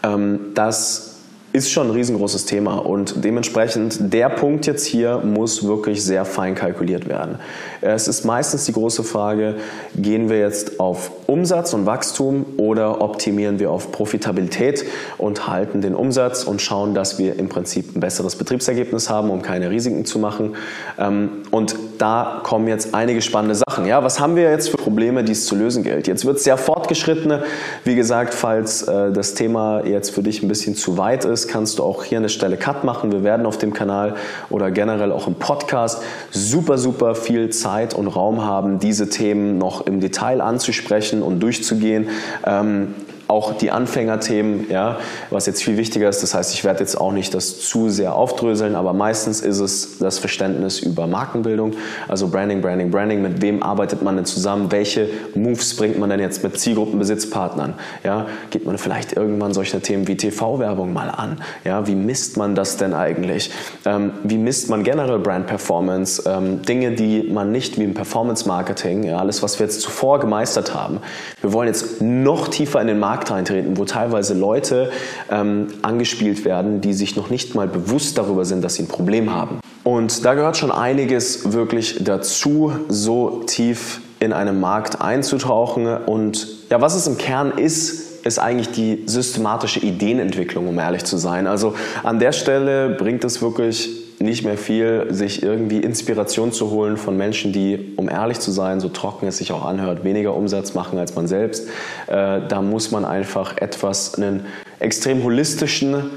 ähm, 0.03 0.53
das 0.55 1.14
ist 1.53 1.70
schon 1.70 1.87
ein 1.87 1.92
riesengroßes 1.92 2.46
Thema 2.46 2.79
und 2.79 3.24
dementsprechend 3.24 4.12
der 4.12 4.29
Punkt 4.29 4.66
jetzt 4.66 4.85
hier 4.85 5.18
muss 5.18 5.64
wirklich 5.64 6.03
sehr 6.03 6.24
fein 6.24 6.57
kalkuliert 6.57 7.09
werden. 7.09 7.38
Es 7.85 8.09
ist 8.09 8.25
meistens 8.25 8.64
die 8.64 8.73
große 8.73 9.05
Frage, 9.05 9.57
gehen 9.94 10.31
wir 10.31 10.38
jetzt 10.38 10.81
auf 10.81 11.11
Umsatz 11.27 11.75
und 11.75 11.85
Wachstum 11.85 12.47
oder 12.57 13.03
optimieren 13.03 13.59
wir 13.59 13.70
auf 13.70 13.92
Profitabilität 13.92 14.87
und 15.18 15.49
halten 15.49 15.83
den 15.83 15.94
Umsatz 15.94 16.44
und 16.44 16.62
schauen, 16.62 16.94
dass 16.94 17.18
wir 17.18 17.38
im 17.38 17.51
Prinzip 17.51 17.94
ein 17.94 18.01
besseres 18.01 18.37
Betriebsergebnis 18.37 19.11
haben, 19.11 19.29
um 19.29 19.42
keine 19.42 19.68
Risiken 19.68 20.07
zu 20.07 20.18
machen. 20.18 20.57
Ähm, 20.99 21.42
und 21.51 21.77
da 21.99 22.40
kommen 22.42 22.68
jetzt 22.68 22.94
einige 22.94 23.20
spannende 23.20 23.55
Sachen. 23.55 23.85
Ja, 23.85 24.03
was 24.03 24.18
haben 24.18 24.35
wir 24.35 24.51
jetzt 24.51 24.70
für 24.70 24.79
Probleme, 24.79 25.23
die 25.23 25.33
es 25.33 25.44
zu 25.44 25.55
lösen 25.55 25.83
gilt? 25.83 26.07
Jetzt 26.07 26.25
wird 26.25 26.38
es 26.38 26.44
sehr 26.44 26.57
fortgeschrittene. 26.57 27.44
Wie 27.85 27.97
gesagt, 27.97 28.33
falls 28.33 28.83
äh, 28.83 29.12
das 29.12 29.35
Thema 29.35 29.85
jetzt 29.85 30.09
für 30.09 30.23
dich 30.23 30.42
ein 30.42 30.49
bisschen 30.49 30.75
zu 30.75 30.97
weit 30.97 31.27
ist, 31.27 31.49
kannst 31.49 31.79
du 31.79 31.83
auch 31.83 32.03
hier 32.03 32.18
der 32.20 32.29
Stelle 32.31 32.57
Cut 32.57 32.83
machen. 32.85 33.12
Wir 33.12 33.25
werden 33.25 33.44
auf 33.44 33.59
dem 33.59 33.75
Kanal 33.75 34.14
oder 34.49 34.70
generell 34.70 35.12
auch 35.12 35.27
im 35.27 35.35
Podcast 35.35 36.03
super, 36.31 36.79
super 36.79 37.14
viel 37.14 37.51
Zeit 37.51 37.74
und 37.95 38.07
Raum 38.07 38.45
haben, 38.45 38.79
diese 38.79 39.09
Themen 39.09 39.59
noch 39.59 39.87
im 39.87 40.01
Detail 40.01 40.41
anzusprechen 40.41 41.23
und 41.23 41.41
durchzugehen. 41.41 42.09
Ähm, 42.47 42.95
auch 43.29 43.57
die 43.57 43.71
Anfängerthemen, 43.71 44.71
ja, 44.71 44.99
was 45.31 45.47
jetzt 45.47 45.63
viel 45.63 45.77
wichtiger 45.77 46.09
ist. 46.09 46.23
Das 46.23 46.35
heißt, 46.35 46.55
ich 46.55 46.65
werde 46.65 46.81
jetzt 46.81 47.01
auch 47.01 47.13
nicht 47.13 47.35
das 47.35 47.61
zu 47.61 47.89
sehr 47.89 48.15
aufdröseln, 48.15 48.75
aber 48.75 48.93
meistens 48.93 49.41
ist 49.41 49.61
es 49.61 49.99
das 49.99 50.19
Verständnis 50.19 50.81
über 50.81 51.07
Markenbildung, 51.07 51.73
also 52.09 52.29
Branding, 52.29 52.61
Branding, 52.61 52.91
Branding. 52.91 53.23
Mit 53.23 53.41
wem 53.41 53.63
arbeitet 53.63 54.03
man 54.03 54.17
denn 54.17 54.25
zusammen? 54.25 54.71
Welche 54.71 55.09
Moves 55.35 55.75
bringt 55.77 55.99
man 55.99 56.11
denn 56.11 56.21
jetzt 56.21 56.43
mit 56.43 56.59
Zielgruppenbesitzpartnern? 56.59 57.75
Ja, 58.03 58.27
geht 58.51 58.67
man 58.67 58.77
vielleicht 58.79 59.15
irgendwann 59.15 59.55
solche 59.55 59.81
Themen 59.81 60.07
wie 60.07 60.17
TV-Werbung 60.17 60.93
mal 60.93 61.09
an? 61.09 61.41
Ja, 61.65 61.87
wie 61.87 61.95
misst 61.95 62.37
man 62.37 62.55
das 62.55 62.77
denn 62.77 62.93
eigentlich? 62.93 63.51
Ähm, 63.87 64.13
wie 64.23 64.39
misst 64.39 64.69
man 64.69 64.85
generell 64.85 65.19
Brand 65.19 65.47
Performance? 65.47 66.23
Ähm, 66.27 66.63
Dinge, 66.63 66.93
die 66.93 67.31
man 67.33 67.53
nicht 67.53 67.79
wie 67.79 67.85
im 67.85 67.95
Performance 67.95 68.47
Marketing, 68.47 69.05
ja, 69.05 69.19
alles, 69.19 69.43
was 69.43 69.59
wir 69.59 69.67
jetzt 69.67 69.81
zuvor 69.81 70.21
gemeistert 70.21 70.75
haben. 70.75 71.01
Wir 71.41 71.53
wollen 71.53 71.69
jetzt 71.69 72.03
noch 72.03 72.49
tiefer 72.49 72.81
in 72.81 72.87
den 72.87 72.99
Markt 72.99 73.13
Markt 73.14 73.31
eintreten, 73.31 73.77
wo 73.77 73.85
teilweise 73.85 74.35
Leute 74.35 74.90
ähm, 75.31 75.68
angespielt 75.83 76.44
werden, 76.44 76.81
die 76.81 76.92
sich 76.92 77.14
noch 77.14 77.31
nicht 77.31 77.55
mal 77.55 77.68
bewusst 77.68 78.18
darüber 78.18 78.44
sind, 78.44 78.64
dass 78.64 78.74
sie 78.74 78.83
ein 78.83 78.88
Problem 78.88 79.33
haben. 79.33 79.61
Und 79.85 80.24
da 80.24 80.35
gehört 80.35 80.57
schon 80.57 80.72
einiges 80.72 81.53
wirklich 81.53 81.98
dazu, 82.03 82.72
so 82.88 83.44
tief 83.46 84.00
in 84.18 84.33
einen 84.33 84.59
Markt 84.59 85.00
einzutauchen. 85.00 85.87
Und 85.87 86.68
ja, 86.70 86.81
was 86.81 86.96
es 86.96 87.07
im 87.07 87.16
Kern 87.16 87.53
ist, 87.53 88.27
ist 88.27 88.40
eigentlich 88.40 88.72
die 88.72 89.05
systematische 89.07 89.79
Ideenentwicklung, 89.79 90.66
um 90.66 90.77
ehrlich 90.81 91.05
zu 91.05 91.16
sein. 91.16 91.46
Also 91.46 91.77
an 92.03 92.18
der 92.18 92.33
Stelle 92.33 92.88
bringt 92.90 93.22
es 93.22 93.42
wirklich 93.42 94.04
nicht 94.25 94.45
mehr 94.45 94.59
viel, 94.59 95.07
sich 95.11 95.43
irgendwie 95.43 95.79
Inspiration 95.79 96.53
zu 96.53 96.71
holen 96.71 96.97
von 96.97 97.17
Menschen, 97.17 97.53
die, 97.53 97.93
um 97.97 98.09
ehrlich 98.09 98.41
zu 98.41 98.51
sein, 98.51 98.81
so 98.81 98.89
trocken 98.89 99.27
es 99.27 99.39
sich 99.39 99.53
auch 99.53 99.65
anhört, 99.65 100.03
weniger 100.03 100.35
Umsatz 100.35 100.75
machen 100.75 100.99
als 100.99 101.15
man 101.15 101.27
selbst. 101.27 101.69
Äh, 102.07 102.41
da 102.49 102.63
muss 102.63 102.91
man 102.91 103.05
einfach 103.05 103.57
etwas, 103.59 104.15
einen 104.15 104.47
extrem 104.81 105.23
holistischen 105.23 106.11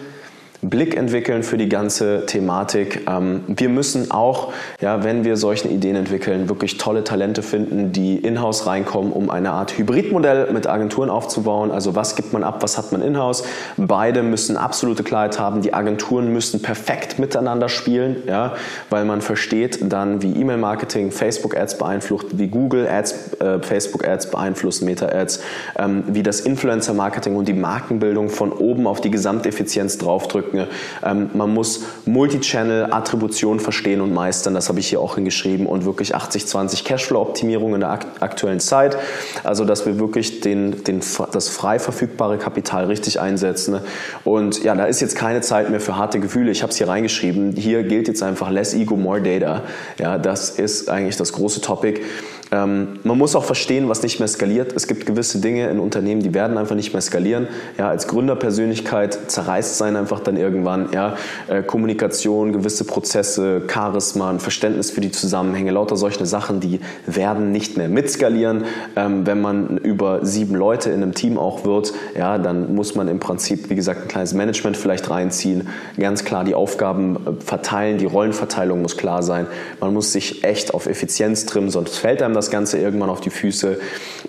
Blick 0.61 0.97
entwickeln 0.97 1.43
für 1.43 1.57
die 1.57 1.69
ganze 1.69 2.25
Thematik. 2.25 3.07
Ähm, 3.07 3.43
wir 3.47 3.69
müssen 3.69 4.09
auch, 4.09 4.53
ja, 4.81 5.03
wenn 5.03 5.23
wir 5.23 5.37
solche 5.37 5.67
Ideen 5.67 5.95
entwickeln, 5.95 6.49
wirklich 6.49 6.77
tolle 6.77 7.03
Talente 7.03 7.43
finden, 7.43 7.91
die 7.91 8.17
in-house 8.17 8.65
reinkommen, 8.65 9.11
um 9.11 9.29
eine 9.29 9.51
Art 9.51 9.77
Hybridmodell 9.77 10.51
mit 10.51 10.65
Agenturen 10.65 11.09
aufzubauen. 11.09 11.71
Also 11.71 11.95
was 11.95 12.15
gibt 12.15 12.33
man 12.33 12.43
ab, 12.43 12.63
was 12.63 12.77
hat 12.77 12.91
man 12.91 13.03
in-house? 13.03 13.43
Beide 13.77 14.23
müssen 14.23 14.57
absolute 14.57 15.03
Klarheit 15.03 15.39
haben. 15.39 15.61
Die 15.61 15.75
Agenturen 15.75 16.33
müssen 16.33 16.61
perfekt 16.61 17.19
miteinander 17.19 17.69
spielen, 17.69 18.23
ja, 18.27 18.55
weil 18.89 19.05
man 19.05 19.21
versteht 19.21 19.79
dann, 19.91 20.23
wie 20.23 20.33
E-Mail-Marketing 20.33 21.11
Facebook-Ads 21.11 21.77
beeinflusst, 21.77 22.39
wie 22.39 22.47
Google-Ads, 22.47 23.41
äh, 23.41 23.59
Facebook-Ads 23.61 24.31
beeinflussen, 24.31 24.85
Meta-Ads, 24.85 25.41
ähm, 25.77 26.03
wie 26.07 26.23
das 26.23 26.39
Influencer-Marketing 26.39 27.35
und 27.35 27.47
die 27.47 27.53
Markenbildung 27.53 28.29
von 28.29 28.51
oben 28.51 28.87
auf 28.87 29.01
die 29.01 29.11
Gesamteffizienz 29.11 29.99
draufdrücken 29.99 30.46
ausdrücken. 30.47 30.67
Ähm, 31.03 31.29
man 31.33 31.53
muss 31.53 31.83
Multichannel-Attribution 32.05 33.59
verstehen 33.59 34.01
und 34.01 34.13
meistern, 34.13 34.53
das 34.53 34.69
habe 34.69 34.79
ich 34.79 34.87
hier 34.87 34.99
auch 34.99 35.15
hingeschrieben, 35.15 35.65
und 35.65 35.85
wirklich 35.85 36.15
80-20 36.15 36.83
Cashflow-Optimierung 36.83 37.73
in 37.75 37.81
der 37.81 37.91
aktuellen 38.19 38.59
Zeit. 38.59 38.97
Also, 39.43 39.65
dass 39.65 39.85
wir 39.85 39.99
wirklich 39.99 40.41
den, 40.41 40.83
den, 40.83 41.01
das 41.31 41.49
frei 41.49 41.79
verfügbare 41.79 42.37
Kapital 42.37 42.85
richtig 42.85 43.19
einsetzen. 43.19 43.79
Und 44.23 44.63
ja, 44.63 44.75
da 44.75 44.85
ist 44.85 45.01
jetzt 45.01 45.15
keine 45.15 45.41
Zeit 45.41 45.69
mehr 45.69 45.79
für 45.79 45.97
harte 45.97 46.19
Gefühle. 46.19 46.51
Ich 46.51 46.63
habe 46.63 46.71
es 46.71 46.77
hier 46.77 46.87
reingeschrieben. 46.87 47.53
Hier 47.55 47.83
gilt 47.83 48.07
jetzt 48.07 48.23
einfach 48.23 48.49
less 48.49 48.73
ego, 48.73 48.95
more 48.95 49.21
data. 49.21 49.63
Ja, 49.99 50.17
das 50.17 50.51
ist 50.51 50.89
eigentlich 50.89 51.17
das 51.17 51.33
große 51.33 51.61
Topic. 51.61 52.01
Ähm, 52.51 52.99
man 53.03 53.17
muss 53.17 53.35
auch 53.35 53.43
verstehen, 53.43 53.89
was 53.89 54.03
nicht 54.03 54.19
mehr 54.19 54.27
skaliert. 54.27 54.73
Es 54.73 54.87
gibt 54.87 55.05
gewisse 55.05 55.39
Dinge 55.39 55.69
in 55.69 55.79
Unternehmen, 55.79 56.21
die 56.21 56.33
werden 56.33 56.57
einfach 56.57 56.75
nicht 56.75 56.93
mehr 56.93 57.01
skalieren. 57.01 57.47
Ja, 57.77 57.89
als 57.89 58.07
Gründerpersönlichkeit 58.07 59.29
zerreißt 59.29 59.77
sein 59.77 59.95
einfach 59.95 60.21
dann 60.21 60.36
irgendwann. 60.37 60.89
Ja, 60.93 61.15
äh, 61.47 61.63
Kommunikation, 61.63 62.53
gewisse 62.53 62.85
Prozesse, 62.85 63.63
Charisma, 63.71 64.29
ein 64.29 64.39
Verständnis 64.39 64.91
für 64.91 65.01
die 65.01 65.11
Zusammenhänge, 65.11 65.71
lauter 65.71 65.97
solche 65.97 66.25
Sachen, 66.25 66.59
die 66.59 66.79
werden 67.05 67.51
nicht 67.51 67.77
mehr 67.77 67.89
mitskalieren. 67.89 68.65
Ähm, 68.95 69.25
wenn 69.25 69.41
man 69.41 69.77
über 69.77 70.25
sieben 70.25 70.55
Leute 70.55 70.89
in 70.89 71.03
einem 71.03 71.13
Team 71.13 71.37
auch 71.37 71.65
wird, 71.65 71.93
ja, 72.17 72.37
dann 72.37 72.75
muss 72.75 72.95
man 72.95 73.07
im 73.07 73.19
Prinzip, 73.19 73.69
wie 73.69 73.75
gesagt, 73.75 74.03
ein 74.03 74.07
kleines 74.07 74.33
Management 74.33 74.77
vielleicht 74.77 75.09
reinziehen, 75.09 75.67
ganz 75.97 76.23
klar 76.23 76.43
die 76.43 76.55
Aufgaben 76.55 77.15
äh, 77.15 77.43
verteilen, 77.43 77.97
die 77.97 78.05
Rollenverteilung 78.05 78.81
muss 78.81 78.97
klar 78.97 79.23
sein. 79.23 79.47
Man 79.79 79.93
muss 79.93 80.11
sich 80.11 80.43
echt 80.43 80.73
auf 80.73 80.87
Effizienz 80.87 81.45
trimmen, 81.45 81.69
sonst 81.69 81.97
fällt 81.97 82.21
einem 82.21 82.33
das 82.33 82.51
Ganze 82.51 82.77
irgendwann 82.77 83.09
auf 83.09 83.21
die 83.21 83.29
Füße. 83.29 83.79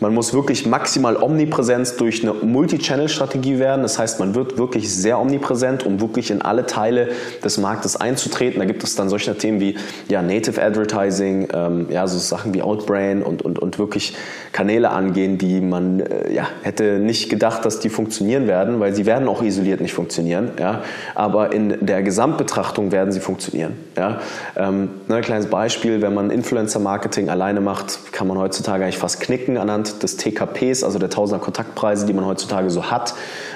Man 0.01 0.14
muss 0.14 0.33
wirklich 0.35 0.66
maximal 0.66 1.16
Omnipräsenz 1.16 1.97
durch 1.97 2.23
eine 2.23 2.33
Multi-Channel-Strategie 2.33 3.59
werden. 3.59 3.83
Das 3.83 3.99
heißt, 3.99 4.21
man 4.21 4.35
wird 4.35 4.59
wirklich 4.59 4.94
sehr 4.94 5.18
omnipräsent, 5.18 5.85
um 5.85 5.97
wirklich 6.00 6.30
in 6.30 6.42
alle 6.42 6.66
Teile 6.66 7.08
des 7.44 7.58
Marktes 7.58 7.96
einzutreten. 7.96 8.58
Da 8.58 8.64
gibt 8.64 8.82
es 8.84 8.96
dann 8.96 9.08
solche 9.08 9.37
Themen 9.37 9.61
wie 9.61 9.76
ja, 10.08 10.22
Native 10.22 10.62
Advertising, 10.62 11.48
ähm, 11.52 11.87
ja, 11.90 12.06
so 12.06 12.18
Sachen 12.18 12.54
wie 12.54 12.62
Outbrain 12.62 13.22
und, 13.22 13.42
und, 13.42 13.58
und 13.58 13.78
wirklich 13.78 14.14
Kanäle 14.52 14.90
angehen, 14.90 15.38
die 15.38 15.61
man 15.61 16.00
äh, 16.00 16.32
ja, 16.32 16.48
hätte 16.62 16.98
nicht 16.98 17.30
gedacht, 17.30 17.64
dass 17.64 17.80
die 17.80 17.88
funktionieren 17.88 18.46
werden, 18.46 18.80
weil 18.80 18.94
sie 18.94 19.06
werden 19.06 19.28
auch 19.28 19.42
isoliert 19.42 19.80
nicht 19.80 19.92
funktionieren. 19.92 20.50
Ja? 20.58 20.82
Aber 21.14 21.52
in 21.52 21.84
der 21.84 22.02
Gesamtbetrachtung 22.02 22.92
werden 22.92 23.12
sie 23.12 23.20
funktionieren. 23.20 23.74
Ja? 23.96 24.20
Ähm, 24.56 24.90
ne, 25.08 25.16
ein 25.16 25.22
kleines 25.22 25.46
Beispiel, 25.46 26.02
wenn 26.02 26.14
man 26.14 26.30
Influencer-Marketing 26.30 27.28
alleine 27.28 27.61
macht, 27.61 28.12
kann 28.12 28.26
man 28.26 28.38
heutzutage 28.38 28.84
eigentlich 28.84 28.98
fast 28.98 29.20
knicken 29.20 29.58
anhand 29.58 30.02
des 30.02 30.16
TKPs, 30.16 30.84
also 30.84 30.98
der 30.98 31.11
Tausender 31.11 31.42
Kontaktpreise, 31.42 32.06
die 32.06 32.12
man 32.12 32.26
heutzutage 32.26 32.70
so 32.70 32.90
hat. 32.90 33.14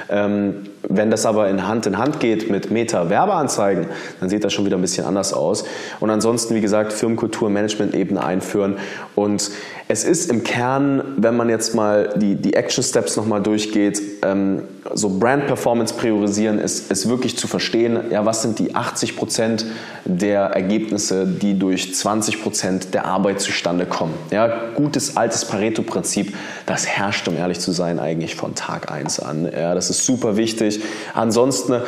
Ähm, 0.08 0.66
wenn 0.88 1.10
das 1.10 1.26
aber 1.26 1.48
in 1.48 1.66
Hand 1.66 1.86
in 1.86 1.98
Hand 1.98 2.20
geht 2.20 2.50
mit 2.50 2.70
Meta-Werbeanzeigen, 2.70 3.86
dann 4.20 4.28
sieht 4.28 4.44
das 4.44 4.52
schon 4.52 4.66
wieder 4.66 4.76
ein 4.76 4.82
bisschen 4.82 5.06
anders 5.06 5.32
aus. 5.32 5.64
Und 6.00 6.10
ansonsten, 6.10 6.54
wie 6.54 6.60
gesagt, 6.60 6.92
Firmenkultur, 6.92 7.50
Management-Ebene 7.50 8.22
einführen. 8.22 8.76
Und 9.14 9.50
es 9.88 10.04
ist 10.04 10.30
im 10.30 10.42
Kern, 10.42 11.02
wenn 11.18 11.36
man 11.36 11.48
jetzt 11.48 11.74
mal 11.74 12.14
die, 12.16 12.34
die 12.34 12.54
Action-Steps 12.54 13.16
nochmal 13.16 13.42
durchgeht, 13.42 14.00
ähm, 14.22 14.62
so 14.94 15.18
Brand-Performance 15.18 15.94
priorisieren 15.94 16.58
ist, 16.58 16.90
ist 16.90 17.08
wirklich 17.08 17.36
zu 17.38 17.46
verstehen, 17.46 17.98
ja, 18.10 18.24
was 18.24 18.42
sind 18.42 18.58
die 18.58 18.74
80 18.74 19.16
Prozent 19.16 19.66
der 20.04 20.42
Ergebnisse, 20.46 21.26
die 21.26 21.58
durch 21.58 21.94
20 21.94 22.42
Prozent 22.42 22.94
der 22.94 23.04
Arbeit 23.04 23.40
zustande 23.40 23.86
kommen. 23.86 24.14
Ja, 24.30 24.70
gutes 24.74 25.16
altes 25.16 25.44
Pareto-Prinzip, 25.44 26.34
das 26.66 26.86
herrscht, 26.86 27.28
um 27.28 27.36
ehrlich 27.36 27.60
zu 27.60 27.70
sein, 27.70 28.00
eigentlich 28.00 28.34
von 28.34 28.54
Tag 28.54 28.90
1 28.90 29.20
an. 29.20 29.48
Ja, 29.52 29.74
das 29.74 29.88
ist 29.90 30.04
super 30.04 30.36
wichtig 30.36 30.42
wichtig. 30.42 30.71
Ansonsten 31.14 31.82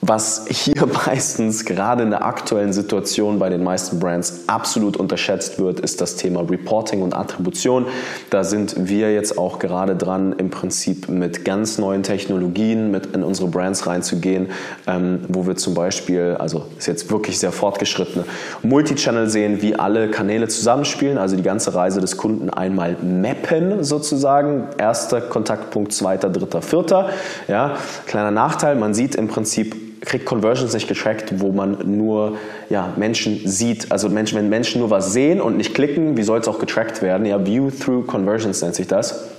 was 0.00 0.46
hier 0.48 0.86
meistens 1.06 1.64
gerade 1.64 2.04
in 2.04 2.10
der 2.10 2.24
aktuellen 2.24 2.72
Situation 2.72 3.38
bei 3.38 3.48
den 3.48 3.64
meisten 3.64 3.98
Brands 3.98 4.44
absolut 4.46 4.96
unterschätzt 4.96 5.58
wird, 5.58 5.80
ist 5.80 6.00
das 6.00 6.16
Thema 6.16 6.40
Reporting 6.48 7.02
und 7.02 7.14
Attribution. 7.14 7.86
Da 8.30 8.44
sind 8.44 8.88
wir 8.88 9.12
jetzt 9.12 9.38
auch 9.38 9.58
gerade 9.58 9.96
dran, 9.96 10.34
im 10.38 10.50
Prinzip 10.50 11.08
mit 11.08 11.44
ganz 11.44 11.78
neuen 11.78 12.04
Technologien 12.04 12.90
mit 12.90 13.06
in 13.06 13.24
unsere 13.24 13.48
Brands 13.48 13.86
reinzugehen, 13.86 14.50
ähm, 14.86 15.20
wo 15.28 15.46
wir 15.46 15.56
zum 15.56 15.74
Beispiel, 15.74 16.36
also 16.38 16.66
ist 16.78 16.86
jetzt 16.86 17.10
wirklich 17.10 17.38
sehr 17.38 17.52
fortgeschrittene, 17.52 18.24
Multichannel 18.62 19.28
sehen, 19.28 19.62
wie 19.62 19.74
alle 19.74 20.10
Kanäle 20.10 20.46
zusammenspielen, 20.46 21.18
also 21.18 21.36
die 21.36 21.42
ganze 21.42 21.74
Reise 21.74 22.00
des 22.00 22.16
Kunden 22.16 22.50
einmal 22.50 22.96
mappen 23.02 23.82
sozusagen. 23.82 24.68
Erster 24.78 25.20
Kontaktpunkt, 25.20 25.92
zweiter, 25.92 26.30
dritter, 26.30 26.62
vierter. 26.62 27.10
Ja, 27.48 27.76
kleiner 28.06 28.30
Nachteil, 28.30 28.76
man 28.76 28.94
sieht 28.94 29.16
im 29.16 29.26
Prinzip 29.26 29.87
kriegt 30.00 30.26
Conversions 30.26 30.74
nicht 30.74 30.88
getrackt, 30.88 31.40
wo 31.40 31.52
man 31.52 31.96
nur 31.96 32.36
ja, 32.70 32.92
Menschen 32.96 33.40
sieht. 33.44 33.90
Also 33.90 34.08
Menschen, 34.08 34.38
wenn 34.38 34.48
Menschen 34.48 34.80
nur 34.80 34.90
was 34.90 35.12
sehen 35.12 35.40
und 35.40 35.56
nicht 35.56 35.74
klicken, 35.74 36.16
wie 36.16 36.22
soll 36.22 36.38
es 36.38 36.48
auch 36.48 36.58
getrackt 36.58 37.02
werden? 37.02 37.26
Ja, 37.26 37.44
View 37.44 37.70
through 37.70 38.06
Conversions 38.06 38.62
nennt 38.62 38.74
sich 38.74 38.86
das. 38.86 39.37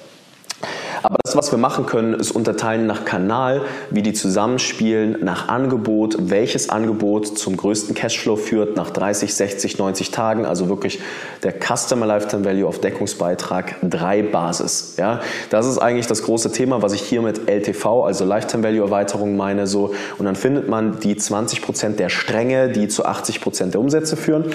Aber 1.03 1.17
was 1.33 1.51
wir 1.51 1.59
machen 1.59 1.85
können, 1.85 2.13
ist 2.13 2.31
unterteilen 2.31 2.85
nach 2.85 3.05
Kanal, 3.05 3.61
wie 3.89 4.01
die 4.01 4.13
zusammenspielen, 4.13 5.17
nach 5.23 5.47
Angebot, 5.47 6.17
welches 6.19 6.69
Angebot 6.69 7.37
zum 7.37 7.55
größten 7.55 7.95
Cashflow 7.95 8.35
führt 8.35 8.75
nach 8.75 8.89
30, 8.89 9.33
60, 9.33 9.77
90 9.77 10.11
Tagen, 10.11 10.45
also 10.45 10.69
wirklich 10.69 10.99
der 11.43 11.53
Customer 11.53 12.05
Lifetime 12.05 12.43
Value 12.43 12.67
auf 12.67 12.79
Deckungsbeitrag 12.79 13.75
3 13.83 14.23
Basis. 14.23 14.95
Ja, 14.97 15.21
das 15.49 15.65
ist 15.65 15.77
eigentlich 15.77 16.07
das 16.07 16.23
große 16.23 16.51
Thema, 16.51 16.81
was 16.81 16.93
ich 16.93 17.01
hier 17.01 17.21
mit 17.21 17.49
LTV, 17.49 18.03
also 18.03 18.25
Lifetime 18.25 18.63
Value 18.63 18.81
Erweiterung 18.81 19.37
meine, 19.37 19.67
so. 19.67 19.93
Und 20.17 20.25
dann 20.25 20.35
findet 20.35 20.67
man 20.67 20.99
die 20.99 21.15
20 21.15 21.61
Prozent 21.61 21.99
der 21.99 22.09
Stränge, 22.09 22.69
die 22.69 22.87
zu 22.87 23.05
80 23.05 23.41
Prozent 23.41 23.73
der 23.73 23.81
Umsätze 23.81 24.17
führen. 24.17 24.45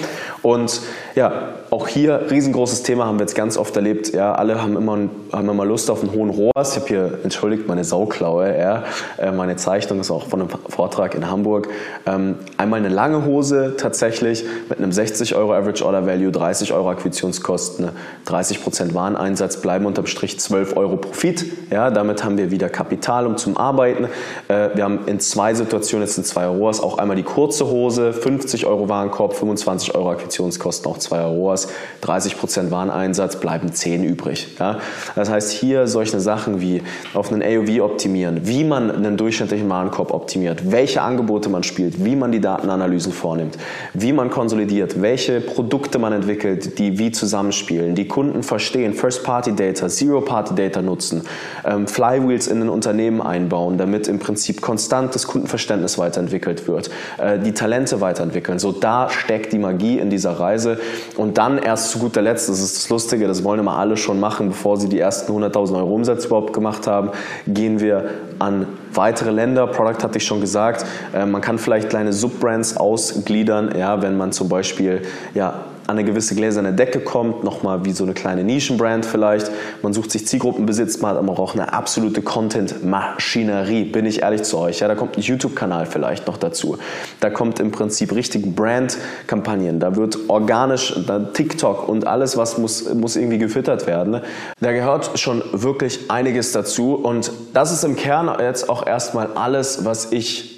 Und 0.41 0.81
ja, 1.15 1.55
auch 1.71 1.87
hier 1.87 2.27
riesengroßes 2.29 2.83
Thema 2.83 3.05
haben 3.05 3.17
wir 3.17 3.23
jetzt 3.23 3.35
ganz 3.35 3.57
oft 3.57 3.75
erlebt. 3.75 4.13
Ja, 4.13 4.35
alle 4.35 4.61
haben 4.61 4.77
immer, 4.77 5.09
haben 5.31 5.49
immer 5.49 5.65
Lust 5.65 5.89
auf 5.89 6.01
einen 6.01 6.13
hohen 6.13 6.34
ROAS. 6.35 6.75
Ich 6.75 6.81
habe 6.81 6.87
hier, 6.87 7.19
entschuldigt, 7.23 7.67
meine 7.67 7.83
Sauklaue. 7.83 8.57
Ja, 8.57 8.83
äh, 9.17 9.31
meine 9.31 9.55
Zeichnung 9.55 9.99
ist 9.99 10.11
auch 10.11 10.27
von 10.27 10.41
einem 10.41 10.49
Vortrag 10.49 11.15
in 11.15 11.29
Hamburg. 11.29 11.67
Ähm, 12.05 12.35
einmal 12.57 12.79
eine 12.79 12.89
lange 12.89 13.25
Hose 13.25 13.75
tatsächlich 13.77 14.43
mit 14.69 14.79
einem 14.79 14.91
60 14.91 15.35
Euro 15.35 15.53
Average 15.53 15.85
Order 15.85 16.05
Value, 16.05 16.31
30 16.31 16.73
Euro 16.73 16.89
Akquisitionskosten, 16.89 17.89
30 18.25 18.63
Prozent 18.63 18.93
Wareneinsatz, 18.93 19.57
bleiben 19.57 19.85
unterm 19.85 20.07
Strich 20.07 20.39
12 20.39 20.75
Euro 20.77 20.97
Profit. 20.97 21.45
Ja, 21.71 21.89
damit 21.91 22.23
haben 22.23 22.37
wir 22.37 22.51
wieder 22.51 22.69
Kapital, 22.69 23.25
um 23.27 23.37
zum 23.37 23.57
Arbeiten. 23.57 24.05
Äh, 24.47 24.69
wir 24.75 24.83
haben 24.83 24.99
in 25.07 25.19
zwei 25.19 25.53
Situationen, 25.53 26.05
jetzt 26.05 26.15
sind 26.15 26.27
zwei 26.27 26.45
ROAS, 26.45 26.81
auch 26.81 26.97
einmal 26.97 27.15
die 27.15 27.23
kurze 27.23 27.67
Hose, 27.67 28.13
50 28.13 28.65
Euro 28.65 28.89
Warenkorb, 28.89 29.33
25 29.35 29.95
Euro 29.95 30.11
Akquisitionskosten, 30.11 30.91
auch 30.91 30.97
zwei 30.97 31.21
ROAS. 31.21 31.67
30 32.01 32.37
Prozent 32.37 32.71
Wareneinsatz, 32.71 33.37
bleiben 33.37 33.73
10 33.73 34.03
übrig. 34.03 34.55
Ja? 34.59 34.79
Das 35.15 35.29
heißt, 35.29 35.51
hier 35.51 35.87
solche 35.87 36.19
Sachen 36.25 36.59
wie 36.59 36.81
auf 37.13 37.31
einen 37.31 37.41
AOV 37.41 37.81
optimieren, 37.81 38.41
wie 38.43 38.65
man 38.65 38.91
einen 38.91 39.15
durchschnittlichen 39.15 39.69
Warenkorb 39.69 40.13
optimiert, 40.13 40.69
welche 40.71 41.01
Angebote 41.01 41.47
man 41.47 41.63
spielt, 41.63 42.03
wie 42.03 42.17
man 42.17 42.33
die 42.33 42.41
Datenanalysen 42.41 43.13
vornimmt, 43.13 43.57
wie 43.93 44.11
man 44.11 44.29
konsolidiert, 44.29 45.01
welche 45.01 45.39
Produkte 45.39 45.99
man 45.99 46.11
entwickelt, 46.11 46.77
die 46.77 46.99
wie 46.99 47.11
zusammenspielen, 47.11 47.95
die 47.95 48.07
Kunden 48.09 48.43
verstehen, 48.43 48.93
First-Party-Data, 48.93 49.87
Zero-Party-Data 49.87 50.81
nutzen, 50.81 51.23
ähm, 51.63 51.87
Flywheels 51.87 52.47
in 52.47 52.61
ein 52.61 52.69
Unternehmen 52.69 53.21
einbauen, 53.21 53.77
damit 53.77 54.09
im 54.09 54.19
Prinzip 54.19 54.61
konstant 54.61 55.15
das 55.15 55.27
Kundenverständnis 55.27 55.97
weiterentwickelt 55.97 56.67
wird, 56.67 56.89
äh, 57.17 57.39
die 57.39 57.53
Talente 57.53 58.01
weiterentwickeln. 58.01 58.59
So 58.59 58.71
da 58.71 59.09
steckt 59.09 59.53
die 59.53 59.59
Magie 59.59 59.99
in 59.99 60.09
dieser 60.09 60.31
Reise 60.31 60.79
und 61.15 61.37
dann 61.37 61.57
erst 61.59 61.91
zu 61.91 61.99
guter 61.99 62.21
Letzt, 62.21 62.49
das 62.49 62.59
ist 62.59 62.75
das 62.75 62.89
Lustige, 62.89 63.27
das 63.27 63.43
wollen 63.43 63.59
immer 63.59 63.77
alle 63.77 63.95
schon 63.95 64.19
machen, 64.19 64.49
bevor 64.49 64.77
sie 64.77 64.89
die 64.89 64.99
ersten 64.99 65.31
100.000 65.31 65.77
Euro 65.77 65.93
Umsatz 66.15 66.25
überhaupt 66.25 66.53
gemacht 66.53 66.87
haben, 66.87 67.11
gehen 67.47 67.79
wir 67.79 68.05
an 68.39 68.67
weitere 68.93 69.31
Länder. 69.31 69.67
Product 69.67 70.03
hatte 70.03 70.17
ich 70.17 70.25
schon 70.25 70.41
gesagt. 70.41 70.85
Äh, 71.13 71.25
man 71.25 71.41
kann 71.41 71.57
vielleicht 71.59 71.89
kleine 71.89 72.13
Subbrands 72.13 72.77
ausgliedern, 72.77 73.73
ja, 73.77 74.01
wenn 74.01 74.17
man 74.17 74.31
zum 74.31 74.49
Beispiel 74.49 75.01
ja, 75.33 75.65
an 75.87 75.97
eine 75.97 76.03
gewisse 76.03 76.35
gläserne 76.35 76.73
Decke 76.73 76.99
kommt, 76.99 77.43
nochmal 77.43 77.85
wie 77.85 77.91
so 77.91 78.03
eine 78.03 78.13
kleine 78.13 78.43
Nischenbrand 78.43 79.05
vielleicht. 79.05 79.51
Man 79.83 79.93
sucht 79.93 80.11
sich 80.11 80.25
Zielgruppenbesitz, 80.25 80.99
man 80.99 81.11
hat 81.11 81.17
aber 81.17 81.37
auch 81.37 81.53
eine 81.53 81.73
absolute 81.73 82.21
Content-Maschinerie, 82.21 83.85
bin 83.85 84.05
ich 84.05 84.23
ehrlich 84.23 84.43
zu 84.43 84.57
euch. 84.57 84.79
Ja, 84.79 84.87
da 84.87 84.95
kommt 84.95 85.17
ein 85.17 85.21
YouTube-Kanal 85.21 85.85
vielleicht 85.85 86.25
noch 86.25 86.37
dazu. 86.37 86.77
Da 87.19 87.29
kommt 87.29 87.59
im 87.59 87.71
Prinzip 87.71 88.13
richtig 88.15 88.55
Brand-Kampagnen, 88.55 89.79
da 89.79 89.95
wird 89.95 90.17
organisch, 90.27 90.95
da 91.05 91.19
TikTok 91.19 91.87
und 91.87 92.07
alles, 92.07 92.35
was 92.35 92.57
muss, 92.57 92.91
muss 92.93 93.15
irgendwie 93.15 93.37
gefüttert 93.37 93.85
werden. 93.85 94.21
Da 94.59 94.71
gehört 94.71 95.19
schon 95.19 95.43
wirklich 95.51 96.09
einiges 96.09 96.51
dazu 96.51 96.95
und 96.95 97.31
das 97.53 97.71
ist 97.71 97.83
im 97.83 97.95
Kern 97.95 98.35
jetzt 98.39 98.69
auch 98.69 98.87
erstmal 98.87 99.29
alles, 99.35 99.85
was 99.85 100.11
ich 100.11 100.54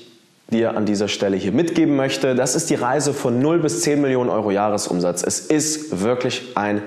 dir 0.52 0.78
an 0.78 0.86
dieser 0.86 1.08
Stelle 1.08 1.36
hier 1.36 1.52
mitgeben 1.52 1.96
möchte. 1.96 2.36
Das 2.36 2.56
ist 2.56 2.70
die 2.70 2.76
Reise 2.76 3.14
von 3.14 3.40
0 3.40 3.60
bis 3.60 3.82
10 3.82 4.02
Millionen 4.02 4.30
Euro 4.30 4.52
Jahresumsatz. 4.52 5.24
Es 5.24 5.40
ist 5.40 6.02
wirklich 6.02 6.54
ein 6.56 6.82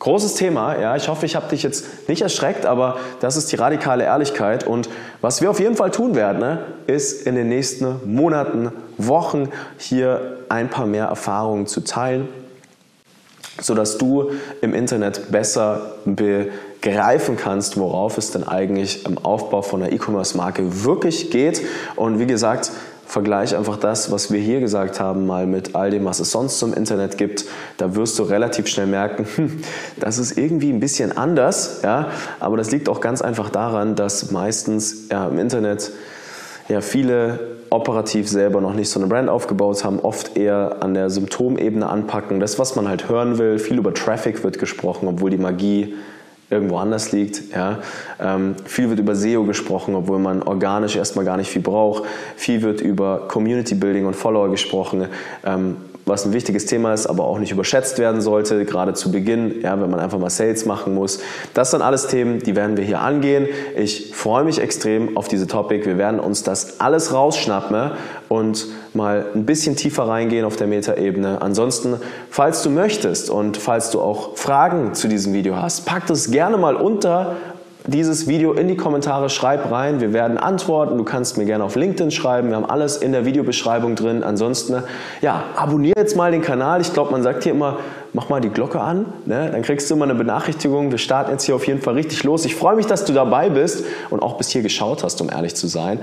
großes 0.00 0.34
Thema. 0.34 0.78
Ja, 0.78 0.96
ich 0.96 1.08
hoffe, 1.08 1.24
ich 1.24 1.36
habe 1.36 1.48
dich 1.48 1.62
jetzt 1.62 2.08
nicht 2.08 2.22
erschreckt, 2.22 2.66
aber 2.66 2.98
das 3.20 3.36
ist 3.36 3.50
die 3.52 3.56
radikale 3.56 4.04
Ehrlichkeit. 4.04 4.66
Und 4.66 4.88
was 5.20 5.40
wir 5.40 5.50
auf 5.50 5.60
jeden 5.60 5.76
Fall 5.76 5.90
tun 5.90 6.14
werden, 6.14 6.40
ne, 6.40 6.58
ist 6.86 7.26
in 7.26 7.36
den 7.36 7.48
nächsten 7.48 8.00
Monaten, 8.04 8.70
Wochen 8.98 9.48
hier 9.78 10.38
ein 10.48 10.68
paar 10.68 10.86
mehr 10.86 11.06
Erfahrungen 11.06 11.66
zu 11.66 11.80
teilen, 11.80 12.28
sodass 13.60 13.98
du 13.98 14.30
im 14.60 14.74
Internet 14.74 15.32
besser 15.32 15.94
begreifen 16.04 17.36
kannst, 17.36 17.78
worauf 17.78 18.18
es 18.18 18.30
denn 18.30 18.46
eigentlich 18.46 19.06
im 19.06 19.18
Aufbau 19.18 19.62
von 19.62 19.82
einer 19.82 19.92
E-Commerce-Marke 19.92 20.84
wirklich 20.84 21.30
geht. 21.30 21.62
Und 21.96 22.18
wie 22.18 22.26
gesagt, 22.26 22.70
Vergleich 23.06 23.56
einfach 23.56 23.76
das, 23.76 24.10
was 24.10 24.32
wir 24.32 24.40
hier 24.40 24.60
gesagt 24.60 24.98
haben, 24.98 25.26
mal 25.26 25.46
mit 25.46 25.74
all 25.74 25.90
dem, 25.90 26.04
was 26.04 26.20
es 26.20 26.30
sonst 26.30 26.58
zum 26.58 26.72
Internet 26.72 27.18
gibt. 27.18 27.44
Da 27.76 27.94
wirst 27.94 28.18
du 28.18 28.22
relativ 28.22 28.66
schnell 28.66 28.86
merken, 28.86 29.26
hm, 29.34 29.60
das 30.00 30.18
ist 30.18 30.38
irgendwie 30.38 30.72
ein 30.72 30.80
bisschen 30.80 31.16
anders. 31.16 31.80
Ja? 31.82 32.08
Aber 32.40 32.56
das 32.56 32.70
liegt 32.70 32.88
auch 32.88 33.00
ganz 33.00 33.22
einfach 33.22 33.50
daran, 33.50 33.94
dass 33.94 34.30
meistens 34.30 35.08
ja, 35.10 35.28
im 35.28 35.38
Internet 35.38 35.92
ja, 36.68 36.80
viele 36.80 37.54
operativ 37.70 38.28
selber 38.28 38.60
noch 38.60 38.72
nicht 38.72 38.88
so 38.88 39.00
eine 39.00 39.08
Brand 39.08 39.28
aufgebaut 39.28 39.84
haben, 39.84 40.00
oft 40.00 40.36
eher 40.36 40.76
an 40.80 40.94
der 40.94 41.10
Symptomebene 41.10 41.88
anpacken. 41.88 42.40
Das, 42.40 42.58
was 42.58 42.76
man 42.76 42.88
halt 42.88 43.08
hören 43.08 43.38
will, 43.38 43.58
viel 43.58 43.78
über 43.78 43.92
Traffic 43.92 44.44
wird 44.44 44.58
gesprochen, 44.58 45.08
obwohl 45.08 45.30
die 45.30 45.38
Magie 45.38 45.94
irgendwo 46.54 46.78
anders 46.78 47.12
liegt. 47.12 47.54
Ja. 47.54 47.78
Ähm, 48.20 48.56
viel 48.64 48.88
wird 48.88 48.98
über 49.00 49.14
SEO 49.14 49.44
gesprochen, 49.44 49.94
obwohl 49.94 50.18
man 50.18 50.42
organisch 50.42 50.96
erstmal 50.96 51.24
gar 51.24 51.36
nicht 51.36 51.50
viel 51.50 51.62
braucht. 51.62 52.04
Viel 52.36 52.62
wird 52.62 52.80
über 52.80 53.28
Community 53.28 53.74
Building 53.74 54.06
und 54.06 54.14
Follower 54.14 54.50
gesprochen. 54.50 55.06
Ähm, 55.44 55.76
was 56.06 56.26
ein 56.26 56.32
wichtiges 56.32 56.66
Thema 56.66 56.92
ist, 56.92 57.06
aber 57.06 57.24
auch 57.24 57.38
nicht 57.38 57.52
überschätzt 57.52 57.98
werden 57.98 58.20
sollte, 58.20 58.64
gerade 58.64 58.94
zu 58.94 59.10
Beginn, 59.10 59.62
ja, 59.62 59.80
wenn 59.80 59.90
man 59.90 60.00
einfach 60.00 60.18
mal 60.18 60.30
Sales 60.30 60.66
machen 60.66 60.94
muss. 60.94 61.20
Das 61.54 61.70
sind 61.70 61.82
alles 61.82 62.06
Themen, 62.08 62.40
die 62.40 62.56
werden 62.56 62.76
wir 62.76 62.84
hier 62.84 63.00
angehen. 63.00 63.48
Ich 63.76 64.14
freue 64.14 64.44
mich 64.44 64.60
extrem 64.60 65.16
auf 65.16 65.28
diese 65.28 65.46
Topic. 65.46 65.86
Wir 65.86 65.98
werden 65.98 66.20
uns 66.20 66.42
das 66.42 66.80
alles 66.80 67.12
rausschnappen 67.12 67.92
und 68.28 68.66
mal 68.92 69.26
ein 69.34 69.46
bisschen 69.46 69.76
tiefer 69.76 70.06
reingehen 70.06 70.44
auf 70.44 70.56
der 70.56 70.66
Metaebene. 70.66 71.40
Ansonsten, 71.40 71.96
falls 72.30 72.62
du 72.62 72.70
möchtest 72.70 73.30
und 73.30 73.56
falls 73.56 73.90
du 73.90 74.00
auch 74.00 74.36
Fragen 74.36 74.94
zu 74.94 75.08
diesem 75.08 75.32
Video 75.32 75.56
hast, 75.56 75.86
pack 75.86 76.06
das 76.06 76.30
gerne 76.30 76.56
mal 76.58 76.76
unter 76.76 77.36
dieses 77.86 78.26
Video 78.26 78.54
in 78.54 78.66
die 78.66 78.76
Kommentare, 78.76 79.28
schreib 79.28 79.70
rein, 79.70 80.00
wir 80.00 80.14
werden 80.14 80.38
antworten. 80.38 80.96
Du 80.96 81.04
kannst 81.04 81.36
mir 81.36 81.44
gerne 81.44 81.64
auf 81.64 81.76
LinkedIn 81.76 82.10
schreiben, 82.10 82.48
wir 82.48 82.56
haben 82.56 82.64
alles 82.64 82.96
in 82.96 83.12
der 83.12 83.26
Videobeschreibung 83.26 83.94
drin. 83.94 84.22
Ansonsten, 84.22 84.82
ja, 85.20 85.44
abonniere 85.54 85.98
jetzt 85.98 86.16
mal 86.16 86.30
den 86.30 86.40
Kanal. 86.40 86.80
Ich 86.80 86.94
glaube, 86.94 87.12
man 87.12 87.22
sagt 87.22 87.42
hier 87.42 87.52
immer, 87.52 87.78
mach 88.14 88.30
mal 88.30 88.40
die 88.40 88.48
Glocke 88.48 88.80
an, 88.80 89.06
ne? 89.26 89.50
dann 89.52 89.60
kriegst 89.60 89.90
du 89.90 89.96
immer 89.96 90.04
eine 90.04 90.14
Benachrichtigung. 90.14 90.92
Wir 90.92 90.98
starten 90.98 91.32
jetzt 91.32 91.44
hier 91.44 91.54
auf 91.54 91.66
jeden 91.66 91.82
Fall 91.82 91.94
richtig 91.94 92.24
los. 92.24 92.46
Ich 92.46 92.54
freue 92.54 92.74
mich, 92.74 92.86
dass 92.86 93.04
du 93.04 93.12
dabei 93.12 93.50
bist 93.50 93.84
und 94.08 94.22
auch 94.22 94.38
bis 94.38 94.48
hier 94.48 94.62
geschaut 94.62 95.04
hast, 95.04 95.20
um 95.20 95.28
ehrlich 95.28 95.54
zu 95.54 95.66
sein. 95.66 95.98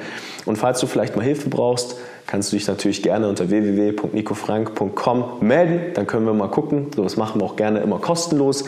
Und 0.45 0.57
falls 0.57 0.79
du 0.81 0.87
vielleicht 0.87 1.15
mal 1.15 1.23
Hilfe 1.23 1.49
brauchst, 1.49 1.95
kannst 2.27 2.51
du 2.51 2.55
dich 2.55 2.67
natürlich 2.67 3.03
gerne 3.03 3.27
unter 3.27 3.49
www.nicofrank.com 3.49 5.25
melden. 5.41 5.93
Dann 5.93 6.07
können 6.07 6.25
wir 6.25 6.33
mal 6.33 6.49
gucken. 6.49 6.87
So 6.95 7.03
was 7.03 7.17
machen 7.17 7.41
wir 7.41 7.45
auch 7.45 7.55
gerne 7.55 7.79
immer 7.79 7.99
kostenlos. 7.99 8.63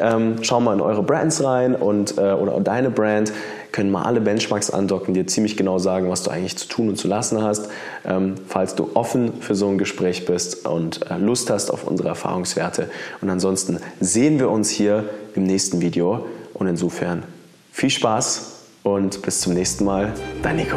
Ähm, 0.00 0.36
schau 0.42 0.60
mal 0.60 0.74
in 0.74 0.80
eure 0.80 1.02
Brands 1.02 1.42
rein 1.42 1.74
und, 1.74 2.18
äh, 2.18 2.32
oder 2.32 2.60
deine 2.60 2.90
Brand 2.90 3.32
können 3.72 3.90
mal 3.90 4.02
alle 4.02 4.20
Benchmarks 4.20 4.70
andocken, 4.70 5.14
dir 5.14 5.26
ziemlich 5.26 5.56
genau 5.56 5.78
sagen, 5.78 6.10
was 6.10 6.22
du 6.22 6.30
eigentlich 6.30 6.56
zu 6.56 6.68
tun 6.68 6.88
und 6.88 6.96
zu 6.96 7.08
lassen 7.08 7.42
hast. 7.42 7.68
Ähm, 8.04 8.34
falls 8.48 8.74
du 8.74 8.90
offen 8.94 9.40
für 9.40 9.54
so 9.54 9.68
ein 9.68 9.78
Gespräch 9.78 10.26
bist 10.26 10.66
und 10.66 11.08
äh, 11.10 11.18
Lust 11.18 11.50
hast 11.50 11.70
auf 11.70 11.86
unsere 11.86 12.08
Erfahrungswerte. 12.08 12.90
Und 13.20 13.30
ansonsten 13.30 13.78
sehen 14.00 14.38
wir 14.38 14.50
uns 14.50 14.70
hier 14.70 15.04
im 15.34 15.44
nächsten 15.44 15.80
Video. 15.80 16.26
Und 16.54 16.66
insofern 16.66 17.22
viel 17.72 17.90
Spaß 17.90 18.66
und 18.82 19.22
bis 19.22 19.40
zum 19.40 19.54
nächsten 19.54 19.84
Mal. 19.84 20.12
Dein 20.42 20.56
Nico. 20.56 20.76